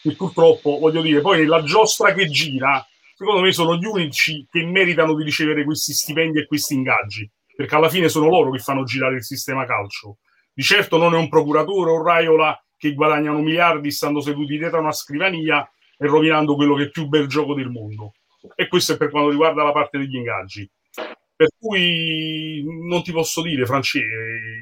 che 0.00 0.12
purtroppo, 0.14 0.78
voglio 0.78 1.02
dire, 1.02 1.20
poi 1.20 1.40
nella 1.40 1.62
giostra 1.62 2.14
che 2.14 2.28
gira, 2.28 2.87
secondo 3.18 3.40
me 3.40 3.50
sono 3.50 3.74
gli 3.74 3.84
unici 3.84 4.46
che 4.48 4.64
meritano 4.64 5.12
di 5.16 5.24
ricevere 5.24 5.64
questi 5.64 5.92
stipendi 5.92 6.38
e 6.38 6.46
questi 6.46 6.74
ingaggi, 6.74 7.28
perché 7.56 7.74
alla 7.74 7.88
fine 7.88 8.08
sono 8.08 8.28
loro 8.28 8.52
che 8.52 8.60
fanno 8.60 8.84
girare 8.84 9.16
il 9.16 9.24
sistema 9.24 9.66
calcio. 9.66 10.18
Di 10.52 10.62
certo 10.62 10.98
non 10.98 11.14
è 11.14 11.18
un 11.18 11.28
procuratore 11.28 11.90
o 11.90 12.00
Raiola 12.00 12.56
che 12.76 12.94
guadagnano 12.94 13.40
miliardi 13.40 13.90
stando 13.90 14.20
seduti 14.20 14.56
dietro 14.56 14.78
a 14.78 14.82
una 14.82 14.92
scrivania 14.92 15.68
e 15.98 16.06
rovinando 16.06 16.54
quello 16.54 16.76
che 16.76 16.84
è 16.84 16.90
più 16.90 17.08
bel 17.08 17.26
gioco 17.26 17.54
del 17.54 17.70
mondo. 17.70 18.12
E 18.54 18.68
questo 18.68 18.92
è 18.92 18.96
per 18.96 19.10
quanto 19.10 19.30
riguarda 19.30 19.64
la 19.64 19.72
parte 19.72 19.98
degli 19.98 20.14
ingaggi. 20.14 20.70
Per 21.34 21.48
cui 21.58 22.64
non 22.88 23.02
ti 23.02 23.10
posso 23.10 23.42
dire, 23.42 23.66
Francesco, 23.66 24.06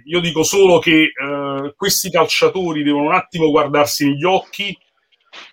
io 0.05 0.21
dico 0.21 0.43
solo 0.43 0.79
che 0.79 1.13
eh, 1.13 1.75
questi 1.77 2.11
calciatori 2.11 2.83
devono 2.83 3.09
un 3.09 3.15
attimo 3.15 3.51
guardarsi 3.51 4.07
negli 4.07 4.25
occhi 4.25 4.75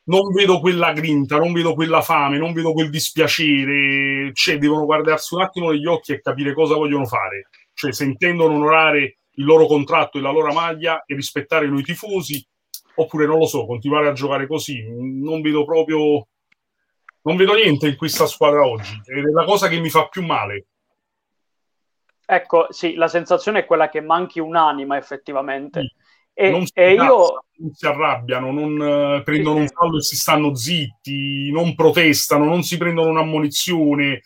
non 0.06 0.32
vedo 0.32 0.60
quella 0.60 0.92
grinta, 0.92 1.38
non 1.38 1.54
vedo 1.54 1.74
quella 1.74 2.02
fame, 2.02 2.38
non 2.38 2.54
vedo 2.54 2.74
quel 2.74 2.90
dispiacere, 2.90 4.32
cioè 4.34 4.58
devono 4.58 4.86
guardarsi 4.86 5.36
un 5.36 5.42
attimo 5.42 5.72
negli 5.72 5.86
occhi 5.86 6.12
e 6.14 6.22
capire 6.22 6.54
cosa 6.54 6.76
vogliono 6.76 7.06
fare, 7.06 7.50
cioè 7.74 7.94
se 7.94 8.04
intendono 8.04 8.56
onorare 8.56 9.18
il 9.36 9.46
loro 9.46 9.66
contratto 9.66 10.18
e 10.18 10.22
la 10.22 10.32
loro 10.32 10.52
maglia 10.54 11.04
e 11.06 11.16
rispettare 11.16 11.68
noi 11.68 11.84
tifosi, 11.84 12.46
oppure 12.96 13.26
non 13.26 13.40
lo 13.40 13.46
so, 13.46 13.66
continuare 13.66 14.08
a 14.08 14.14
giocare 14.14 14.48
così, 14.48 14.84
non 14.88 15.42
vedo 15.42 15.66
proprio 15.66 16.28
non 17.26 17.38
vedo 17.38 17.54
niente 17.54 17.88
in 17.88 17.96
questa 17.96 18.26
squadra 18.26 18.68
oggi 18.68 19.02
ed 19.06 19.26
è 19.26 19.30
la 19.30 19.46
cosa 19.46 19.70
che 19.70 19.80
mi 19.80 19.90
fa 19.90 20.08
più 20.10 20.26
male. 20.26 20.66
Ecco, 22.26 22.68
sì, 22.70 22.96
la 22.96 23.08
sensazione 23.08 23.60
è 23.60 23.66
quella 23.66 23.90
che 23.90 24.02
manchi 24.02 24.40
un'anima 24.42 24.98
effettivamente. 24.98 25.82
Sì 25.82 26.03
e, 26.34 26.50
non, 26.50 26.66
si 26.66 26.72
e 26.74 26.94
io... 26.94 27.46
non 27.58 27.74
si 27.74 27.86
arrabbiano, 27.86 28.52
non 28.52 28.80
uh, 28.80 29.24
prendono 29.24 29.60
un 29.60 29.68
fallo 29.68 29.98
e 29.98 30.02
si 30.02 30.16
stanno 30.16 30.56
zitti, 30.56 31.52
non 31.52 31.76
protestano, 31.76 32.46
non 32.46 32.64
si 32.64 32.78
prendono 32.78 33.10
un'ammonizione. 33.10 34.22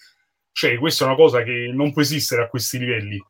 Cioè, 0.51 0.77
questa 0.77 1.03
è 1.03 1.07
una 1.07 1.17
cosa 1.17 1.43
che 1.43 1.69
non 1.73 1.91
può 1.91 2.01
esistere 2.01 2.43
a 2.43 2.47
questi 2.47 2.79
livelli. 2.79 3.21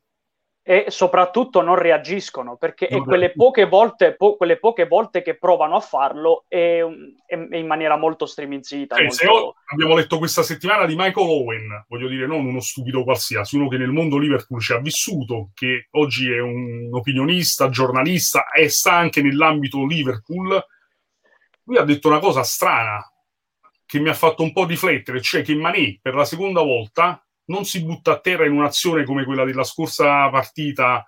E 0.69 0.87
soprattutto 0.89 1.61
non 1.61 1.75
reagiscono 1.75 2.57
perché 2.57 2.89
non 2.91 3.05
quelle, 3.05 3.31
poche 3.31 3.65
volte, 3.65 4.17
po- 4.17 4.35
quelle 4.35 4.59
poche 4.59 4.85
volte 4.85 5.21
che 5.21 5.37
provano 5.37 5.77
a 5.77 5.79
farlo 5.79 6.43
è, 6.49 6.83
è, 7.25 7.37
è 7.37 7.55
in 7.55 7.65
maniera 7.65 7.95
molto 7.95 8.25
striminzita. 8.25 8.97
Eh, 8.97 9.07
molto... 9.25 9.55
abbiamo 9.71 9.95
letto 9.95 10.17
questa 10.17 10.43
settimana 10.43 10.85
di 10.85 10.95
Michael 10.97 11.25
Owen, 11.25 11.85
voglio 11.87 12.09
dire, 12.09 12.27
non 12.27 12.45
uno 12.45 12.59
stupido 12.59 13.05
qualsiasi, 13.05 13.55
uno 13.55 13.69
che 13.69 13.77
nel 13.77 13.91
mondo 13.91 14.17
Liverpool 14.17 14.59
ci 14.59 14.73
ha 14.73 14.79
vissuto, 14.79 15.51
che 15.53 15.87
oggi 15.91 16.29
è 16.29 16.41
un 16.41 16.89
opinionista, 16.91 17.69
giornalista 17.69 18.49
e 18.49 18.67
sta 18.67 18.91
anche 18.91 19.21
nell'ambito 19.21 19.85
Liverpool. 19.85 20.61
Lui 21.63 21.77
ha 21.77 21.83
detto 21.83 22.09
una 22.09 22.19
cosa 22.19 22.43
strana 22.43 23.01
che 23.85 23.99
mi 23.99 24.09
ha 24.09 24.13
fatto 24.13 24.43
un 24.43 24.51
po' 24.51 24.65
riflettere, 24.65 25.21
cioè 25.21 25.43
che 25.43 25.55
Mané 25.55 25.97
per 26.01 26.13
la 26.13 26.25
seconda 26.25 26.61
volta 26.61 27.21
non 27.47 27.65
si 27.65 27.83
butta 27.83 28.13
a 28.13 28.19
terra 28.19 28.45
in 28.45 28.53
un'azione 28.53 29.03
come 29.03 29.25
quella 29.25 29.43
della 29.43 29.63
scorsa 29.63 30.29
partita 30.29 31.05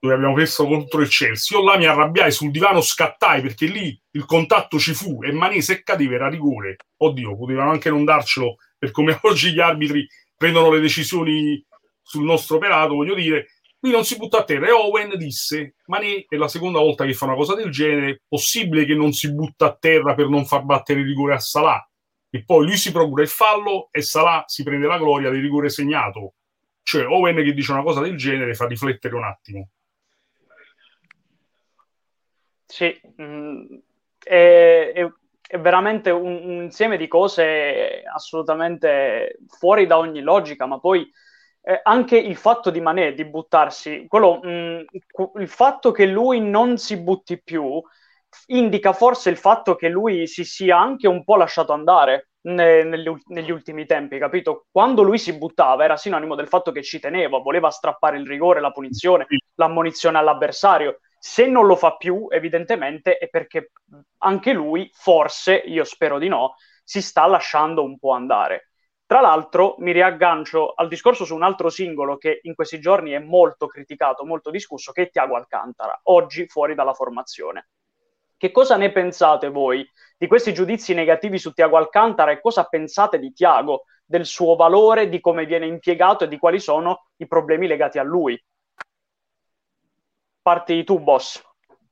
dove 0.00 0.14
abbiamo 0.14 0.34
perso 0.34 0.66
contro 0.66 1.00
il 1.00 1.08
Chelsea. 1.08 1.58
Io 1.58 1.64
là 1.64 1.76
mi 1.76 1.86
arrabbiai 1.86 2.30
sul 2.30 2.50
divano, 2.50 2.80
scattai 2.80 3.42
perché 3.42 3.66
lì 3.66 4.00
il 4.12 4.24
contatto 4.26 4.78
ci 4.78 4.94
fu 4.94 5.22
e 5.22 5.32
Manese 5.32 5.72
e 5.72 5.82
cadeva 5.82 6.14
era 6.14 6.28
rigore. 6.28 6.76
Oddio, 6.98 7.36
potevano 7.36 7.70
anche 7.70 7.90
non 7.90 8.04
darcelo 8.04 8.56
per 8.78 8.90
come 8.90 9.18
oggi 9.22 9.52
gli 9.52 9.60
arbitri 9.60 10.06
prendono 10.36 10.70
le 10.70 10.80
decisioni 10.80 11.64
sul 12.00 12.24
nostro 12.24 12.56
operato, 12.56 12.94
voglio 12.94 13.14
dire. 13.14 13.48
Qui 13.80 13.92
non 13.92 14.04
si 14.04 14.16
butta 14.16 14.38
a 14.38 14.44
terra 14.44 14.66
e 14.66 14.72
Owen 14.72 15.16
disse: 15.16 15.76
Mané 15.86 16.26
è 16.28 16.36
la 16.36 16.48
seconda 16.48 16.80
volta 16.80 17.04
che 17.04 17.14
fa 17.14 17.26
una 17.26 17.36
cosa 17.36 17.54
del 17.54 17.70
genere. 17.70 18.22
Possibile 18.26 18.84
che 18.84 18.94
non 18.94 19.12
si 19.12 19.32
butta 19.32 19.66
a 19.66 19.76
terra 19.76 20.14
per 20.14 20.28
non 20.28 20.46
far 20.46 20.64
battere 20.64 21.02
rigore 21.02 21.34
a 21.34 21.38
Salah? 21.38 21.87
E 22.30 22.44
poi 22.44 22.66
lui 22.66 22.76
si 22.76 22.92
procura 22.92 23.22
il 23.22 23.28
fallo 23.28 23.88
e 23.90 24.02
Salah 24.02 24.44
si 24.46 24.62
prende 24.62 24.86
la 24.86 24.98
gloria 24.98 25.30
del 25.30 25.40
rigore 25.40 25.70
segnato. 25.70 26.34
Cioè 26.82 27.06
Owen 27.06 27.36
che 27.36 27.52
dice 27.52 27.72
una 27.72 27.82
cosa 27.82 28.00
del 28.00 28.16
genere 28.16 28.54
fa 28.54 28.66
riflettere 28.66 29.14
un 29.14 29.24
attimo. 29.24 29.68
Sì, 32.64 32.98
mh, 33.16 33.22
mm, 33.22 33.64
è, 34.22 34.92
è, 34.94 35.12
è, 35.48 35.58
veramente 35.58 36.10
un, 36.10 36.40
un, 36.44 36.62
insieme 36.64 36.98
di 36.98 37.08
cose 37.08 38.02
assolutamente 38.04 39.38
fuori 39.48 39.86
da 39.86 39.96
ogni 39.96 40.20
logica, 40.20 40.66
ma 40.66 40.78
poi 40.78 41.10
eh, 41.62 41.80
anche 41.82 42.18
il 42.18 42.36
fatto 42.36 42.70
di 42.70 42.80
Mané 42.80 43.14
di 43.14 43.24
buttarsi, 43.24 44.06
quello, 44.06 44.40
mh, 44.42 44.48
mm, 44.48 44.80
il 45.40 45.48
fatto 45.48 45.92
che 45.92 46.04
lui 46.04 46.40
non 46.40 46.76
si 46.76 46.98
butti 46.98 47.42
più 47.42 47.82
indica 48.46 48.92
forse 48.92 49.30
il 49.30 49.36
fatto 49.36 49.74
che 49.74 49.88
lui 49.88 50.26
si 50.26 50.44
sia 50.44 50.78
anche 50.78 51.08
un 51.08 51.24
po' 51.24 51.36
lasciato 51.36 51.72
andare 51.72 52.28
ne, 52.42 52.82
negli, 52.84 53.10
negli, 53.26 53.50
ultimi 53.50 53.86
tempi, 53.86 54.18
capito? 54.18 54.66
Quando 54.70 55.02
lui 55.02 55.18
si 55.18 55.36
buttava 55.36 55.84
era 55.84 55.96
sinonimo 55.96 56.34
del 56.34 56.48
fatto 56.48 56.72
che 56.72 56.82
ci 56.82 57.00
teneva, 57.00 57.38
voleva 57.38 57.70
strappare 57.70 58.18
il 58.18 58.26
rigore, 58.26 58.60
la 58.60 58.70
punizione, 58.70 59.26
l'ammonizione 59.54 60.18
all'avversario. 60.18 61.00
Se 61.18 61.46
non 61.46 61.66
lo 61.66 61.76
fa 61.76 61.96
più, 61.96 62.26
evidentemente 62.30 63.18
è 63.18 63.28
perché 63.28 63.72
anche 64.18 64.52
lui, 64.52 64.88
forse, 64.92 65.56
io 65.56 65.84
spero 65.84 66.18
di 66.18 66.28
no, 66.28 66.54
si 66.84 67.02
sta 67.02 67.26
lasciando 67.26 67.82
un 67.82 67.98
po' 67.98 68.12
andare. 68.12 68.70
Tra 69.04 69.20
l'altro 69.20 69.74
mi 69.78 69.92
riaggancio 69.92 70.74
al 70.74 70.86
discorso 70.86 71.24
su 71.24 71.34
un 71.34 71.42
altro 71.42 71.70
singolo 71.70 72.18
che 72.18 72.40
in 72.42 72.54
questi 72.54 72.78
giorni 72.78 73.12
è 73.12 73.18
molto 73.18 73.66
criticato, 73.66 74.24
molto 74.24 74.50
discusso, 74.50 74.92
che 74.92 75.02
è 75.02 75.10
Tiago 75.10 75.34
Alcantara, 75.34 75.98
oggi 76.04 76.46
fuori 76.46 76.74
dalla 76.74 76.92
formazione. 76.92 77.68
Che 78.38 78.52
cosa 78.52 78.76
ne 78.76 78.92
pensate 78.92 79.48
voi 79.48 79.84
di 80.16 80.28
questi 80.28 80.54
giudizi 80.54 80.94
negativi 80.94 81.38
su 81.38 81.52
Tiago 81.52 81.76
Alcantara 81.76 82.30
e 82.30 82.40
cosa 82.40 82.64
pensate 82.64 83.18
di 83.18 83.32
Tiago, 83.32 83.84
del 84.04 84.24
suo 84.24 84.54
valore, 84.54 85.08
di 85.08 85.20
come 85.20 85.44
viene 85.44 85.66
impiegato 85.66 86.24
e 86.24 86.28
di 86.28 86.38
quali 86.38 86.60
sono 86.60 87.08
i 87.16 87.26
problemi 87.26 87.66
legati 87.66 87.98
a 87.98 88.04
lui? 88.04 88.40
Parti 90.40 90.84
tu, 90.84 91.00
boss. 91.00 91.42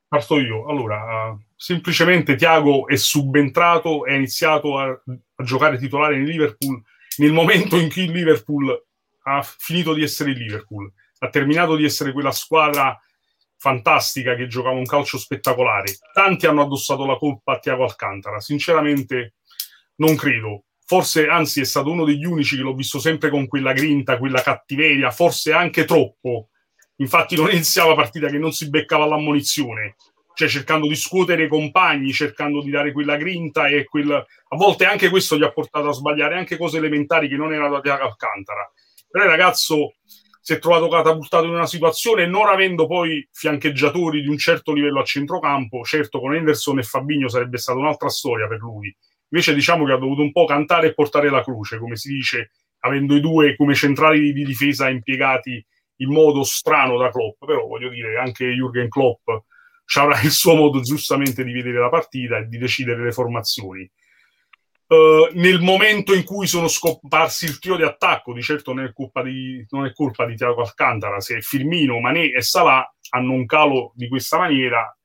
Parto 0.07 0.39
io. 0.39 0.67
Allora, 0.67 1.37
semplicemente 1.57 2.37
Tiago 2.37 2.87
è 2.87 2.97
subentrato, 2.97 4.07
è 4.07 4.13
iniziato 4.13 4.79
a, 4.79 4.87
a 4.87 5.43
giocare 5.43 5.79
titolare 5.79 6.15
in 6.15 6.25
Liverpool 6.25 6.81
nel 7.19 7.33
momento 7.33 7.77
in 7.77 7.91
cui 7.91 8.05
il 8.05 8.13
Liverpool 8.13 8.85
ha 9.25 9.43
finito 9.43 9.95
di 9.95 10.03
essere 10.03 10.31
il 10.31 10.39
Liverpool, 10.39 10.91
ha 11.19 11.29
terminato 11.29 11.75
di 11.75 11.85
essere 11.85 12.13
quella 12.13 12.31
squadra 12.31 12.97
fantastica 13.67 14.37
che 14.37 14.47
giocava 14.47 14.77
un 14.77 14.87
calcio 14.87 15.19
spettacolare. 15.19 15.99
Tanti 16.13 16.47
hanno 16.47 16.63
addossato 16.63 17.05
la 17.05 17.17
colpa 17.17 17.55
a 17.55 17.59
Tiago 17.59 17.83
Alcantara. 17.83 18.39
Sinceramente, 18.39 19.35
non 19.97 20.15
credo. 20.15 20.67
Forse, 20.85 21.27
anzi, 21.27 21.63
è 21.63 21.65
stato 21.65 21.91
uno 21.91 22.05
degli 22.05 22.25
unici 22.25 22.55
che 22.55 22.63
l'ho 22.63 22.75
visto 22.75 23.01
sempre 23.01 23.29
con 23.29 23.49
quella 23.49 23.73
grinta, 23.73 24.19
quella 24.19 24.41
cattiveria, 24.41 25.11
forse 25.11 25.53
anche 25.53 25.85
troppo. 25.85 26.51
Infatti, 26.99 27.35
non 27.35 27.51
iniziava 27.51 27.97
partita 27.97 28.29
che 28.29 28.39
non 28.39 28.53
si 28.53 28.71
beccava 28.71 29.05
l'ammonizione, 29.05 29.97
cioè 30.35 30.47
cercando 30.47 30.87
di 30.87 30.95
scuotere 30.95 31.45
i 31.45 31.49
compagni, 31.49 32.13
cercando 32.13 32.63
di 32.63 32.71
dare 32.71 32.93
quella 32.93 33.17
grinta 33.17 33.67
e 33.67 33.85
quel... 33.85 34.13
a 34.13 34.57
volte 34.57 34.85
anche 34.85 35.09
questo 35.09 35.37
gli 35.37 35.43
ha 35.43 35.51
portato 35.51 35.89
a 35.89 35.93
sbagliare 35.93 36.37
anche 36.37 36.57
cose 36.57 36.77
elementari 36.77 37.29
che 37.29 37.37
non 37.37 37.53
erano 37.53 37.75
da 37.75 37.81
Tiago 37.81 38.05
Alcantara. 38.05 38.71
Però 39.11 39.25
il 39.25 39.31
ragazzo 39.31 39.95
si 40.47 40.53
è 40.53 40.61
trovato 40.61 40.87
catapultato 40.87 41.47
in 41.47 41.55
una 41.55 41.67
situazione 41.67 42.25
non 42.25 42.47
avendo 42.47 42.87
poi 42.87 43.29
fiancheggiatori 43.33 44.23
di 44.23 44.29
un 44.29 44.39
certo 44.39 44.73
livello 44.73 45.01
a 45.01 45.05
centrocampo, 45.05 45.83
certo 45.83 46.21
con 46.21 46.37
Henderson 46.37 46.79
e 46.79 46.85
Fabigno 46.85 47.27
sarebbe 47.27 47.59
stata 47.59 47.81
un'altra 47.81 48.09
storia 48.09 48.47
per 48.47 48.61
lui. 48.61 48.97
Invece 49.31 49.55
diciamo 49.55 49.85
che 49.85 49.91
ha 49.91 49.99
dovuto 49.99 50.23
un 50.23 50.31
po' 50.31 50.45
cantare 50.45 50.87
e 50.87 50.95
portare 50.95 51.31
la 51.31 51.43
croce, 51.43 51.81
come 51.81 51.97
si 51.97 52.13
dice, 52.13 52.53
avendo 52.83 53.17
i 53.17 53.21
due 53.21 53.57
come 53.57 53.75
centrali 53.75 54.33
di 54.33 54.45
difesa 54.45 54.89
impiegati 54.89 55.67
in 55.97 56.13
modo 56.13 56.45
strano 56.45 56.97
da 56.97 57.11
Klopp, 57.11 57.45
però 57.45 57.67
voglio 57.67 57.89
dire 57.89 58.17
anche 58.17 58.47
Jürgen 58.47 58.87
Klopp 58.87 59.29
avrà 59.97 60.21
il 60.21 60.31
suo 60.31 60.55
modo 60.55 60.81
giustamente 60.81 61.43
di 61.43 61.51
vedere 61.51 61.81
la 61.81 61.89
partita 61.89 62.39
e 62.39 62.47
di 62.47 62.59
decidere 62.59 63.03
le 63.03 63.11
formazioni. 63.11 63.91
Uh, 64.89 65.29
nel 65.33 65.61
momento 65.61 66.15
in 66.15 66.23
cui 66.23 66.47
sono 66.47 66.69
scomparsi 66.69 67.45
il 67.45 67.59
trio 67.59 67.77
di 67.77 67.83
attacco, 67.83 68.33
di 68.33 68.41
certo 68.41 68.73
non 68.73 68.85
è 68.85 68.93
colpa 68.93 69.21
di, 69.23 69.65
non 69.71 69.85
è 69.85 69.93
colpa 69.93 70.25
di 70.27 70.37
Tiago 70.37 70.61
Alcantara, 70.61 71.19
se 71.21 71.41
Firmino, 71.41 71.99
Mané 71.99 72.31
e 72.31 72.41
Salah 72.41 72.89
hanno 73.11 73.33
un 73.33 73.47
calo 73.47 73.93
di 73.97 74.09
questa 74.09 74.39
maniera, 74.39 74.97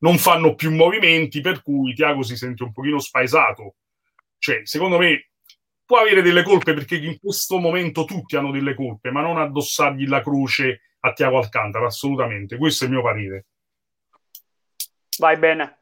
non 0.00 0.18
fanno 0.18 0.54
più 0.54 0.74
movimenti, 0.74 1.40
per 1.40 1.62
cui 1.62 1.94
Tiago 1.94 2.22
si 2.22 2.36
sente 2.36 2.64
un 2.64 2.72
pochino 2.72 2.98
spaesato. 2.98 3.76
Cioè, 4.36 4.60
secondo 4.64 4.98
me 4.98 5.30
può 5.86 5.98
avere 5.98 6.20
delle 6.20 6.42
colpe 6.42 6.74
perché 6.74 6.96
in 6.96 7.18
questo 7.18 7.58
momento 7.58 8.04
tutti 8.04 8.36
hanno 8.36 8.50
delle 8.50 8.74
colpe, 8.74 9.10
ma 9.10 9.22
non 9.22 9.38
addossargli 9.38 10.06
la 10.06 10.22
croce 10.22 10.82
a 11.00 11.12
Tiago 11.12 11.38
Alcantara, 11.38 11.86
assolutamente. 11.86 12.58
Questo 12.58 12.84
è 12.84 12.86
il 12.88 12.92
mio 12.92 13.02
parere. 13.02 13.46
Vai 15.18 15.36
bene. 15.38 15.79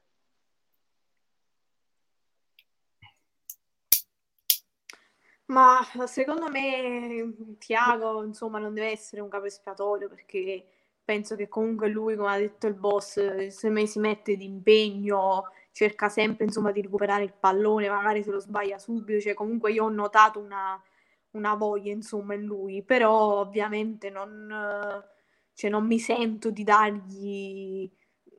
Ma 5.51 5.81
secondo 6.07 6.49
me 6.51 7.57
Tiago, 7.59 8.23
insomma, 8.23 8.59
non 8.59 8.75
deve 8.75 8.91
essere 8.91 9.23
un 9.23 9.31
capo 9.31 9.47
espiatorio 9.47 10.09
perché 10.09 10.67
penso 11.03 11.37
che 11.37 11.49
comunque 11.49 11.89
lui, 11.89 12.17
come 12.17 12.29
ha 12.35 12.39
detto 12.39 12.67
il 12.67 12.75
boss, 12.75 13.47
se 13.47 13.71
me 13.71 13.87
si 13.87 13.99
mette 13.99 14.37
d'impegno, 14.37 15.45
cerca 15.73 16.11
sempre, 16.11 16.45
insomma, 16.45 16.71
di 16.71 16.83
recuperare 16.83 17.25
il 17.25 17.33
pallone, 17.33 17.89
magari 17.89 18.23
se 18.23 18.31
lo 18.31 18.41
sbaglia 18.41 18.79
subito, 18.79 19.19
cioè 19.21 19.33
comunque 19.33 19.73
io 19.73 19.85
ho 19.85 19.89
notato 19.89 20.39
una, 20.39 20.79
una 21.31 21.55
voglia, 21.55 21.93
insomma, 21.93 22.35
in 22.35 22.43
lui, 22.45 22.83
però 22.83 23.41
ovviamente 23.41 24.11
non, 24.11 25.03
cioè, 25.55 25.71
non 25.71 25.87
mi 25.87 25.99
sento 25.99 26.51
di 26.51 26.63
dargli 26.63 27.91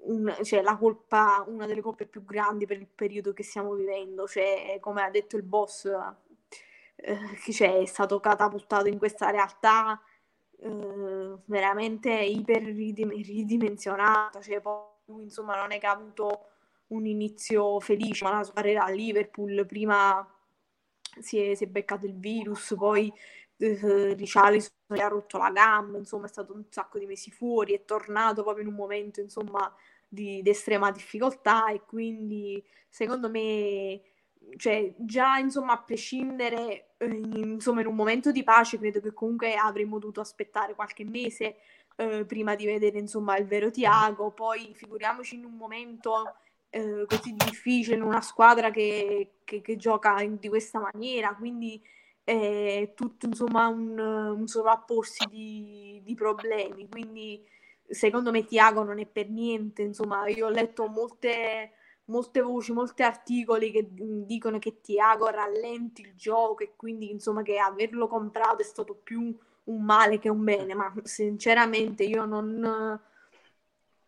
un, 0.01 0.37
cioè, 0.43 0.61
la 0.61 0.77
colpa, 0.77 1.43
una 1.47 1.65
delle 1.65 1.81
colpe 1.81 2.05
più 2.05 2.23
grandi 2.23 2.67
per 2.67 2.77
il 2.77 2.87
periodo 2.87 3.33
che 3.33 3.43
stiamo 3.43 3.73
vivendo, 3.73 4.27
cioè, 4.27 4.77
come 4.79 5.01
ha 5.03 5.09
detto 5.09 5.37
il 5.37 5.43
boss 5.43 5.89
eh, 7.01 7.51
cioè, 7.51 7.79
è 7.79 7.85
stato 7.85 8.19
catapultato 8.19 8.87
in 8.87 8.97
questa 8.97 9.29
realtà 9.29 10.01
eh, 10.59 11.37
veramente 11.45 12.11
iper 12.11 12.63
ridimensionata, 12.63 14.41
cioè, 14.41 14.61
poi 14.61 15.23
insomma 15.23 15.55
non 15.55 15.71
è 15.71 15.79
che 15.79 15.87
ha 15.87 15.91
avuto 15.91 16.45
un 16.87 17.05
inizio 17.05 17.79
felice, 17.79 18.23
ma 18.25 18.31
la 18.31 18.43
sua 18.43 18.53
carriera 18.53 18.85
a 18.85 18.89
Liverpool 18.89 19.65
prima 19.65 20.27
si 21.19 21.39
è, 21.39 21.55
si 21.55 21.63
è 21.65 21.67
beccato 21.67 22.05
il 22.05 22.17
virus, 22.17 22.73
poi 22.77 23.11
eh, 23.57 24.13
Richarlison 24.13 24.71
gli 24.87 24.99
ha 24.99 25.07
rotto 25.07 25.37
la 25.37 25.51
gamba, 25.51 25.97
insomma 25.97 26.25
è 26.25 26.29
stato 26.29 26.53
un 26.53 26.65
sacco 26.69 26.97
di 26.99 27.05
mesi 27.05 27.31
fuori, 27.31 27.73
è 27.73 27.85
tornato 27.85 28.43
proprio 28.43 28.63
in 28.63 28.69
un 28.69 28.75
momento 28.75 29.21
insomma 29.21 29.73
di, 30.07 30.41
di 30.41 30.49
estrema 30.49 30.91
difficoltà 30.91 31.69
e 31.69 31.81
quindi 31.85 32.63
secondo 32.89 33.29
me 33.29 34.01
cioè, 34.57 34.93
già 34.97 35.37
insomma, 35.37 35.73
a 35.73 35.81
prescindere, 35.81 36.91
eh, 36.97 37.05
insomma, 37.05 37.81
in 37.81 37.87
un 37.87 37.95
momento 37.95 38.31
di 38.31 38.43
pace, 38.43 38.77
credo 38.77 38.99
che 38.99 39.13
comunque 39.13 39.55
avremmo 39.55 39.99
dovuto 39.99 40.21
aspettare 40.21 40.75
qualche 40.75 41.03
mese 41.05 41.57
eh, 41.95 42.25
prima 42.25 42.55
di 42.55 42.65
vedere 42.65 42.99
insomma 42.99 43.37
il 43.37 43.45
vero 43.45 43.71
Tiago. 43.71 44.31
Poi 44.31 44.71
figuriamoci 44.73 45.35
in 45.35 45.45
un 45.45 45.55
momento 45.55 46.35
eh, 46.69 47.05
così 47.07 47.33
difficile, 47.35 47.95
in 47.95 48.03
una 48.03 48.21
squadra 48.21 48.71
che, 48.71 49.35
che, 49.43 49.61
che 49.61 49.75
gioca 49.75 50.21
in, 50.21 50.37
di 50.39 50.49
questa 50.49 50.79
maniera. 50.79 51.35
Quindi 51.35 51.81
è 52.29 52.91
tutto 52.95 53.25
insomma 53.25 53.67
un, 53.67 53.97
un 53.97 54.47
sovrapporsi 54.47 55.25
di, 55.29 56.01
di, 56.03 56.13
problemi. 56.13 56.87
Quindi 56.87 57.43
secondo 57.87 58.31
me 58.31 58.45
Tiago 58.45 58.83
non 58.83 58.99
è 58.99 59.05
per 59.05 59.29
niente, 59.29 59.81
insomma, 59.81 60.27
io 60.27 60.45
ho 60.45 60.49
letto 60.49 60.87
molte, 60.87 61.71
molte 62.09 62.41
voci, 62.41 62.71
molti 62.73 63.03
articoli 63.03 63.71
che 63.71 63.87
dicono 63.91 64.59
che 64.59 64.81
Tiago 64.81 65.27
rallenti 65.27 66.01
il 66.01 66.13
gioco 66.15 66.63
e 66.63 66.73
quindi 66.75 67.09
insomma 67.09 67.41
che 67.41 67.57
averlo 67.57 68.07
comprato 68.07 68.61
è 68.61 68.65
stato 68.65 68.95
più 68.95 69.35
un 69.65 69.83
male 69.83 70.19
che 70.19 70.29
un 70.29 70.43
bene, 70.43 70.73
ma 70.73 70.91
sinceramente 71.03 72.03
io 72.03 72.25
non, 72.25 72.99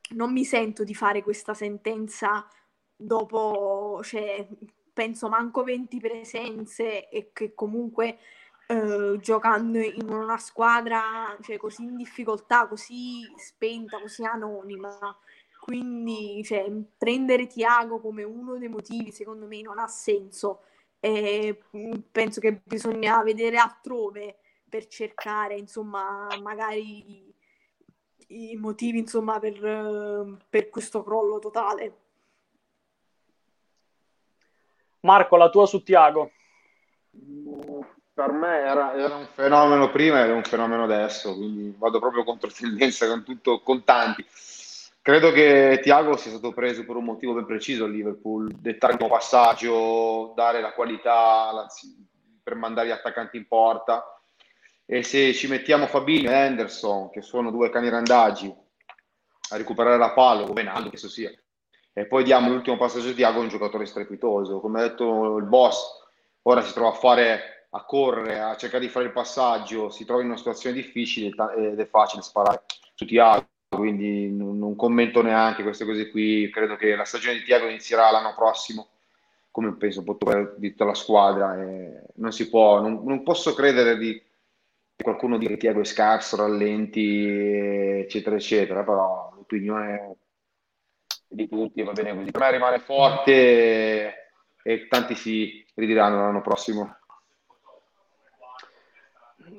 non 0.10 0.32
mi 0.32 0.44
sento 0.44 0.84
di 0.84 0.96
fare 0.96 1.24
questa 1.24 1.54
sentenza 1.54 2.48
dopo, 2.96 4.02
cioè, 4.04 4.48
penso 4.94 5.30
manco 5.30 5.64
20 5.64 6.00
presenze 6.00 7.10
e 7.10 7.32
che 7.34 7.54
comunque 7.54 8.18
eh, 8.68 9.18
giocando 9.20 9.80
in 9.80 10.10
una 10.10 10.38
squadra 10.38 11.38
cioè, 11.42 11.58
così 11.58 11.84
in 11.84 11.96
difficoltà, 11.96 12.68
così 12.68 13.32
spenta, 13.38 14.00
così 14.00 14.24
anonima. 14.24 15.18
Quindi 15.62 16.44
cioè, 16.44 16.66
prendere 16.98 17.46
Tiago 17.46 18.00
come 18.00 18.24
uno 18.24 18.58
dei 18.58 18.68
motivi 18.68 19.12
secondo 19.12 19.46
me 19.46 19.62
non 19.62 19.78
ha 19.78 19.86
senso. 19.86 20.64
E 21.00 21.62
mm, 21.78 21.94
penso 22.12 22.42
che 22.42 22.62
bisogna 22.64 23.22
vedere 23.22 23.58
altrove 23.58 24.40
per 24.68 24.88
cercare, 24.88 25.56
insomma, 25.56 26.28
magari 26.42 27.12
i, 27.12 27.36
i 28.52 28.56
motivi 28.56 28.98
insomma, 28.98 29.38
per, 29.38 30.40
per 30.50 30.70
questo 30.70 31.04
crollo 31.04 31.38
totale. 31.38 31.96
Marco, 35.02 35.36
la 35.36 35.50
tua 35.52 35.68
su 35.68 35.84
Tiago? 35.84 36.32
Per 38.14 38.32
me 38.32 38.58
era, 38.58 38.96
era, 38.96 39.16
un 39.16 39.28
fenomeno 39.28 39.92
prima 39.92 40.24
ed 40.24 40.32
è 40.32 40.34
un 40.34 40.44
fenomeno 40.44 40.86
adesso, 40.86 41.36
quindi 41.36 41.76
vado 41.78 42.00
proprio 42.00 42.24
contro 42.24 42.50
tendenza 42.50 43.08
con, 43.08 43.24
tutto, 43.24 43.62
con 43.62 43.84
tanti. 43.84 44.26
Credo 45.04 45.32
che 45.32 45.80
Tiago 45.82 46.16
sia 46.16 46.30
stato 46.30 46.54
preso 46.54 46.86
per 46.86 46.96
un 46.96 47.06
motivo 47.06 47.34
ben 47.34 47.46
preciso 47.46 47.86
al 47.86 47.92
Liverpool, 47.92 48.52
dettare 48.54 48.94
il 48.94 49.08
passaggio, 49.08 50.34
dare 50.36 50.62
la 50.62 50.74
qualità 50.74 51.66
per 52.44 52.54
mandare 52.54 52.90
gli 52.90 52.92
attaccanti 52.92 53.36
in 53.36 53.48
porta. 53.48 54.22
E 54.86 55.02
se 55.02 55.34
ci 55.34 55.48
mettiamo 55.48 55.88
Fabinho 55.88 56.30
e 56.30 56.34
Henderson, 56.34 57.10
che 57.10 57.24
sono 57.24 57.50
due 57.50 57.72
cani 57.72 57.90
randaggi, 57.90 58.54
a 59.50 59.58
recuperare 59.58 59.98
la 59.98 60.12
palla, 60.12 60.44
o 60.44 60.54
Benaldo, 60.54 60.92
che 60.92 60.98
so 60.98 61.10
sia, 61.10 61.32
e 61.94 62.06
poi 62.06 62.24
diamo 62.24 62.50
l'ultimo 62.50 62.78
passaggio 62.78 63.26
a 63.26 63.40
un 63.40 63.48
giocatore 63.48 63.88
strepitoso. 63.88 64.60
Come 64.60 64.82
ha 64.82 64.88
detto 64.88 65.38
il 65.38 65.46
boss, 65.46 65.82
ora 66.44 66.62
si 66.62 66.74
trova 66.74 66.90
a 66.90 67.00
fare 67.00 67.68
a 67.72 67.86
correre, 67.86 68.40
a 68.40 68.56
cercare 68.56 68.84
di 68.84 68.92
fare 68.92 69.06
il 69.06 69.14
passaggio, 69.14 69.90
si 69.90 70.06
trova 70.06 70.22
in 70.22 70.28
una 70.28 70.38
situazione 70.38 70.76
difficile 70.76 71.34
ed 71.58 71.80
è 71.80 71.88
facile 71.88 72.22
sparare 72.22 72.66
su 72.94 73.06
Tiago, 73.06 73.48
quindi 73.76 74.30
non, 74.30 74.76
commento 74.76 75.22
neanche 75.22 75.64
queste 75.64 75.86
cose 75.86 76.10
qui. 76.10 76.50
Credo 76.50 76.76
che 76.76 76.96
la 76.96 77.06
stagione 77.06 77.38
di 77.38 77.44
Tiago 77.44 77.68
inizierà 77.68 78.12
l'anno 78.12 78.34
prossimo, 78.36 78.90
come 79.50 79.76
penso 79.76 80.04
per 80.04 80.56
tutta 80.60 80.86
la 80.86 80.94
squadra. 80.94 81.56
Non 82.16 82.32
si 82.32 82.50
può, 82.50 82.82
non, 82.82 83.02
non 83.04 83.24
posso 83.24 83.54
credere 83.54 83.98
di 83.98 84.22
qualcuno 84.96 85.38
dica 85.38 85.52
che 85.52 85.58
Tiago 85.58 85.82
è 85.82 85.86
scarso, 85.86 86.36
rallenti, 86.36 87.26
eccetera, 87.26 88.36
eccetera, 88.36 88.84
però 88.84 89.32
l'opinione 89.36 90.16
di 91.28 91.48
tutti, 91.48 91.82
va 91.82 91.94
bene 91.94 92.16
così. 92.16 92.32
Per 92.32 92.42
me 92.42 92.52
rimane 92.52 92.80
forte 92.80 93.34
e 94.64 94.88
tanti 94.88 95.16
si 95.16 95.66
ridiranno 95.76 96.18
l'anno 96.18 96.42
prossimo. 96.42 96.98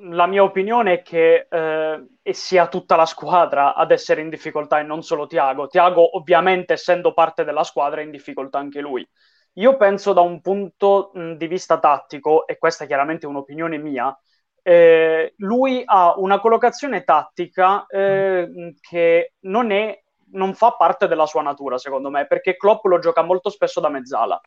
La 0.05 0.27
mia 0.27 0.43
opinione 0.43 0.93
è 0.95 1.01
che 1.01 1.47
eh, 1.49 2.33
sia 2.33 2.67
tutta 2.67 2.97
la 2.97 3.05
squadra 3.05 3.73
ad 3.73 3.91
essere 3.91 4.19
in 4.21 4.29
difficoltà 4.29 4.79
e 4.79 4.83
non 4.83 5.01
solo 5.01 5.27
Tiago. 5.27 5.67
Tiago, 5.67 6.17
ovviamente, 6.17 6.73
essendo 6.73 7.13
parte 7.13 7.45
della 7.45 7.63
squadra, 7.63 8.01
è 8.01 8.03
in 8.03 8.11
difficoltà 8.11 8.57
anche 8.57 8.81
lui. 8.81 9.07
Io 9.53 9.77
penso 9.77 10.11
da 10.11 10.19
un 10.21 10.41
punto 10.41 11.11
mh, 11.13 11.33
di 11.33 11.47
vista 11.47 11.79
tattico, 11.79 12.45
e 12.47 12.57
questa 12.57 12.83
è 12.83 12.87
chiaramente 12.87 13.27
un'opinione 13.27 13.77
mia, 13.77 14.17
eh, 14.61 15.33
lui 15.37 15.83
ha 15.85 16.15
una 16.17 16.39
collocazione 16.39 17.03
tattica 17.03 17.85
eh, 17.85 18.75
che 18.81 19.33
non 19.41 19.71
è 19.71 20.01
non 20.31 20.53
fa 20.53 20.71
parte 20.71 21.07
della 21.07 21.27
sua 21.27 21.43
natura, 21.43 21.77
secondo 21.77 22.09
me, 22.09 22.25
perché 22.25 22.57
Klopp 22.57 22.83
lo 22.85 22.99
gioca 22.99 23.21
molto 23.21 23.49
spesso 23.49 23.79
da 23.79 23.89
mezzala. 23.89 24.41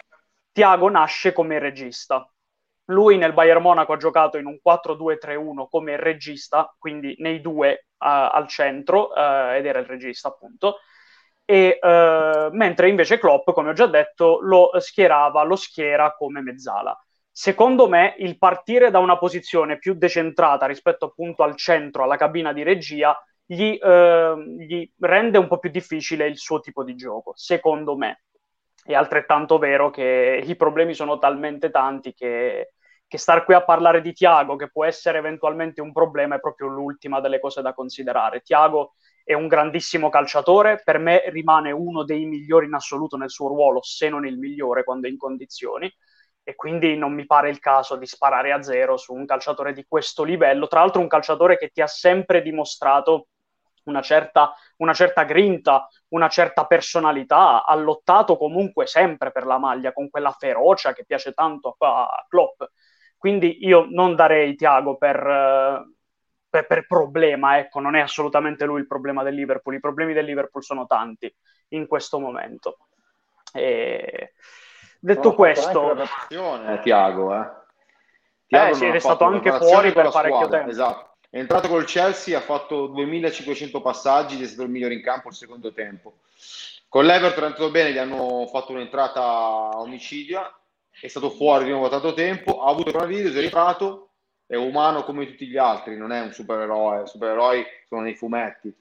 Tiago 0.53 0.91
nasce 0.91 1.33
come 1.33 1.59
regista. 1.59 2.29
Lui 2.87 3.16
nel 3.18 3.32
Bayern 3.32 3.62
Monaco 3.62 3.93
ha 3.93 3.97
giocato 3.97 4.39
in 4.39 4.47
un 4.47 4.59
4-2-3-1 4.62 5.68
come 5.68 5.97
regista, 5.97 6.74
quindi 6.78 7.14
nei 7.18 7.41
due 7.41 7.87
uh, 7.99 8.07
al 8.07 8.47
centro, 8.49 9.09
uh, 9.09 9.55
ed 9.55 9.66
era 9.66 9.78
il 9.78 9.87
regista 9.87 10.28
appunto, 10.28 10.78
e, 11.45 11.78
uh, 11.80 12.55
mentre 12.55 12.89
invece 12.89 13.18
Klopp, 13.18 13.51
come 13.51 13.70
ho 13.70 13.72
già 13.72 13.87
detto, 13.87 14.41
lo 14.41 14.70
schierava, 14.78 15.43
lo 15.45 15.57
schiera 15.57 16.14
come 16.14 16.41
mezzala. 16.43 16.97
Secondo 17.30 17.89
me 17.89 18.14
il 18.18 18.39
partire 18.39 18.91
da 18.91 18.99
una 18.99 19.18
posizione 19.18 19.78
più 19.78 19.95
decentrata 19.95 20.66
rispetto 20.66 21.05
appunto 21.07 21.43
al 21.43 21.55
centro, 21.55 22.03
alla 22.03 22.16
cabina 22.16 22.53
di 22.53 22.62
regia, 22.62 23.16
gli, 23.45 23.78
eh, 23.80 24.34
gli 24.59 24.91
rende 25.01 25.39
un 25.39 25.47
po' 25.47 25.59
più 25.59 25.70
difficile 25.70 26.26
il 26.26 26.39
suo 26.39 26.61
tipo 26.61 26.82
di 26.82 26.97
gioco, 26.97 27.32
secondo 27.37 27.97
me. 27.97 28.22
È 28.82 28.95
altrettanto 28.95 29.59
vero 29.59 29.91
che 29.91 30.43
i 30.45 30.57
problemi 30.57 30.95
sono 30.95 31.18
talmente 31.18 31.70
tanti 31.70 32.14
che, 32.14 32.72
che 33.09 33.19
star 33.19 33.45
qui 33.45 33.55
a 33.55 33.65
parlare 33.65 34.01
di 34.01 34.13
Tiago, 34.13 34.57
che 34.57 34.71
può 34.71 34.85
essere 34.85 35.19
eventualmente 35.19 35.81
un 35.81 35.93
problema, 35.93 36.37
è 36.37 36.41
proprio 36.41 36.69
l'ultima 36.69 37.21
delle 37.21 37.41
cose 37.41 37.63
da 37.63 37.73
considerare. 37.73 38.41
Tiago 38.41 38.95
è 39.25 39.33
un 39.33 39.47
grandissimo 39.49 40.09
calciatore, 40.09 40.81
per 40.85 40.99
me 40.99 41.23
rimane 41.31 41.71
uno 41.71 42.05
dei 42.05 42.25
migliori 42.27 42.67
in 42.67 42.75
assoluto 42.75 43.17
nel 43.17 43.31
suo 43.31 43.49
ruolo, 43.49 43.83
se 43.83 44.09
non 44.09 44.27
il 44.27 44.39
migliore 44.39 44.85
quando 44.85 45.07
è 45.07 45.11
in 45.11 45.17
condizioni 45.17 45.93
e 46.49 46.55
quindi 46.55 46.97
non 46.97 47.13
mi 47.13 47.27
pare 47.27 47.51
il 47.51 47.59
caso 47.59 47.97
di 47.97 48.07
sparare 48.07 48.53
a 48.53 48.63
zero 48.63 48.97
su 48.97 49.13
un 49.13 49.27
calciatore 49.27 49.73
di 49.73 49.85
questo 49.89 50.23
livello, 50.23 50.69
tra 50.69 50.79
l'altro 50.81 51.01
un 51.01 51.09
calciatore 51.09 51.59
che 51.59 51.71
ti 51.71 51.81
ha 51.81 51.89
sempre 51.89 52.41
dimostrato 52.41 53.29
una 53.87 54.01
certa, 54.01 54.55
una 54.77 54.93
certa 54.95 55.25
grinta, 55.25 55.89
una 56.09 56.29
certa 56.29 56.67
personalità, 56.67 57.65
ha 57.65 57.75
lottato 57.75 58.37
comunque 58.37 58.87
sempre 58.87 59.33
per 59.33 59.45
la 59.45 59.59
maglia 59.59 59.93
con 59.93 60.09
quella 60.09 60.31
ferocia 60.31 60.93
che 60.93 61.05
piace 61.05 61.33
tanto 61.33 61.75
a 61.79 62.25
Klopp. 62.29 62.63
Quindi 63.17 63.64
io 63.67 63.87
non 63.89 64.14
darei 64.14 64.55
Tiago 64.55 64.97
per, 64.97 65.87
per, 66.49 66.67
per, 66.67 66.87
problema, 66.87 67.59
ecco, 67.59 67.81
non 67.81 67.97
è 67.97 68.01
assolutamente 68.01 68.64
lui 68.64 68.81
il 68.81 68.87
problema 68.87 69.23
del 69.23 69.35
Liverpool, 69.35 69.77
i 69.77 69.81
problemi 69.81 70.12
del 70.12 70.25
Liverpool 70.25 70.62
sono 70.62 70.87
tanti 70.87 71.35
in 71.69 71.87
questo 71.87 72.19
momento. 72.19 72.79
E... 73.53 74.33
Detto 74.99 75.35
questo... 75.35 75.97
Tiago, 76.29 76.73
eh. 76.73 76.81
Tiago 76.81 77.35
eh 77.35 78.75
sì, 78.75 78.87
è 78.87 78.99
stato 78.99 79.25
anche 79.25 79.53
fuori 79.53 79.93
per 79.93 80.11
parecchio 80.11 80.37
squadra. 80.37 80.59
tempo. 80.59 80.71
Esatto. 80.71 81.17
È 81.29 81.39
entrato 81.39 81.69
col 81.69 81.85
Chelsea, 81.85 82.39
ha 82.39 82.41
fatto 82.41 82.87
2500 82.87 83.81
passaggi 83.83 84.37
ed 84.37 84.43
è 84.43 84.47
stato 84.47 84.62
il 84.62 84.71
migliore 84.71 84.95
in 84.95 85.03
campo 85.03 85.29
il 85.29 85.35
secondo 85.35 85.73
tempo. 85.73 86.19
Con 86.89 87.05
l'Everton 87.05 87.43
è 87.43 87.47
andato 87.47 87.71
bene, 87.71 87.93
gli 87.93 87.99
hanno 87.99 88.47
fatto 88.47 88.73
un'entrata 88.73 89.79
omicidia, 89.81 90.51
è 91.01 91.09
stato 91.09 91.30
fuori 91.30 91.64
di 91.64 91.70
nuovo 91.70 91.88
tanto 91.88 92.14
tempo, 92.14 92.62
ha 92.62 92.70
avuto 92.70 92.90
coronavirus, 92.90 93.34
è 93.34 93.38
rientrato, 93.38 94.11
è 94.47 94.57
umano 94.57 95.05
come 95.05 95.26
tutti 95.26 95.47
gli 95.47 95.57
altri, 95.57 95.97
non 95.97 96.12
è 96.12 96.20
un 96.20 96.32
supereroe, 96.32 97.07
supereroi 97.07 97.64
sono 97.88 98.03
nei 98.03 98.14
fumetti, 98.14 98.74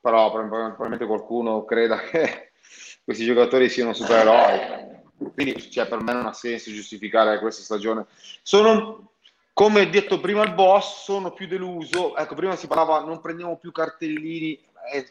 però 0.00 0.30
probabilmente 0.30 1.06
qualcuno 1.06 1.64
creda 1.64 1.98
che 2.00 2.52
questi 3.04 3.24
giocatori 3.24 3.68
siano 3.68 3.92
supereroi. 3.92 4.94
Quindi 5.32 5.70
cioè, 5.70 5.88
per 5.88 6.02
me 6.02 6.12
non 6.12 6.26
ha 6.26 6.32
senso 6.32 6.70
giustificare 6.70 7.38
questa 7.38 7.62
stagione. 7.62 8.04
Sono 8.42 9.12
come 9.54 9.88
detto 9.88 10.20
prima 10.20 10.44
il 10.44 10.52
boss, 10.52 11.04
sono 11.04 11.32
più 11.32 11.46
deluso. 11.46 12.14
Ecco, 12.14 12.34
prima 12.34 12.54
si 12.56 12.66
parlava, 12.66 13.00
non 13.00 13.22
prendiamo 13.22 13.56
più 13.56 13.72
cartellini, 13.72 14.62
eh, 14.92 15.10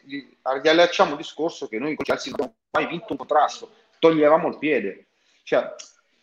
riallacciamo 0.62 1.10
il 1.10 1.16
discorso 1.16 1.66
che 1.66 1.80
noi 1.80 1.96
con 1.96 2.04
Chelsea 2.04 2.32
non 2.36 2.46
abbiamo 2.46 2.60
mai 2.70 2.86
vinto 2.86 3.12
un 3.12 3.18
contrasto, 3.18 3.70
toglievamo 3.98 4.48
il 4.48 4.58
piede. 4.58 5.06
Cioè, 5.42 5.74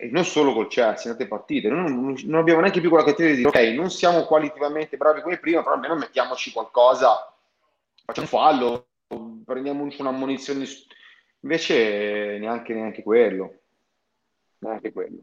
e 0.04 0.10
non 0.12 0.26
solo 0.26 0.52
col 0.52 0.68
Chelsea, 0.68 1.06
in 1.06 1.12
altre 1.12 1.28
partite, 1.28 1.70
non, 1.70 2.14
non, 2.26 2.40
abbiamo 2.40 2.60
neanche 2.60 2.82
più 2.82 2.90
quella 2.90 3.06
categoria 3.06 3.36
di 3.36 3.44
dire, 3.44 3.48
ok, 3.48 3.74
non 3.74 3.90
siamo 3.90 4.26
qualitativamente 4.26 4.98
bravi 4.98 5.22
come 5.22 5.40
prima, 5.40 5.64
però 5.64 5.76
almeno 5.76 5.96
mettiamoci 5.96 6.52
qualcosa, 6.52 7.34
facciamo 8.04 8.28
un 8.30 8.40
fallo, 8.40 8.88
prendiamo 9.46 9.88
un'ammonizione. 9.98 10.66
Invece 11.40 12.38
neanche, 12.38 12.74
neanche 12.74 13.02
quello. 13.02 13.60
Neanche 14.60 14.92
quello. 14.92 15.20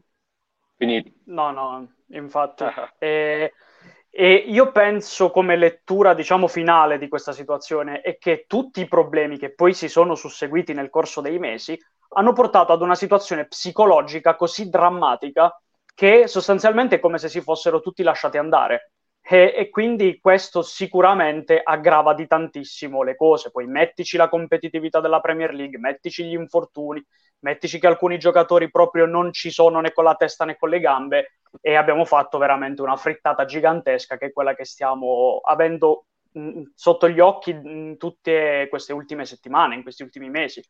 Finito. 0.77 1.11
No, 1.25 1.51
no, 1.51 1.93
infatti. 2.07 2.63
e, 2.97 3.53
e, 4.09 4.33
io 4.33 4.71
penso 4.71 5.29
come 5.29 5.55
lettura, 5.57 6.15
diciamo, 6.15 6.47
finale 6.47 6.97
di 6.97 7.07
questa 7.07 7.33
situazione 7.33 8.01
è 8.01 8.17
che 8.17 8.45
tutti 8.47 8.81
i 8.81 8.87
problemi 8.87 9.37
che 9.37 9.53
poi 9.53 9.75
si 9.75 9.87
sono 9.87 10.15
susseguiti 10.15 10.73
nel 10.73 10.89
corso 10.89 11.21
dei 11.21 11.37
mesi 11.37 11.79
hanno 12.13 12.33
portato 12.33 12.73
ad 12.73 12.81
una 12.81 12.95
situazione 12.95 13.47
psicologica 13.47 14.35
così 14.35 14.69
drammatica 14.69 15.55
che 15.93 16.27
sostanzialmente 16.27 16.95
è 16.95 16.99
come 16.99 17.17
se 17.17 17.29
si 17.29 17.41
fossero 17.41 17.79
tutti 17.79 18.03
lasciati 18.03 18.37
andare. 18.37 18.91
E, 19.23 19.53
e, 19.55 19.69
quindi 19.69 20.19
questo 20.19 20.61
sicuramente 20.61 21.61
aggrava 21.63 22.13
di 22.13 22.27
tantissimo 22.27 23.03
le 23.03 23.15
cose. 23.15 23.51
Poi 23.51 23.67
mettici 23.67 24.17
la 24.17 24.29
competitività 24.29 24.99
della 24.99 25.21
Premier 25.21 25.53
League, 25.53 25.77
mettici 25.77 26.25
gli 26.25 26.33
infortuni, 26.33 27.01
mettici 27.39 27.79
che 27.79 27.87
alcuni 27.87 28.17
giocatori 28.17 28.69
proprio 28.71 29.05
non 29.05 29.31
ci 29.31 29.51
sono 29.51 29.79
né 29.79 29.93
con 29.93 30.03
la 30.03 30.15
testa 30.15 30.43
né 30.45 30.57
con 30.57 30.69
le 30.69 30.79
gambe 30.79 31.37
e 31.61 31.75
abbiamo 31.75 32.05
fatto 32.05 32.37
veramente 32.37 32.81
una 32.81 32.95
frittata 32.95 33.45
gigantesca 33.45 34.17
che 34.17 34.27
è 34.27 34.33
quella 34.33 34.55
che 34.55 34.65
stiamo 34.65 35.39
avendo 35.43 36.05
mh, 36.31 36.63
sotto 36.75 37.07
gli 37.07 37.19
occhi 37.19 37.51
in 37.51 37.95
tutte 37.97 38.67
queste 38.69 38.93
ultime 38.93 39.25
settimane, 39.25 39.75
in 39.75 39.83
questi 39.83 40.03
ultimi 40.03 40.29
mesi. 40.29 40.61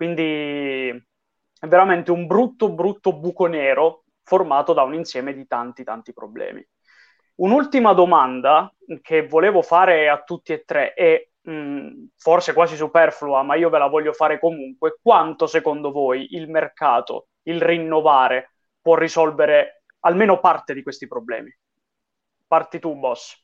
Quindi 0.00 0.88
è 0.88 1.66
veramente 1.66 2.10
un 2.10 2.26
brutto, 2.26 2.72
brutto 2.72 3.12
buco 3.12 3.44
nero 3.44 4.04
formato 4.22 4.72
da 4.72 4.82
un 4.82 4.94
insieme 4.94 5.34
di 5.34 5.46
tanti, 5.46 5.84
tanti 5.84 6.14
problemi. 6.14 6.66
Un'ultima 7.34 7.92
domanda 7.92 8.72
che 9.02 9.26
volevo 9.26 9.60
fare 9.60 10.08
a 10.08 10.22
tutti 10.22 10.54
e 10.54 10.64
tre 10.64 10.94
è 10.94 11.28
mh, 11.42 12.06
forse 12.16 12.54
quasi 12.54 12.76
superflua, 12.76 13.42
ma 13.42 13.56
io 13.56 13.68
ve 13.68 13.76
la 13.76 13.88
voglio 13.88 14.14
fare 14.14 14.38
comunque. 14.38 14.98
Quanto 15.02 15.46
secondo 15.46 15.90
voi 15.90 16.34
il 16.34 16.48
mercato, 16.48 17.28
il 17.42 17.60
rinnovare, 17.60 18.54
può 18.80 18.94
risolvere 18.96 19.82
almeno 20.00 20.40
parte 20.40 20.72
di 20.72 20.82
questi 20.82 21.06
problemi? 21.06 21.54
Parti 22.46 22.78
tu, 22.78 22.94
boss. 22.94 23.36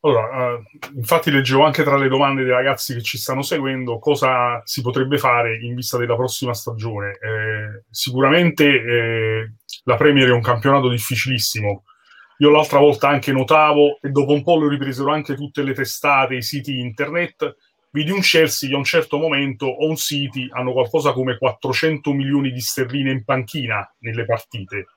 Allora, 0.00 0.54
uh, 0.54 0.62
infatti 0.94 1.30
leggevo 1.30 1.64
anche 1.64 1.82
tra 1.82 1.96
le 1.96 2.08
domande 2.08 2.42
dei 2.42 2.52
ragazzi 2.52 2.94
che 2.94 3.02
ci 3.02 3.18
stanno 3.18 3.42
seguendo 3.42 3.98
cosa 3.98 4.60
si 4.64 4.82
potrebbe 4.82 5.18
fare 5.18 5.58
in 5.60 5.74
vista 5.74 5.96
della 5.96 6.14
prossima 6.16 6.54
stagione. 6.54 7.12
Eh, 7.12 7.84
sicuramente 7.90 8.64
eh, 8.64 9.52
la 9.84 9.96
Premier 9.96 10.28
è 10.28 10.32
un 10.32 10.42
campionato 10.42 10.88
difficilissimo. 10.88 11.84
Io 12.38 12.50
l'altra 12.50 12.78
volta 12.78 13.08
anche 13.08 13.32
notavo, 13.32 13.98
e 14.00 14.10
dopo 14.10 14.32
un 14.32 14.42
po' 14.42 14.56
lo 14.56 14.68
ripresero 14.68 15.10
anche 15.10 15.34
tutte 15.34 15.62
le 15.62 15.72
testate, 15.72 16.36
i 16.36 16.42
siti 16.42 16.78
internet, 16.78 17.56
vidi 17.90 18.10
un 18.10 18.20
Chelsea 18.20 18.68
che 18.68 18.74
a 18.74 18.78
un 18.78 18.84
certo 18.84 19.16
momento 19.16 19.66
o 19.66 19.88
un 19.88 19.96
City 19.96 20.46
hanno 20.50 20.72
qualcosa 20.72 21.12
come 21.12 21.38
400 21.38 22.12
milioni 22.12 22.50
di 22.52 22.60
sterline 22.60 23.10
in 23.10 23.24
panchina 23.24 23.90
nelle 24.00 24.26
partite 24.26 24.88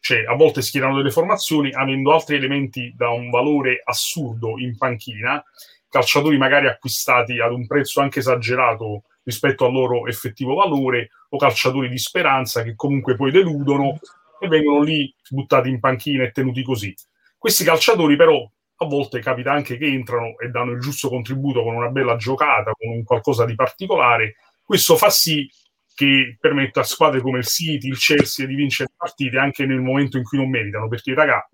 cioè 0.00 0.24
a 0.26 0.34
volte 0.34 0.62
schierano 0.62 0.96
delle 0.96 1.10
formazioni 1.10 1.72
avendo 1.72 2.12
altri 2.12 2.36
elementi 2.36 2.92
da 2.96 3.10
un 3.10 3.30
valore 3.30 3.82
assurdo 3.84 4.58
in 4.58 4.76
panchina, 4.76 5.42
calciatori 5.88 6.38
magari 6.38 6.66
acquistati 6.66 7.38
ad 7.38 7.52
un 7.52 7.66
prezzo 7.66 8.00
anche 8.00 8.20
esagerato 8.20 9.04
rispetto 9.22 9.66
al 9.66 9.72
loro 9.72 10.06
effettivo 10.06 10.54
valore 10.54 11.10
o 11.28 11.38
calciatori 11.38 11.88
di 11.88 11.98
speranza 11.98 12.62
che 12.62 12.74
comunque 12.74 13.14
poi 13.14 13.30
deludono 13.30 13.98
e 14.40 14.48
vengono 14.48 14.82
lì 14.82 15.14
buttati 15.28 15.68
in 15.68 15.78
panchina 15.78 16.24
e 16.24 16.30
tenuti 16.30 16.62
così. 16.62 16.94
Questi 17.36 17.62
calciatori 17.62 18.16
però 18.16 18.50
a 18.82 18.86
volte 18.86 19.20
capita 19.20 19.52
anche 19.52 19.76
che 19.76 19.84
entrano 19.84 20.38
e 20.38 20.48
danno 20.48 20.72
il 20.72 20.80
giusto 20.80 21.10
contributo 21.10 21.62
con 21.62 21.74
una 21.74 21.90
bella 21.90 22.16
giocata, 22.16 22.72
con 22.72 22.88
un 22.88 23.04
qualcosa 23.04 23.44
di 23.44 23.54
particolare. 23.54 24.36
Questo 24.64 24.96
fa 24.96 25.10
sì 25.10 25.48
che 26.00 26.38
permette 26.40 26.80
a 26.80 26.82
squadre 26.82 27.20
come 27.20 27.40
il 27.40 27.46
City, 27.46 27.88
il 27.88 27.98
Chelsea 27.98 28.46
di 28.46 28.54
vincere 28.54 28.88
partite 28.96 29.36
anche 29.36 29.66
nel 29.66 29.82
momento 29.82 30.16
in 30.16 30.22
cui 30.22 30.38
non 30.38 30.48
meritano, 30.48 30.88
perché 30.88 31.12
raga, 31.12 31.46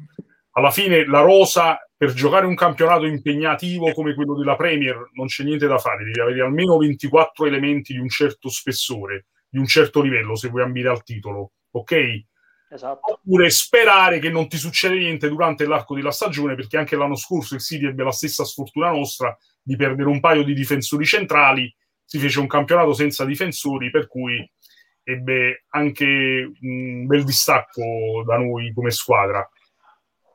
alla 0.52 0.70
fine 0.70 1.04
la 1.04 1.18
rosa 1.18 1.76
per 1.96 2.12
giocare 2.12 2.46
un 2.46 2.54
campionato 2.54 3.06
impegnativo 3.06 3.90
come 3.90 4.14
quello 4.14 4.36
della 4.36 4.54
Premier 4.54 5.10
non 5.14 5.26
c'è 5.26 5.42
niente 5.42 5.66
da 5.66 5.78
fare, 5.78 6.04
devi 6.04 6.20
avere 6.20 6.42
almeno 6.42 6.76
24 6.76 7.44
elementi 7.44 7.92
di 7.92 7.98
un 7.98 8.08
certo 8.08 8.48
spessore, 8.48 9.26
di 9.48 9.58
un 9.58 9.66
certo 9.66 10.00
livello 10.00 10.36
se 10.36 10.48
vuoi 10.48 10.62
ambire 10.62 10.90
al 10.90 11.02
titolo, 11.02 11.50
ok? 11.72 12.24
Esatto. 12.70 13.14
Oppure 13.14 13.50
sperare 13.50 14.20
che 14.20 14.30
non 14.30 14.46
ti 14.46 14.58
succeda 14.58 14.94
niente 14.94 15.28
durante 15.28 15.66
l'arco 15.66 15.96
della 15.96 16.12
stagione, 16.12 16.54
perché 16.54 16.76
anche 16.76 16.94
l'anno 16.94 17.16
scorso 17.16 17.56
il 17.56 17.60
City 17.60 17.86
ebbe 17.86 18.04
la 18.04 18.12
stessa 18.12 18.44
sfortuna 18.44 18.90
nostra 18.90 19.36
di 19.60 19.74
perdere 19.74 20.08
un 20.08 20.20
paio 20.20 20.44
di 20.44 20.54
difensori 20.54 21.04
centrali 21.04 21.74
si 22.16 22.22
fece 22.22 22.40
un 22.40 22.46
campionato 22.46 22.92
senza 22.92 23.24
difensori, 23.24 23.90
per 23.90 24.08
cui 24.08 24.48
ebbe 25.02 25.64
anche 25.68 26.50
un 26.60 27.06
bel 27.06 27.24
distacco 27.24 28.24
da 28.26 28.36
noi 28.38 28.72
come 28.72 28.90
squadra. 28.90 29.48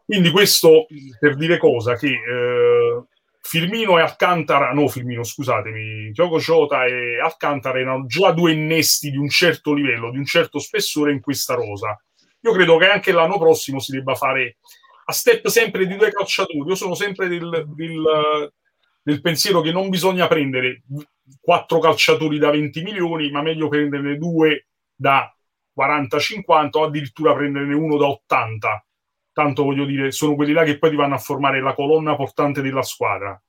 Quindi 0.06 0.30
questo 0.30 0.88
per 1.20 1.36
dire 1.36 1.58
cosa? 1.58 1.96
Che 1.96 2.08
eh, 2.08 3.04
Firmino 3.42 3.98
e 3.98 4.02
Alcantara, 4.02 4.72
no 4.72 4.88
Firmino 4.88 5.24
scusatemi, 5.24 6.12
Gioco 6.12 6.38
Jota 6.38 6.86
e 6.86 7.20
Alcantara 7.20 7.80
erano 7.80 8.06
già 8.06 8.32
due 8.32 8.52
innesti 8.52 9.10
di 9.10 9.18
un 9.18 9.30
certo 9.30 9.74
livello, 9.74 10.12
di 10.12 10.18
un 10.18 10.26
certo 10.26 10.60
spessore 10.60 11.12
in 11.12 11.22
questa 11.22 11.56
rosa. 11.56 12.00
Io 12.42 12.52
credo 12.54 12.78
che 12.78 12.90
anche 12.90 13.12
l'anno 13.12 13.38
prossimo 13.38 13.80
si 13.80 13.92
debba 13.92 14.16
fare 14.16 14.58
a 15.06 15.12
step 15.12 15.48
sempre 15.48 15.86
di 15.86 15.96
due 15.98 16.12
calciatori. 16.12 16.70
Io 16.70 16.76
sono 16.76 16.96
sempre 16.96 17.28
del, 17.28 17.66
del, 17.76 18.52
del 19.02 19.22
pensiero 19.22 19.62
che 19.62 19.72
non 19.72 19.90
bisogna 19.90 20.28
prendere 20.28 20.84
quattro 21.40 21.80
calciatori 21.80 22.38
da 22.38 22.52
20 22.52 22.82
milioni, 22.82 23.32
ma 23.32 23.42
meglio 23.42 23.68
prenderne 23.68 24.18
due 24.18 24.68
da 24.96 25.34
40-50 25.78 26.70
o 26.74 26.84
addirittura 26.84 27.34
prenderne 27.34 27.74
uno 27.74 27.98
da 27.98 28.08
80. 28.08 28.86
Tanto 29.34 29.64
voglio 29.64 29.86
dire, 29.86 30.12
sono 30.12 30.36
quelli 30.36 30.52
là 30.52 30.64
che 30.64 30.78
poi 30.78 30.90
ti 30.90 30.96
vanno 30.96 31.16
a 31.16 31.20
formare 31.20 31.62
la 31.62 31.74
colonna 31.74 32.16
portante 32.16 32.62
della 32.62 32.84
squadra. 32.84 33.42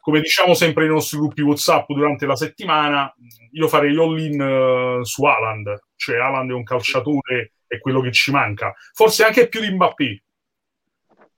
Come 0.00 0.20
diciamo 0.20 0.54
sempre 0.54 0.84
nei 0.84 0.92
nostri 0.92 1.18
gruppi 1.18 1.42
WhatsApp 1.42 1.90
durante 1.90 2.24
la 2.24 2.36
settimana, 2.36 3.12
io 3.52 3.68
farei 3.68 3.94
all-in 3.96 4.40
uh, 4.40 5.04
su 5.04 5.24
Aland, 5.24 5.78
cioè 5.96 6.18
Aland 6.18 6.50
è 6.50 6.54
un 6.54 6.62
calciatore, 6.62 7.52
è 7.66 7.78
quello 7.80 8.00
che 8.00 8.12
ci 8.12 8.30
manca. 8.30 8.72
Forse 8.94 9.24
anche 9.24 9.48
più 9.48 9.60
di 9.60 9.70
Mbappé, 9.70 10.22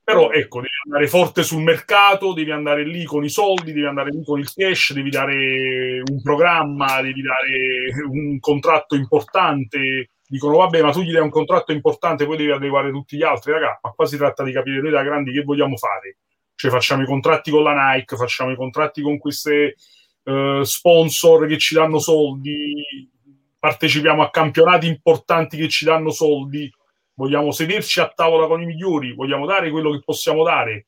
però 0.04 0.30
ecco, 0.30 0.60
devi 0.60 0.74
andare 0.84 1.06
forte 1.06 1.42
sul 1.42 1.62
mercato, 1.62 2.32
devi 2.32 2.50
andare 2.50 2.84
lì 2.84 3.04
con 3.04 3.22
i 3.22 3.28
soldi, 3.28 3.72
devi 3.72 3.86
andare 3.86 4.10
lì 4.10 4.24
con 4.24 4.40
il 4.40 4.52
cash, 4.52 4.92
devi 4.92 5.10
dare 5.10 6.02
un 6.04 6.20
programma, 6.20 7.00
devi 7.00 7.22
dare 7.22 8.04
un 8.10 8.40
contratto 8.40 8.96
importante. 8.96 10.08
Dicono, 10.26 10.56
vabbè, 10.56 10.82
ma 10.82 10.90
tu 10.90 11.02
gli 11.02 11.12
dai 11.12 11.22
un 11.22 11.30
contratto 11.30 11.72
importante, 11.72 12.26
poi 12.26 12.36
devi 12.36 12.50
adeguare 12.50 12.90
tutti 12.90 13.16
gli 13.16 13.22
altri, 13.22 13.52
raga. 13.52 13.78
Ma 13.80 13.90
qua 13.90 14.06
si 14.06 14.16
tratta 14.16 14.42
di 14.42 14.50
capire 14.50 14.80
noi 14.80 14.90
da 14.90 15.02
grandi 15.02 15.30
che 15.30 15.42
vogliamo 15.42 15.76
fare. 15.76 16.16
Cioè, 16.54 16.70
facciamo 16.70 17.02
i 17.02 17.06
contratti 17.06 17.50
con 17.50 17.62
la 17.62 17.92
Nike, 17.92 18.16
facciamo 18.16 18.50
i 18.50 18.56
contratti 18.56 19.02
con 19.02 19.18
queste 19.18 19.76
uh, 20.24 20.62
sponsor 20.62 21.46
che 21.46 21.58
ci 21.58 21.74
danno 21.74 21.98
soldi, 21.98 23.10
partecipiamo 23.58 24.22
a 24.22 24.30
campionati 24.30 24.88
importanti 24.88 25.56
che 25.56 25.68
ci 25.68 25.84
danno 25.84 26.10
soldi 26.10 26.68
vogliamo 27.14 27.50
sederci 27.50 28.00
a 28.00 28.08
tavola 28.08 28.46
con 28.46 28.62
i 28.62 28.66
migliori, 28.66 29.14
vogliamo 29.14 29.46
dare 29.46 29.70
quello 29.70 29.90
che 29.92 30.00
possiamo 30.04 30.42
dare. 30.42 30.86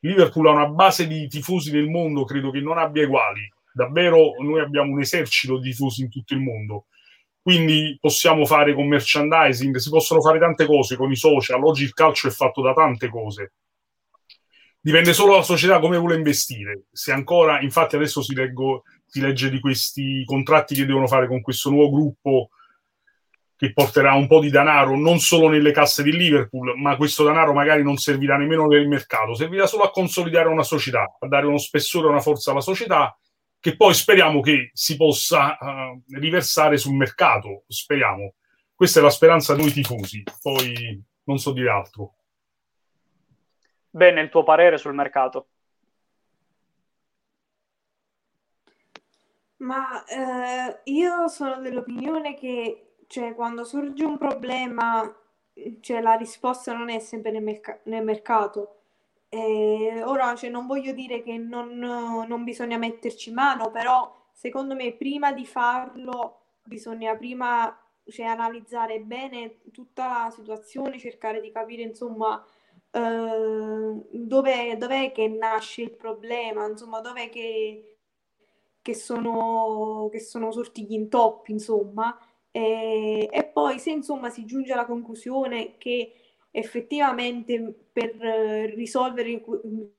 Liverpool 0.00 0.48
ha 0.48 0.52
una 0.52 0.68
base 0.68 1.06
di 1.06 1.26
tifosi 1.28 1.72
nel 1.72 1.88
mondo, 1.88 2.24
credo 2.24 2.50
che 2.50 2.60
non 2.60 2.78
abbia 2.78 3.04
uguali. 3.04 3.50
Davvero 3.72 4.34
noi 4.40 4.60
abbiamo 4.60 4.92
un 4.92 5.00
esercito 5.00 5.58
di 5.58 5.70
tifosi 5.70 6.02
in 6.02 6.10
tutto 6.10 6.34
il 6.34 6.40
mondo. 6.40 6.86
Quindi 7.40 7.98
possiamo 8.00 8.46
fare 8.46 8.74
con 8.74 8.86
merchandising, 8.86 9.76
si 9.76 9.90
possono 9.90 10.20
fare 10.20 10.38
tante 10.38 10.66
cose 10.66 10.96
con 10.96 11.10
i 11.10 11.16
social. 11.16 11.62
Oggi 11.62 11.84
il 11.84 11.92
calcio 11.92 12.28
è 12.28 12.30
fatto 12.30 12.62
da 12.62 12.72
tante 12.72 13.08
cose. 13.08 13.52
Dipende 14.80 15.14
solo 15.14 15.32
dalla 15.32 15.42
società 15.42 15.78
come 15.78 15.96
vuole 15.96 16.16
investire. 16.16 16.84
Se 16.92 17.10
ancora, 17.10 17.60
infatti, 17.60 17.96
adesso 17.96 18.22
si, 18.22 18.34
leggo, 18.34 18.84
si 19.06 19.20
legge 19.20 19.50
di 19.50 19.58
questi 19.58 20.22
contratti 20.26 20.74
che 20.74 20.84
devono 20.84 21.06
fare 21.06 21.26
con 21.26 21.40
questo 21.40 21.70
nuovo 21.70 21.90
gruppo 21.90 22.50
che 23.56 23.72
porterà 23.72 24.14
un 24.14 24.26
po' 24.26 24.40
di 24.40 24.50
denaro 24.50 24.96
non 24.96 25.18
solo 25.18 25.48
nelle 25.48 25.72
casse 25.72 26.02
di 26.02 26.12
Liverpool, 26.12 26.78
ma 26.78 26.96
questo 26.96 27.24
denaro 27.24 27.52
magari 27.52 27.82
non 27.82 27.96
servirà 27.96 28.36
nemmeno 28.36 28.66
nel 28.66 28.88
mercato, 28.88 29.34
servirà 29.34 29.66
solo 29.66 29.84
a 29.84 29.90
consolidare 29.90 30.48
una 30.48 30.62
società, 30.62 31.16
a 31.18 31.26
dare 31.28 31.46
uno 31.46 31.58
spessore 31.58 32.06
e 32.06 32.10
una 32.10 32.20
forza 32.20 32.50
alla 32.50 32.60
società 32.60 33.16
che 33.64 33.76
poi 33.76 33.94
speriamo 33.94 34.40
che 34.40 34.70
si 34.74 34.94
possa 34.94 35.56
uh, 35.58 36.02
riversare 36.18 36.76
sul 36.76 36.94
mercato, 36.94 37.64
speriamo. 37.66 38.34
Questa 38.74 39.00
è 39.00 39.02
la 39.02 39.08
speranza 39.08 39.54
di 39.54 39.62
noi 39.62 39.72
tifosi, 39.72 40.22
poi 40.42 41.02
non 41.22 41.38
so 41.38 41.52
dire 41.52 41.70
altro. 41.70 42.14
Bene, 43.88 44.20
il 44.20 44.28
tuo 44.28 44.42
parere 44.42 44.76
sul 44.76 44.92
mercato? 44.92 45.48
Ma 49.58 50.04
eh, 50.04 50.80
io 50.84 51.28
sono 51.28 51.58
dell'opinione 51.60 52.34
che 52.34 52.93
cioè, 53.06 53.34
quando 53.34 53.64
sorge 53.64 54.04
un 54.04 54.18
problema, 54.18 55.14
cioè, 55.80 56.00
la 56.00 56.14
risposta 56.14 56.72
non 56.72 56.88
è 56.90 56.98
sempre 56.98 57.30
nel, 57.30 57.42
merc- 57.42 57.80
nel 57.84 58.04
mercato. 58.04 58.80
E 59.28 60.02
ora, 60.04 60.34
cioè, 60.36 60.50
non 60.50 60.66
voglio 60.66 60.92
dire 60.92 61.22
che 61.22 61.36
non, 61.38 61.76
non 61.78 62.44
bisogna 62.44 62.78
metterci 62.78 63.32
mano, 63.32 63.70
però 63.70 64.28
secondo 64.32 64.74
me 64.74 64.92
prima 64.92 65.32
di 65.32 65.46
farlo 65.46 66.40
bisogna 66.64 67.14
prima 67.16 67.76
cioè, 68.06 68.26
analizzare 68.26 69.00
bene 69.00 69.60
tutta 69.72 70.24
la 70.24 70.30
situazione, 70.30 70.98
cercare 70.98 71.40
di 71.40 71.50
capire 71.50 71.82
insomma 71.82 72.44
eh, 72.90 74.06
dov'è, 74.10 74.76
dov'è 74.76 75.12
che 75.12 75.28
nasce 75.28 75.82
il 75.82 75.90
problema, 75.92 76.66
insomma 76.68 77.00
dov'è 77.00 77.28
che, 77.28 77.98
che, 78.80 78.94
sono, 78.94 80.08
che 80.12 80.20
sono 80.20 80.52
sorti 80.52 80.84
gli 80.86 80.92
intoppi, 80.92 81.52
insomma, 81.52 82.16
E, 82.56 83.28
e 83.32 83.44
poi 83.46 83.80
se 83.80 83.90
insomma 83.90 84.30
si 84.30 84.44
giunge 84.44 84.72
alla 84.72 84.86
conclusione 84.86 85.76
che 85.76 86.12
effettivamente 86.52 87.60
per 87.92 88.14
risolvere 88.76 89.30
il 89.30 89.92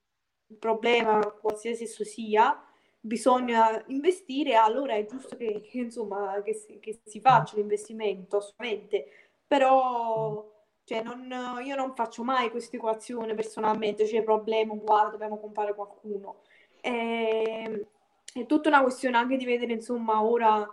problema, 0.58 1.20
qualsiasi 1.42 1.84
esso 1.84 2.06
sia, 2.06 2.58
bisogna 2.98 3.84
investire, 3.88 4.56
allora 4.56 4.94
è 4.94 5.06
giusto 5.06 5.36
che, 5.36 5.60
che 5.70 5.80
insomma, 5.80 6.42
che 6.44 6.54
si, 6.54 6.80
che 6.80 7.02
si 7.04 7.20
faccia 7.20 7.58
l'investimento, 7.58 8.38
assolutamente. 8.38 9.06
Però 9.46 10.50
cioè, 10.86 11.04
non, 11.04 11.30
io 11.66 11.76
non 11.76 11.94
faccio 11.94 12.24
mai 12.24 12.50
questa 12.52 12.78
equazione 12.78 13.34
personalmente, 13.36 14.08
cioè, 14.08 14.24
problema, 14.24 14.74
guarda, 14.76 15.12
dobbiamo 15.12 15.40
comprare 15.40 15.76
qualcuno. 15.76 16.44
E, 16.80 17.88
è 18.34 18.46
tutta 18.46 18.70
una 18.70 18.82
questione 18.82 19.18
anche 19.18 19.36
di 19.36 19.46
vedere, 19.46 19.74
insomma, 19.74 20.24
ora 20.24 20.66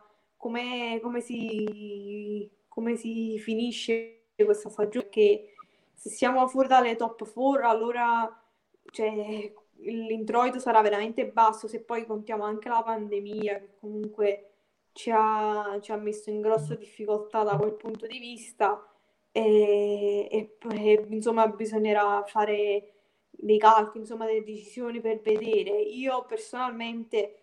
come, 0.51 1.21
si, 1.21 2.51
come 2.67 2.97
si 2.97 3.39
finisce 3.39 4.31
questa 4.35 4.71
stagione, 4.71 5.09
che 5.09 5.55
se 5.95 6.09
siamo 6.11 6.49
fuori 6.49 6.67
dalle 6.67 6.97
top 6.97 7.33
4, 7.33 7.69
allora 7.69 8.43
cioè, 8.91 9.53
l'introito 9.77 10.59
sarà 10.59 10.81
veramente 10.81 11.29
basso, 11.29 11.69
se 11.69 11.83
poi 11.83 12.05
contiamo 12.07 12.43
anche 12.43 12.69
la 12.69 12.83
pandemia, 12.83 13.59
che 13.61 13.69
comunque 13.79 14.51
ci 14.93 15.11
ha, 15.15 15.79
ci 15.81 15.93
ha 15.93 15.97
messo 15.97 16.31
in 16.31 16.41
grossa 16.41 16.75
difficoltà 16.75 17.45
da 17.45 17.57
quel 17.57 17.75
punto 17.75 18.07
di 18.07 18.19
vista 18.19 18.85
e, 19.31 20.29
e, 20.31 20.57
e 20.71 21.07
insomma 21.09 21.47
bisognerà 21.47 22.25
fare 22.27 22.95
dei 23.31 23.59
calcoli, 23.59 24.01
insomma 24.01 24.27
delle 24.27 24.43
decisioni 24.43 25.01
per 25.01 25.21
vedere. 25.21 25.71
Io 25.83 26.25
personalmente 26.27 27.43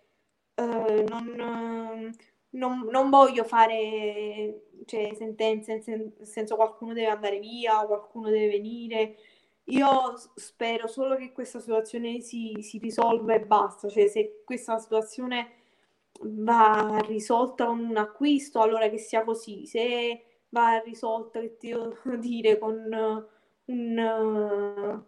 eh, 0.56 1.06
non, 1.08 2.14
non, 2.52 2.88
non, 2.89 3.10
voglio 3.10 3.43
fare 3.43 4.68
cioè, 4.86 5.14
sentenze, 5.16 5.84
nel 5.86 6.14
senso 6.24 6.56
qualcuno 6.56 6.93
deve 6.93 7.08
andare 7.08 7.39
via, 7.39 7.86
qualcuno 7.86 8.30
deve 8.30 8.47
venire. 8.47 9.16
Io 9.66 10.16
spero 10.36 10.88
solo 10.88 11.16
che 11.16 11.32
questa 11.32 11.60
situazione 11.60 12.22
si, 12.22 12.56
si 12.62 12.80
risolva 12.80 13.36
e 13.36 13.41
basta, 13.41 13.88
cioè 13.88 14.08
se 14.08 14.41
questa 14.43 14.80
situazione 14.80 15.52
va 16.22 17.00
risolta 17.06 17.66
con 17.68 17.80
un 17.80 17.97
acquisto, 17.97 18.62
allora 18.62 18.89
che 18.89 18.97
sia 18.97 19.24
così. 19.24 19.66
Se 19.68 20.24
va 20.50 20.80
risolta, 20.80 21.39
che 21.39 21.58
ti 21.58 21.70
devo 21.70 21.95
dire, 22.18 22.58
con 22.58 23.28
un 23.66 25.04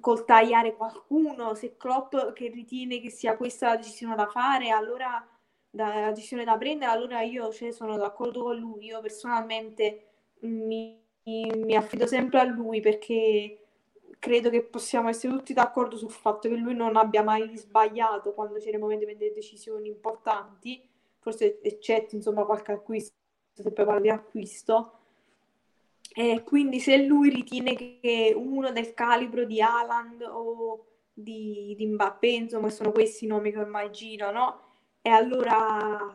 col 0.00 0.24
tagliare 0.24 0.74
qualcuno, 0.74 1.54
se 1.54 1.76
Klopp 1.76 2.14
che 2.32 2.48
ritiene 2.48 3.00
che 3.00 3.10
sia 3.10 3.36
questa 3.36 3.68
la 3.68 3.76
decisione 3.76 4.14
da 4.14 4.26
fare, 4.26 4.70
allora 4.70 5.26
da, 5.72 6.00
la 6.00 6.12
decisione 6.12 6.44
da 6.44 6.58
prendere, 6.58 6.90
allora 6.90 7.22
io 7.22 7.50
cioè, 7.50 7.72
sono 7.72 7.96
d'accordo 7.96 8.42
con 8.42 8.56
lui. 8.56 8.86
Io 8.86 9.00
personalmente 9.00 10.06
mi, 10.40 11.00
mi 11.24 11.74
affido 11.74 12.06
sempre 12.06 12.40
a 12.40 12.44
lui 12.44 12.80
perché 12.80 13.58
credo 14.18 14.50
che 14.50 14.62
possiamo 14.62 15.08
essere 15.08 15.32
tutti 15.32 15.54
d'accordo 15.54 15.96
sul 15.96 16.10
fatto 16.10 16.48
che 16.48 16.54
lui 16.56 16.74
non 16.74 16.96
abbia 16.96 17.22
mai 17.22 17.56
sbagliato 17.56 18.34
quando 18.34 18.58
c'era 18.58 18.76
il 18.76 18.82
momento 18.82 19.04
di 19.04 19.10
prendere 19.10 19.34
decisioni 19.34 19.88
importanti, 19.88 20.86
forse 21.18 21.60
eccetto 21.62 22.14
insomma 22.14 22.44
qualche 22.44 22.72
acquisto 22.72 23.14
se 23.54 23.72
poi 23.72 23.84
parla 23.84 24.00
di 24.00 24.10
acquisto. 24.10 24.98
E 26.14 26.42
quindi 26.44 26.78
se 26.80 26.98
lui 26.98 27.30
ritiene 27.30 27.74
che 27.74 28.34
uno 28.36 28.70
del 28.72 28.92
calibro 28.92 29.44
di 29.44 29.62
Haaland 29.62 30.22
o 30.22 30.84
di, 31.12 31.74
di 31.76 31.86
Mbappé, 31.86 32.28
insomma, 32.28 32.68
sono 32.68 32.92
questi 32.92 33.24
i 33.24 33.28
nomi 33.28 33.50
che 33.50 33.60
immagino, 33.60 34.30
no? 34.30 34.71
E 35.02 35.10
allora 35.10 36.14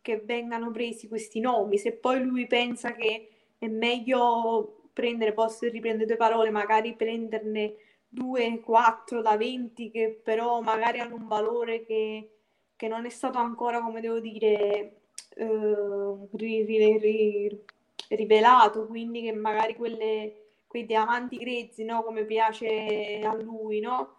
che 0.00 0.22
vengano 0.24 0.70
presi 0.70 1.08
questi 1.08 1.40
nomi. 1.40 1.78
Se 1.78 1.92
poi 1.92 2.22
lui 2.22 2.46
pensa 2.46 2.92
che 2.94 3.28
è 3.58 3.66
meglio 3.68 4.88
prendere, 4.92 5.32
posso 5.32 5.68
riprendere 5.68 6.06
due 6.06 6.16
parole, 6.16 6.50
magari 6.50 6.94
prenderne 6.94 7.74
due, 8.08 8.60
quattro 8.60 9.22
da 9.22 9.36
20 9.36 9.90
che 9.90 10.20
però 10.22 10.60
magari 10.60 10.98
hanno 10.98 11.14
un 11.16 11.26
valore 11.26 11.84
che, 11.84 12.30
che 12.76 12.88
non 12.88 13.06
è 13.06 13.08
stato 13.10 13.38
ancora, 13.38 13.80
come 13.80 14.00
devo 14.00 14.20
dire, 14.20 15.02
eh, 15.36 16.28
ri, 16.32 16.64
ri, 16.64 16.98
ri, 16.98 17.64
rivelato, 18.08 18.86
quindi 18.86 19.22
che 19.22 19.32
magari 19.32 19.74
quelle, 19.76 20.48
quei 20.66 20.86
diamanti 20.86 21.36
grezzi, 21.36 21.84
no? 21.84 22.02
come 22.02 22.24
piace 22.24 23.20
a 23.24 23.34
lui, 23.34 23.80
no? 23.80 24.16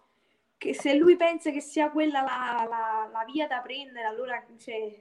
Che 0.62 0.74
se 0.74 0.94
lui 0.94 1.16
pensa 1.16 1.50
che 1.50 1.60
sia 1.60 1.90
quella 1.90 2.20
la, 2.22 2.64
la, 2.68 3.10
la 3.12 3.24
via 3.24 3.48
da 3.48 3.58
prendere, 3.58 4.06
allora 4.06 4.40
cioè, 4.58 4.96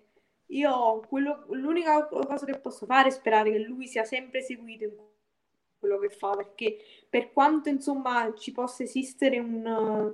io 0.47 1.05
quello, 1.07 1.45
l'unica 1.49 2.07
cosa 2.07 2.45
che 2.47 2.57
posso 2.57 2.87
fare 2.87 3.09
è 3.09 3.11
sperare 3.11 3.51
che 3.51 3.59
lui 3.59 3.87
sia 3.87 4.03
sempre 4.03 4.41
seguito 4.41 4.85
in 4.85 4.93
quello 5.77 5.99
che 5.99 6.09
fa, 6.09 6.35
perché 6.35 6.79
per 7.07 7.31
quanto 7.31 7.69
insomma 7.69 8.33
ci 8.35 8.51
possa 8.51 8.81
esistere 8.81 9.37
un, 9.37 10.11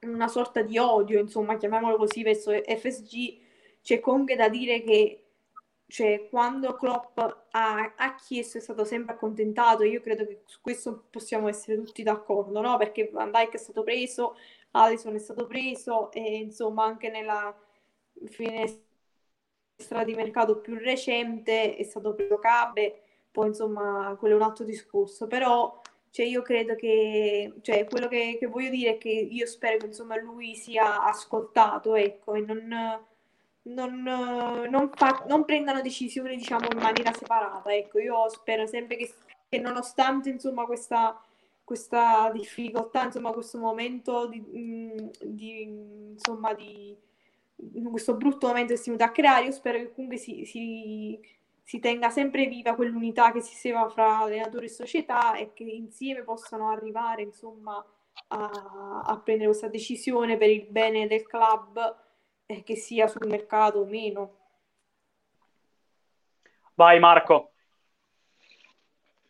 una 0.00 0.28
sorta 0.28 0.62
di 0.62 0.78
odio, 0.78 1.20
insomma, 1.20 1.56
chiamiamolo 1.56 1.96
così, 1.96 2.24
verso 2.24 2.50
FSG, 2.50 3.38
c'è 3.82 4.00
comunque 4.00 4.34
da 4.34 4.48
dire 4.48 4.82
che 4.82 5.25
cioè, 5.88 6.28
quando 6.28 6.74
Klopp 6.74 7.16
ha, 7.18 7.94
ha, 7.96 8.14
chiesto 8.16 8.58
è 8.58 8.60
stato 8.60 8.84
sempre 8.84 9.14
accontentato, 9.14 9.84
io 9.84 10.00
credo 10.00 10.26
che 10.26 10.42
su 10.44 10.60
questo 10.60 11.04
possiamo 11.10 11.48
essere 11.48 11.76
tutti 11.82 12.02
d'accordo, 12.02 12.60
no? 12.60 12.76
Perché 12.76 13.08
Van 13.12 13.30
Dijk 13.30 13.52
è 13.54 13.56
stato 13.56 13.82
preso, 13.84 14.36
Alisson 14.72 15.14
è 15.14 15.18
stato 15.18 15.46
preso 15.46 16.10
e 16.10 16.38
insomma 16.38 16.84
anche 16.84 17.08
nella 17.08 17.56
finestra 18.26 18.84
di 20.04 20.14
mercato 20.14 20.58
più 20.60 20.76
recente 20.76 21.76
è 21.76 21.82
stato 21.84 22.14
preso 22.14 22.38
Cabe, 22.38 23.02
poi 23.30 23.48
insomma 23.48 24.16
quello 24.18 24.34
è 24.34 24.38
un 24.38 24.44
altro 24.44 24.64
discorso, 24.64 25.26
però 25.26 25.80
cioè, 26.10 26.26
io 26.26 26.42
credo 26.42 26.74
che, 26.74 27.52
cioè, 27.60 27.84
quello 27.86 28.08
che, 28.08 28.36
che 28.40 28.46
voglio 28.46 28.70
dire 28.70 28.92
è 28.92 28.98
che 28.98 29.10
io 29.10 29.46
spero 29.46 29.76
che 29.76 29.86
insomma 29.86 30.16
lui 30.18 30.54
sia 30.54 31.04
ascoltato, 31.04 31.94
ecco, 31.94 32.34
e 32.34 32.40
non 32.40 33.04
non, 33.66 34.02
non, 34.02 34.90
fa, 34.94 35.24
non, 35.28 35.44
prendano 35.44 35.80
decisioni 35.80 36.36
diciamo 36.36 36.66
in 36.70 36.78
maniera 36.78 37.12
separata 37.12 37.74
ecco. 37.74 37.98
Io 37.98 38.28
spero 38.28 38.66
sempre 38.66 38.96
che, 38.96 39.12
che 39.48 39.58
nonostante 39.58 40.28
insomma 40.28 40.64
questa, 40.66 41.20
questa 41.64 42.30
difficoltà 42.32 43.04
insomma 43.04 43.32
questo 43.32 43.58
momento 43.58 44.26
di, 44.26 44.40
mm, 44.40 45.08
di 45.22 45.62
insomma 46.12 46.54
di 46.54 46.96
questo 47.90 48.14
brutto 48.16 48.48
momento 48.48 48.74
che 48.74 48.78
si 48.78 48.90
è 48.90 48.92
venuto 48.92 49.08
a 49.08 49.12
creare 49.12 49.46
io 49.46 49.52
spero 49.52 49.78
che 49.78 49.92
comunque 49.92 50.18
si, 50.18 50.44
si, 50.44 51.18
si 51.62 51.78
tenga 51.78 52.10
sempre 52.10 52.46
viva 52.46 52.74
quell'unità 52.74 53.32
che 53.32 53.40
si 53.40 53.54
seva 53.54 53.88
fra 53.88 54.18
allenatore 54.18 54.66
e 54.66 54.68
società 54.68 55.34
e 55.36 55.52
che 55.54 55.64
insieme 55.64 56.22
possano 56.22 56.68
arrivare 56.68 57.22
insomma 57.22 57.82
a, 58.28 59.02
a 59.06 59.20
prendere 59.20 59.48
questa 59.48 59.68
decisione 59.68 60.36
per 60.36 60.50
il 60.50 60.66
bene 60.68 61.06
del 61.06 61.26
club 61.26 61.78
eh, 61.78 62.05
che 62.46 62.76
sia 62.76 63.08
sul 63.08 63.26
mercato 63.26 63.78
o 63.78 63.84
meno. 63.84 64.36
Vai 66.74 67.00
Marco. 67.00 67.52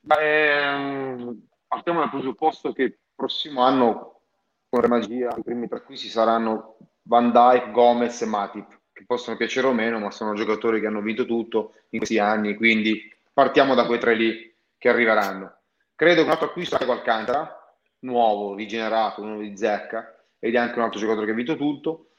Beh, 0.00 1.36
partiamo 1.66 2.00
dal 2.00 2.10
presupposto 2.10 2.72
che 2.72 2.82
il 2.82 2.98
prossimo 3.14 3.62
anno 3.62 4.20
con 4.68 4.80
Re 4.80 4.88
Magia 4.88 5.34
i 5.36 5.42
primi 5.42 5.68
tre 5.68 5.78
acquisti 5.78 6.08
saranno 6.08 6.76
Van 7.02 7.30
Dijk, 7.30 7.70
Gomez 7.70 8.20
e 8.22 8.26
Matip, 8.26 8.80
che 8.92 9.04
possono 9.06 9.36
piacere 9.36 9.66
o 9.66 9.72
meno, 9.72 9.98
ma 9.98 10.10
sono 10.10 10.34
giocatori 10.34 10.80
che 10.80 10.86
hanno 10.86 11.00
vinto 11.00 11.24
tutto 11.24 11.74
in 11.90 11.98
questi 11.98 12.18
anni, 12.18 12.54
quindi 12.54 13.12
partiamo 13.32 13.74
da 13.74 13.86
quei 13.86 13.98
tre 13.98 14.14
lì 14.14 14.54
che 14.76 14.88
arriveranno. 14.88 15.54
Credo 15.94 16.20
che 16.20 16.26
un 16.26 16.32
altro 16.32 16.46
acquisto 16.48 16.76
sia 16.76 16.92
Alcantara, 16.92 17.76
nuovo, 18.00 18.54
rigenerato, 18.54 19.22
uno 19.22 19.38
di 19.38 19.56
zecca, 19.56 20.16
ed 20.38 20.54
è 20.54 20.58
anche 20.58 20.78
un 20.78 20.84
altro 20.84 21.00
giocatore 21.00 21.26
che 21.26 21.32
ha 21.32 21.36
vinto 21.36 21.56
tutto. 21.56 22.10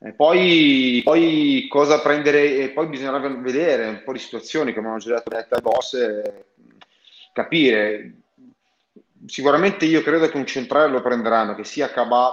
E 0.00 0.12
poi, 0.12 1.00
poi, 1.02 1.66
cosa 1.68 2.00
prendere, 2.00 2.68
poi 2.70 2.86
bisognerà 2.86 3.18
vedere 3.18 3.88
un 3.88 4.02
po' 4.04 4.12
di 4.12 4.20
situazioni, 4.20 4.72
come 4.72 4.88
hanno 4.88 4.98
già 4.98 5.20
detto 5.24 5.56
e 5.56 5.60
Boss, 5.60 5.94
e 5.94 6.44
capire. 7.32 8.12
Sicuramente 9.26 9.86
io 9.86 10.02
credo 10.02 10.28
che 10.28 10.36
un 10.36 10.46
centrale 10.46 10.88
lo 10.90 11.02
prenderanno, 11.02 11.56
che 11.56 11.64
sia 11.64 11.90
Cabà 11.90 12.32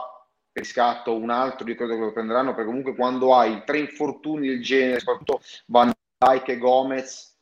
per 0.51 0.63
scatto 0.63 1.15
un 1.15 1.31
altro, 1.31 1.67
io 1.67 1.75
credo 1.75 1.95
che 1.95 2.01
lo 2.01 2.13
prenderanno, 2.13 2.51
perché 2.51 2.67
comunque 2.67 2.95
quando 2.95 3.35
hai 3.35 3.63
tre 3.65 3.79
infortuni 3.79 4.47
del 4.47 4.61
genere, 4.61 4.99
soprattutto 4.99 5.41
Van 5.65 5.91
Dijk 6.17 6.47
e 6.49 6.57
Gomez, 6.59 7.35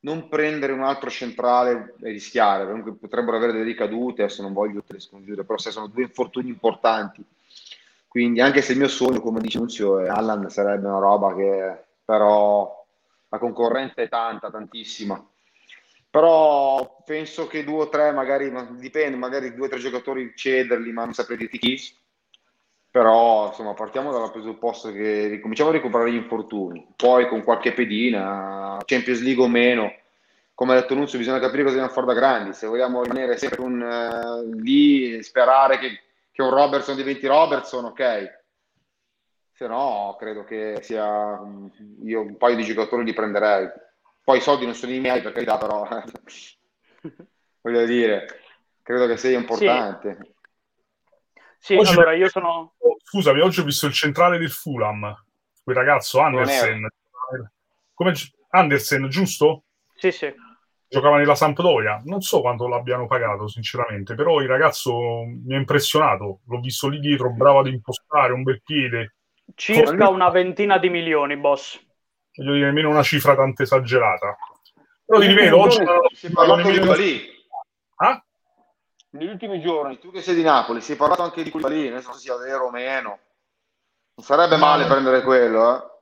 non 0.00 0.28
prendere 0.28 0.72
un 0.72 0.82
altro 0.82 1.08
centrale 1.08 1.94
e 2.02 2.10
rischiare, 2.10 2.66
comunque 2.66 2.94
potrebbero 2.94 3.36
avere 3.36 3.52
delle 3.52 3.64
ricadute, 3.64 4.22
adesso 4.22 4.42
non 4.42 4.52
voglio 4.52 4.82
scongiurare, 4.96 5.46
però 5.46 5.58
se 5.58 5.70
sono 5.70 5.86
due 5.86 6.02
infortuni 6.02 6.48
importanti 6.48 7.24
quindi 8.08 8.40
anche 8.40 8.62
se 8.62 8.72
il 8.72 8.78
mio 8.78 8.88
sogno, 8.88 9.20
come 9.20 9.40
dice 9.40 9.58
Nunzio, 9.58 9.98
Allan 9.98 10.48
sarebbe 10.50 10.86
una 10.86 10.98
roba 10.98 11.34
che 11.36 11.84
però 12.04 12.84
la 13.28 13.38
concorrenza 13.38 14.00
è 14.00 14.08
tanta, 14.08 14.50
tantissima. 14.50 15.22
Però 16.10 17.02
penso 17.04 17.46
che 17.46 17.64
due 17.64 17.82
o 17.82 17.88
tre, 17.90 18.12
magari, 18.12 18.50
dipende, 18.78 19.16
magari 19.16 19.54
due 19.54 19.66
o 19.66 19.68
tre 19.68 19.78
giocatori 19.78 20.32
cederli, 20.34 20.90
ma 20.90 21.04
non 21.04 21.12
saprei 21.12 21.36
dirti 21.36 21.58
chi. 21.58 21.76
però 22.90 23.48
insomma 23.48 23.74
partiamo 23.74 24.10
dal 24.10 24.32
presupposto 24.32 24.90
che 24.90 25.26
ricominciamo 25.28 25.70
a 25.70 25.72
recuperare 25.72 26.10
gli 26.10 26.16
infortuni, 26.16 26.86
poi 26.96 27.28
con 27.28 27.44
qualche 27.44 27.72
pedina, 27.72 28.78
Champions 28.84 29.20
League 29.20 29.44
o 29.44 29.48
meno, 29.48 29.92
come 30.54 30.72
ha 30.72 30.80
detto 30.80 30.94
Nuzio 30.94 31.18
bisogna 31.18 31.38
capire 31.38 31.62
cosa 31.62 31.74
dobbiamo 31.76 31.94
fare 31.94 32.06
da 32.06 32.14
grandi, 32.14 32.54
se 32.54 32.66
vogliamo 32.66 33.02
rimanere 33.02 33.36
sempre 33.36 33.60
un, 33.60 33.80
uh, 33.80 34.50
lì 34.60 35.22
sperare 35.22 35.78
che, 35.78 36.00
che, 36.38 36.42
un 36.42 36.50
Robertson 36.50 36.94
diventi 36.94 37.26
Robertson, 37.26 37.84
ok, 37.86 38.42
se 39.52 39.66
no 39.66 40.14
credo 40.16 40.44
che 40.44 40.78
sia, 40.82 41.40
io 42.04 42.20
un 42.20 42.36
paio 42.36 42.54
di 42.54 42.62
giocatori 42.62 43.02
li 43.04 43.12
prenderei, 43.12 43.68
poi 44.22 44.38
i 44.38 44.40
soldi 44.40 44.64
non 44.64 44.74
sono 44.74 44.92
i 44.92 45.00
miei 45.00 45.20
per 45.20 45.32
carità 45.32 45.58
però, 45.58 45.86
voglio 47.60 47.84
dire, 47.86 48.26
credo 48.82 49.08
che 49.08 49.16
sia 49.16 49.36
importante. 49.36 50.16
Sì. 50.20 50.36
Sì, 51.60 51.74
oggi 51.74 51.90
allora 51.90 52.14
io 52.14 52.28
sono... 52.28 52.74
Scusami, 53.02 53.40
oggi 53.40 53.58
ho 53.58 53.64
visto 53.64 53.86
il 53.86 53.92
centrale 53.92 54.38
del 54.38 54.50
Fulham, 54.50 55.12
quel 55.64 55.76
ragazzo 55.76 56.20
Andersen. 56.20 56.86
Come... 57.94 58.12
Andersen, 58.50 59.08
giusto? 59.08 59.64
Sì, 59.96 60.12
sì. 60.12 60.32
Giocava 60.88 61.18
nella 61.18 61.34
Sampdoria. 61.34 62.00
Non 62.04 62.20
so 62.20 62.40
quanto 62.40 62.66
l'abbiano 62.66 63.06
pagato, 63.06 63.46
sinceramente, 63.46 64.14
però 64.14 64.40
il 64.40 64.48
ragazzo 64.48 64.92
mi 65.24 65.54
ha 65.54 65.58
impressionato. 65.58 66.40
L'ho 66.46 66.60
visto 66.60 66.88
lì 66.88 66.98
dietro, 66.98 67.32
bravo 67.32 67.58
ad 67.58 67.66
impostare, 67.66 68.32
un 68.32 68.42
bel 68.42 68.62
piede. 68.62 69.16
Circa 69.54 70.08
una 70.08 70.30
ventina 70.30 70.78
di 70.78 70.88
milioni, 70.88 71.36
boss. 71.36 71.78
Voglio 72.34 72.52
dire, 72.54 72.66
nemmeno 72.66 72.90
una 72.90 73.02
cifra 73.02 73.34
tanto 73.34 73.62
esagerata. 73.62 74.36
Però 75.04 75.20
ti 75.20 75.26
ripeto, 75.26 75.58
oggi... 75.58 75.82
Si 76.12 76.26
è 76.26 76.30
parlato 76.30 76.70
di 76.70 76.96
lì. 76.96 77.36
Ah? 77.96 78.22
negli 79.10 79.28
ultimi 79.28 79.60
giorni, 79.60 79.98
tu 79.98 80.10
che 80.10 80.20
sei 80.20 80.34
di 80.34 80.42
Napoli, 80.42 80.80
si 80.80 80.92
è 80.92 80.96
parlato 80.96 81.22
anche 81.22 81.42
di 81.42 81.50
Koulibaly, 81.50 81.88
non 81.88 82.02
so 82.02 82.12
se 82.12 82.20
sia 82.20 82.36
vero 82.36 82.66
o 82.66 82.70
meno. 82.70 83.18
Non 84.14 84.26
sarebbe 84.26 84.56
male 84.56 84.86
prendere 84.86 85.22
quello, 85.22 85.92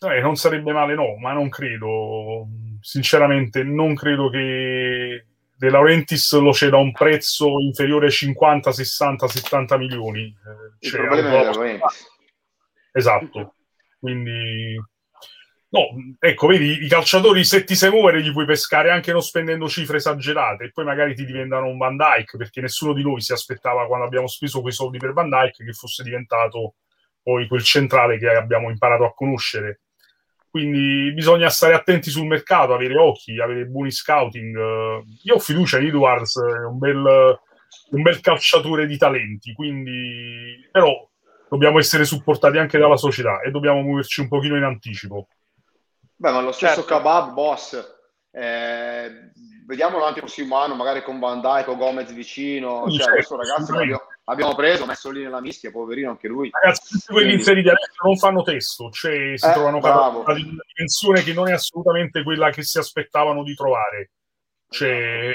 eh? 0.00 0.16
eh? 0.16 0.20
Non 0.20 0.36
sarebbe 0.36 0.72
male, 0.72 0.94
no, 0.94 1.16
ma 1.18 1.32
non 1.32 1.48
credo. 1.48 2.46
Sinceramente, 2.82 3.62
non 3.62 3.94
credo 3.94 4.28
che 4.28 5.26
De 5.56 5.70
Laurentiis 5.70 6.32
lo 6.40 6.52
ceda 6.52 6.76
a 6.76 6.80
un 6.80 6.92
prezzo 6.92 7.58
inferiore 7.60 8.06
ai 8.06 8.12
50, 8.12 8.72
60, 8.72 9.28
70 9.28 9.78
milioni. 9.78 10.34
Il 10.80 10.90
cioè, 10.90 11.06
Laurentiis. 11.06 12.10
Esatto. 12.92 13.54
Quindi 13.98 14.76
No, 15.72 15.88
ecco, 16.18 16.48
vedi, 16.48 16.84
i 16.84 16.88
calciatori 16.88 17.44
se 17.44 17.64
ti 17.64 17.74
sai 17.74 17.88
muovere 17.88 18.20
gli 18.20 18.30
puoi 18.30 18.44
pescare 18.44 18.90
anche 18.90 19.10
non 19.10 19.22
spendendo 19.22 19.70
cifre 19.70 19.96
esagerate 19.96 20.64
e 20.64 20.70
poi 20.70 20.84
magari 20.84 21.14
ti 21.14 21.24
diventano 21.24 21.66
un 21.66 21.78
Van 21.78 21.96
Dyke, 21.96 22.36
perché 22.36 22.60
nessuno 22.60 22.92
di 22.92 23.02
noi 23.02 23.22
si 23.22 23.32
aspettava 23.32 23.86
quando 23.86 24.04
abbiamo 24.04 24.26
speso 24.26 24.60
quei 24.60 24.74
soldi 24.74 24.98
per 24.98 25.14
Van 25.14 25.30
Dyke 25.30 25.64
che 25.64 25.72
fosse 25.72 26.02
diventato 26.02 26.74
poi 27.22 27.48
quel 27.48 27.62
centrale 27.62 28.18
che 28.18 28.28
abbiamo 28.28 28.68
imparato 28.68 29.06
a 29.06 29.14
conoscere. 29.14 29.80
Quindi 30.52 31.14
bisogna 31.14 31.48
stare 31.48 31.72
attenti 31.72 32.10
sul 32.10 32.26
mercato, 32.26 32.74
avere 32.74 32.98
occhi, 32.98 33.40
avere 33.40 33.64
buoni 33.64 33.90
scouting. 33.90 35.02
Io 35.22 35.34
ho 35.34 35.38
fiducia 35.38 35.78
in 35.78 35.86
Edwards, 35.86 36.38
è 36.38 36.66
un 36.66 36.76
bel, 36.76 37.38
un 37.92 38.02
bel 38.02 38.20
calciatore 38.20 38.86
di 38.86 38.98
talenti, 38.98 39.54
quindi 39.54 40.68
però 40.70 41.08
dobbiamo 41.48 41.78
essere 41.78 42.04
supportati 42.04 42.58
anche 42.58 42.76
dalla 42.76 42.98
società 42.98 43.40
e 43.40 43.50
dobbiamo 43.50 43.80
muoverci 43.80 44.20
un 44.20 44.28
pochino 44.28 44.58
in 44.58 44.64
anticipo. 44.64 45.28
Beh, 46.16 46.32
ma 46.32 46.42
lo 46.42 46.52
stesso 46.52 46.82
certo. 46.82 46.96
Kebab, 46.96 47.32
boss, 47.32 47.94
eh, 48.30 49.32
vediamolo 49.66 50.04
anche 50.04 50.18
il 50.18 50.24
prossimo 50.26 50.58
anno, 50.58 50.74
magari 50.74 51.02
con 51.02 51.18
Van 51.18 51.40
Dyke 51.40 51.70
o 51.70 51.76
Gomez 51.78 52.12
vicino. 52.12 52.90
Cioè, 52.90 52.98
certo, 52.98 53.12
questo 53.14 53.36
ragazzo 53.36 53.72
abbiamo 54.24 54.54
preso, 54.54 54.86
messo 54.86 55.10
lì 55.10 55.22
nella 55.22 55.40
mischia, 55.40 55.70
poverino 55.70 56.10
anche 56.10 56.28
lui. 56.28 56.50
Ragazzi, 56.52 56.98
tutti 56.98 57.12
quelli 57.12 57.32
inseriti 57.34 57.68
adesso 57.68 57.92
non 58.02 58.16
fanno 58.16 58.42
testo, 58.42 58.90
cioè 58.90 59.36
si 59.36 59.46
eh, 59.46 59.52
trovano 59.52 59.78
bravo. 59.80 60.20
una 60.20 60.34
dimensione 60.34 61.22
che 61.22 61.32
non 61.32 61.48
è 61.48 61.52
assolutamente 61.52 62.22
quella 62.22 62.50
che 62.50 62.62
si 62.62 62.78
aspettavano 62.78 63.42
di 63.42 63.54
trovare. 63.54 64.10
Cioè, 64.68 65.32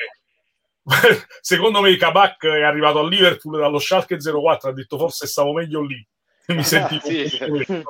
secondo 1.42 1.82
me 1.82 1.96
Kabak 1.96 2.46
è 2.46 2.64
arrivato 2.64 3.00
a 3.00 3.08
Liverpool 3.08 3.60
dallo 3.60 3.80
Schalke 3.80 4.18
04, 4.18 4.70
ha 4.70 4.74
detto 4.74 4.98
forse 4.98 5.28
stavo 5.28 5.54
meglio 5.54 5.82
lì 5.82 6.06
mi 6.56 6.64
sentivo 6.64 7.02
sì. 7.60 7.84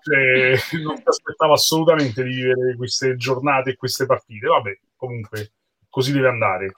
cioè, 0.00 0.54
non 0.82 0.94
mi 0.94 1.02
aspettavo 1.04 1.52
assolutamente 1.52 2.22
di 2.22 2.30
vivere 2.30 2.74
queste 2.74 3.16
giornate 3.16 3.70
e 3.70 3.76
queste 3.76 4.06
partite 4.06 4.46
vabbè 4.46 4.78
comunque 4.96 5.52
così 5.90 6.12
deve 6.12 6.28
andare 6.28 6.72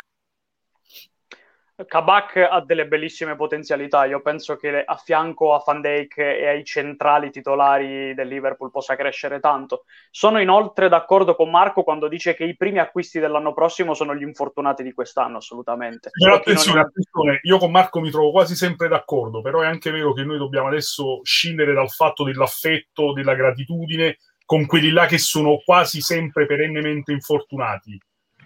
Kabak 1.87 2.37
ha 2.37 2.61
delle 2.61 2.87
bellissime 2.87 3.37
potenzialità. 3.37 4.05
Io 4.05 4.21
penso 4.21 4.57
che 4.57 4.83
a 4.85 4.97
fianco 4.97 5.55
a 5.55 5.63
Van 5.65 5.81
Dijk 5.81 6.19
e 6.19 6.47
ai 6.47 6.65
centrali 6.65 7.31
titolari 7.31 8.15
del 8.15 8.29
Liverpool 8.29 8.71
possa 8.71 8.97
crescere 8.97 9.41
tanto. 9.41 9.85
Sono 10.11 10.41
inoltre 10.41 10.89
d'accordo 10.89 11.35
con 11.35 11.51
Marco 11.51 11.83
quando 11.83 12.09
dice 12.09 12.35
che 12.35 12.45
i 12.45 12.57
primi 12.57 12.79
acquisti 12.79 13.19
dell'anno 13.19 13.53
prossimo 13.53 13.95
sono 13.95 14.15
gli 14.15 14.23
infortunati 14.23 14.83
di 14.83 14.93
quest'anno, 14.93 15.39
assolutamente. 15.39 16.11
Però 16.11 16.35
attenzione, 16.35 16.81
non... 16.81 16.89
attenzione, 16.89 17.41
io 17.43 17.59
con 17.59 17.71
Marco 17.71 18.01
mi 18.01 18.11
trovo 18.11 18.31
quasi 18.31 18.55
sempre 18.55 18.89
d'accordo, 18.89 19.41
però 19.41 19.61
è 19.61 19.67
anche 19.67 19.91
vero 19.91 20.13
che 20.13 20.25
noi 20.25 20.39
dobbiamo 20.39 20.69
adesso 20.69 21.21
scindere 21.23 21.73
dal 21.73 21.91
fatto 21.91 22.25
dell'affetto, 22.25 23.13
della 23.13 23.35
gratitudine 23.35 24.19
con 24.45 24.67
quelli 24.67 24.91
là 24.91 25.07
che 25.07 25.19
sono 25.19 25.61
quasi 25.65 26.01
sempre 26.01 26.47
perennemente 26.47 27.13
infortunati 27.13 27.99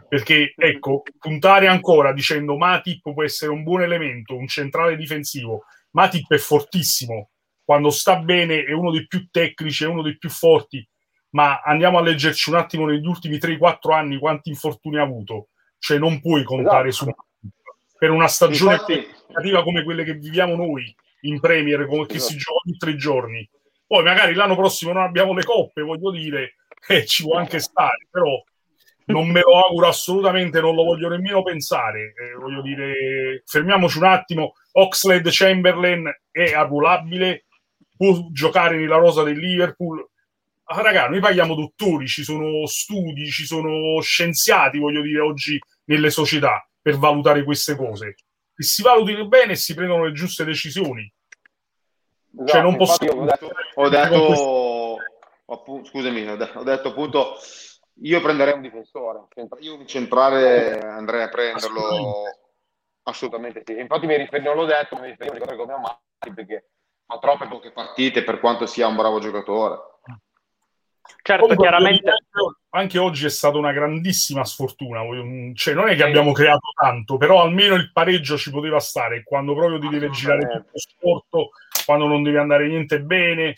perché 0.08 0.54
ecco, 0.56 1.02
puntare 1.18 1.66
ancora 1.66 2.12
dicendo 2.12 2.56
Matip 2.56 3.12
può 3.12 3.22
essere 3.22 3.50
un 3.50 3.62
buon 3.62 3.82
elemento, 3.82 4.36
un 4.36 4.46
centrale 4.46 4.96
difensivo, 4.96 5.64
Matip 5.90 6.32
è 6.32 6.38
fortissimo, 6.38 7.30
quando 7.64 7.90
sta 7.90 8.18
bene 8.18 8.64
è 8.64 8.72
uno 8.72 8.90
dei 8.90 9.06
più 9.06 9.28
tecnici, 9.30 9.84
è 9.84 9.88
uno 9.88 10.02
dei 10.02 10.16
più 10.18 10.30
forti, 10.30 10.86
ma 11.30 11.60
andiamo 11.60 11.98
a 11.98 12.02
leggerci 12.02 12.50
un 12.50 12.56
attimo 12.56 12.86
negli 12.86 13.06
ultimi 13.06 13.36
3-4 13.36 13.92
anni 13.92 14.18
quanti 14.18 14.50
infortuni 14.50 14.98
ha 14.98 15.02
avuto, 15.02 15.48
cioè 15.78 15.98
non 15.98 16.20
puoi 16.20 16.44
contare 16.44 16.88
esatto. 16.88 17.14
su 17.40 17.50
per 17.98 18.10
una 18.10 18.28
stagione 18.28 18.74
Infatti... 18.74 19.62
come 19.64 19.82
quelle 19.82 20.04
che 20.04 20.14
viviamo 20.14 20.54
noi 20.54 20.94
in 21.22 21.40
Premier, 21.40 21.86
come 21.86 22.06
che 22.06 22.18
si 22.18 22.36
esatto. 22.36 22.38
gioca 22.38 22.68
in 22.68 22.78
tre 22.78 22.96
giorni. 22.96 23.48
Poi 23.86 24.02
magari 24.02 24.34
l'anno 24.34 24.56
prossimo 24.56 24.92
non 24.92 25.02
abbiamo 25.02 25.32
le 25.32 25.44
coppe, 25.44 25.82
voglio 25.82 26.10
dire, 26.10 26.56
eh, 26.88 27.06
ci 27.06 27.22
può 27.22 27.36
anche 27.36 27.58
stare, 27.58 28.06
però 28.10 28.42
non 29.06 29.28
me 29.30 29.40
lo 29.40 29.58
auguro 29.58 29.88
assolutamente, 29.88 30.60
non 30.60 30.74
lo 30.74 30.84
voglio 30.84 31.08
nemmeno 31.08 31.42
pensare. 31.42 32.12
Eh, 32.16 32.34
voglio 32.38 32.62
dire, 32.62 33.42
fermiamoci 33.44 33.98
un 33.98 34.04
attimo. 34.04 34.54
Oxlade 34.72 35.30
Chamberlain 35.32 36.10
è 36.30 36.52
arruolabile, 36.52 37.44
può 37.96 38.28
giocare 38.30 38.76
nella 38.76 38.96
rosa 38.96 39.22
del 39.22 39.38
Liverpool. 39.38 40.06
Ah, 40.64 40.82
raga, 40.82 41.08
noi 41.08 41.20
paghiamo 41.20 41.54
dottori, 41.54 42.06
ci 42.06 42.24
sono 42.24 42.66
studi, 42.66 43.30
ci 43.30 43.46
sono 43.46 44.00
scienziati, 44.00 44.78
voglio 44.78 45.02
dire, 45.02 45.20
oggi 45.20 45.58
nelle 45.84 46.10
società 46.10 46.68
per 46.82 46.96
valutare 46.98 47.44
queste 47.44 47.76
cose. 47.76 48.16
Che 48.54 48.62
si 48.62 48.82
valutino 48.82 49.28
bene 49.28 49.52
e 49.52 49.56
si 49.56 49.74
prendono 49.74 50.06
le 50.06 50.12
giuste 50.12 50.44
decisioni. 50.44 51.10
Esatto, 52.32 52.50
cioè, 52.50 52.62
non 52.62 52.76
posso... 52.76 53.04
Ho 53.04 53.24
detto, 53.24 53.50
ho 53.74 53.88
detto 53.88 54.96
appunto, 55.46 55.88
scusami, 55.88 56.26
ho 56.26 56.62
detto 56.64 56.88
appunto 56.88 57.36
io 58.02 58.20
prenderei 58.20 58.54
un 58.54 58.62
difensore. 58.62 59.26
Io 59.60 59.74
un 59.74 59.86
centrale 59.86 60.80
andrei 60.80 61.22
a 61.22 61.28
prenderlo 61.28 62.24
assolutamente 63.04 63.62
sì. 63.64 63.78
Infatti 63.78 64.06
mi 64.06 64.16
rifer- 64.16 64.42
non 64.42 64.56
l'ho 64.56 64.66
detto, 64.66 64.96
mi 64.96 65.08
riferivo 65.08 65.44
a 65.44 65.56
come 65.56 65.72
Amati 65.72 66.32
perché 66.34 66.70
fa 67.06 67.18
troppe 67.18 67.46
poche 67.46 67.70
partite 67.70 68.24
per 68.24 68.40
quanto 68.40 68.66
sia 68.66 68.86
un 68.86 68.96
bravo 68.96 69.18
giocatore. 69.20 69.94
Certo, 71.22 71.42
Comunque, 71.42 71.68
chiaramente 71.68 72.12
anche 72.70 72.98
oggi 72.98 73.26
è 73.26 73.30
stata 73.30 73.56
una 73.56 73.72
grandissima 73.72 74.44
sfortuna. 74.44 75.00
Cioè, 75.54 75.74
non 75.74 75.88
è 75.88 75.94
che 75.94 76.02
abbiamo 76.02 76.32
creato 76.32 76.68
tanto, 76.74 77.16
però 77.16 77.42
almeno 77.42 77.74
il 77.76 77.92
pareggio 77.92 78.36
ci 78.36 78.50
poteva 78.50 78.80
stare. 78.80 79.22
Quando 79.22 79.54
proprio 79.54 79.78
ti 79.78 79.88
deve 79.88 80.10
girare 80.10 80.48
tutto 80.48 80.78
sporto, 80.78 81.50
quando 81.84 82.06
non 82.06 82.22
deve 82.22 82.38
andare 82.38 82.66
niente 82.66 83.00
bene, 83.00 83.56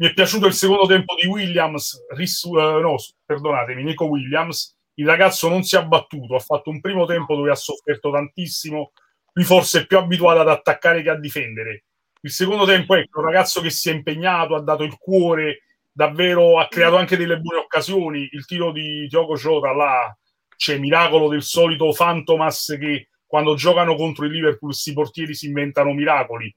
mi 0.00 0.08
è 0.08 0.14
piaciuto 0.14 0.46
il 0.46 0.54
secondo 0.54 0.86
tempo 0.86 1.14
di 1.14 1.26
Williams, 1.26 2.06
Riss, 2.14 2.44
uh, 2.44 2.54
no, 2.54 2.96
perdonatemi, 3.22 3.82
Nico 3.82 4.06
Williams. 4.06 4.74
Il 4.94 5.06
ragazzo 5.06 5.50
non 5.50 5.62
si 5.62 5.76
è 5.76 5.78
abbattuto, 5.78 6.34
ha 6.34 6.38
fatto 6.38 6.70
un 6.70 6.80
primo 6.80 7.04
tempo 7.04 7.36
dove 7.36 7.50
ha 7.50 7.54
sofferto 7.54 8.10
tantissimo. 8.10 8.92
Lui 9.32 9.44
forse 9.44 9.80
è 9.80 9.86
più 9.86 9.98
abituato 9.98 10.40
ad 10.40 10.48
attaccare 10.48 11.02
che 11.02 11.10
a 11.10 11.18
difendere. 11.18 11.84
Il 12.22 12.30
secondo 12.30 12.64
tempo, 12.64 12.94
ecco, 12.94 13.20
un 13.20 13.26
ragazzo 13.26 13.60
che 13.60 13.68
si 13.68 13.90
è 13.90 13.92
impegnato, 13.92 14.54
ha 14.54 14.62
dato 14.62 14.84
il 14.84 14.96
cuore, 14.96 15.64
davvero 15.92 16.58
ha 16.58 16.66
creato 16.68 16.96
anche 16.96 17.18
delle 17.18 17.38
buone 17.38 17.60
occasioni. 17.60 18.26
Il 18.32 18.46
tiro 18.46 18.72
di 18.72 19.06
Diogo 19.06 19.34
Jota 19.34 19.72
là 19.74 20.16
c'è 20.56 20.78
miracolo 20.78 21.28
del 21.28 21.42
solito 21.42 21.92
Fantomas 21.92 22.74
che 22.80 23.10
quando 23.26 23.54
giocano 23.54 23.94
contro 23.96 24.24
il 24.24 24.32
Liverpool 24.32 24.70
questi 24.70 24.94
portieri 24.94 25.34
si 25.34 25.46
inventano 25.46 25.92
miracoli 25.92 26.54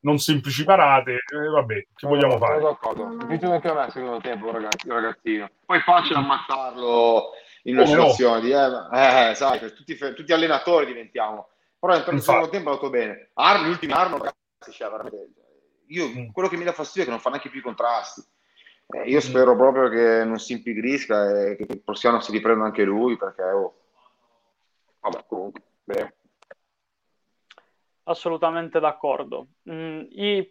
non 0.00 0.18
semplici 0.18 0.64
parate, 0.64 1.12
eh, 1.12 1.48
vabbè, 1.48 1.74
che 1.74 2.06
no, 2.06 2.08
vogliamo 2.08 2.38
fare? 2.38 2.60
Sono 2.60 2.70
d'accordo, 2.70 3.06
mi 3.06 3.38
anche 3.42 3.68
a 3.68 3.74
me 3.74 3.90
secondo 3.90 4.20
tempo, 4.20 4.50
ragazzi, 4.50 4.88
ragazzino. 4.88 5.50
Poi 5.64 5.80
facile 5.80 6.18
ammazzarlo 6.18 7.30
in 7.64 7.76
una 7.76 7.86
situazione 7.86 8.40
di, 8.40 8.50
eh, 8.50 9.30
eh, 9.30 9.34
sai, 9.34 9.58
tutti, 9.74 9.96
tutti, 9.96 10.32
allenatori 10.32 10.86
diventiamo. 10.86 11.48
Però 11.78 11.92
nel 11.92 12.20
secondo 12.20 12.48
tempo 12.48 12.68
è 12.68 12.72
andato 12.72 12.90
bene. 12.90 13.30
Arno, 13.34 13.66
gli 13.66 13.70
ultimi 13.70 13.92
Arno, 13.92 14.18
ragazzi, 14.18 14.70
cioè, 14.70 14.90
veramente, 14.90 15.30
io, 15.88 16.08
mm. 16.08 16.30
quello 16.32 16.48
che 16.48 16.56
mi 16.56 16.64
dà 16.64 16.72
fastidio 16.72 17.02
è 17.02 17.04
che 17.06 17.10
non 17.10 17.20
fa 17.20 17.30
neanche 17.30 17.50
più 17.50 17.60
i 17.60 17.62
contrasti. 17.62 18.22
Eh, 18.88 19.08
io 19.08 19.16
mm. 19.16 19.20
spero 19.20 19.56
proprio 19.56 19.88
che 19.88 20.24
non 20.24 20.38
si 20.38 20.52
impigrisca 20.52 21.48
e 21.48 21.56
che 21.56 21.66
il 21.68 21.82
prossimo 21.82 22.20
si 22.20 22.30
riprenda 22.30 22.64
anche 22.64 22.84
lui 22.84 23.16
perché 23.16 23.42
oh. 23.42 23.74
vabbè 25.00 25.24
comunque 25.26 25.62
beh. 25.84 26.15
Assolutamente 28.08 28.78
d'accordo. 28.78 29.48
Mm, 29.68 30.02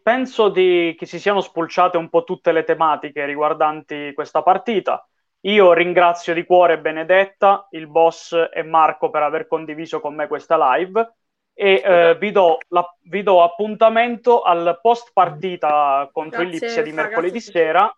penso 0.04 0.50
di, 0.50 0.94
che 0.98 1.06
si 1.06 1.20
siano 1.20 1.40
spulciate 1.40 1.96
un 1.96 2.10
po' 2.10 2.26
tutte 2.26 2.52
le 2.52 2.64
tematiche 2.64 3.26
riguardanti 3.26 4.12
questa 4.14 4.44
partita. 4.44 5.08
Io 5.42 5.72
ringrazio 5.72 6.34
di 6.34 6.44
cuore 6.44 6.80
Benedetta, 6.80 7.68
il 7.72 7.88
boss 7.88 8.34
e 8.52 8.64
Marco 8.64 9.10
per 9.10 9.24
aver 9.24 9.48
condiviso 9.48 10.02
con 10.02 10.16
me 10.16 10.28
questa 10.28 10.58
live 10.76 11.14
e 11.54 11.82
eh, 11.86 12.18
vi, 12.20 12.32
do 12.32 12.58
la, 12.70 12.86
vi, 13.04 13.24
do 13.24 13.42
appuntamento 13.42 14.42
al 14.42 14.80
post 14.82 15.12
partita 15.14 16.10
contro 16.12 16.42
il 16.42 16.50
Lipsia 16.50 16.82
di 16.82 16.92
mercoledì 16.92 17.38
ragazzi. 17.38 17.52
sera 17.52 17.98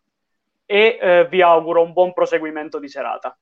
e 0.66 1.00
eh, 1.02 1.28
vi 1.28 1.42
auguro 1.42 1.82
un 1.82 1.94
buon 1.94 2.14
proseguimento 2.14 2.78
di 2.78 2.90
serata. 2.90 3.36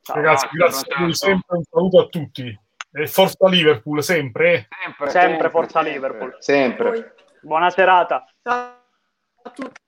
Ciao. 0.00 0.16
Ragazzi, 0.16 0.46
grazie, 0.50 0.86
grazie. 0.88 1.14
sempre 1.14 1.56
un 1.56 1.62
saluto 1.64 2.00
a 2.00 2.06
tutti. 2.06 2.60
Forza 3.06 3.48
Liverpool, 3.48 4.02
sempre. 4.02 4.68
Sempre, 4.68 5.10
sempre, 5.10 5.30
sempre 5.30 5.50
forza 5.50 5.82
sempre, 5.82 5.92
Liverpool. 5.92 6.36
Sempre. 6.38 7.14
Buona 7.40 7.70
serata. 7.70 8.24
Ciao 8.42 8.76
a 9.42 9.50
tutti. 9.50 9.81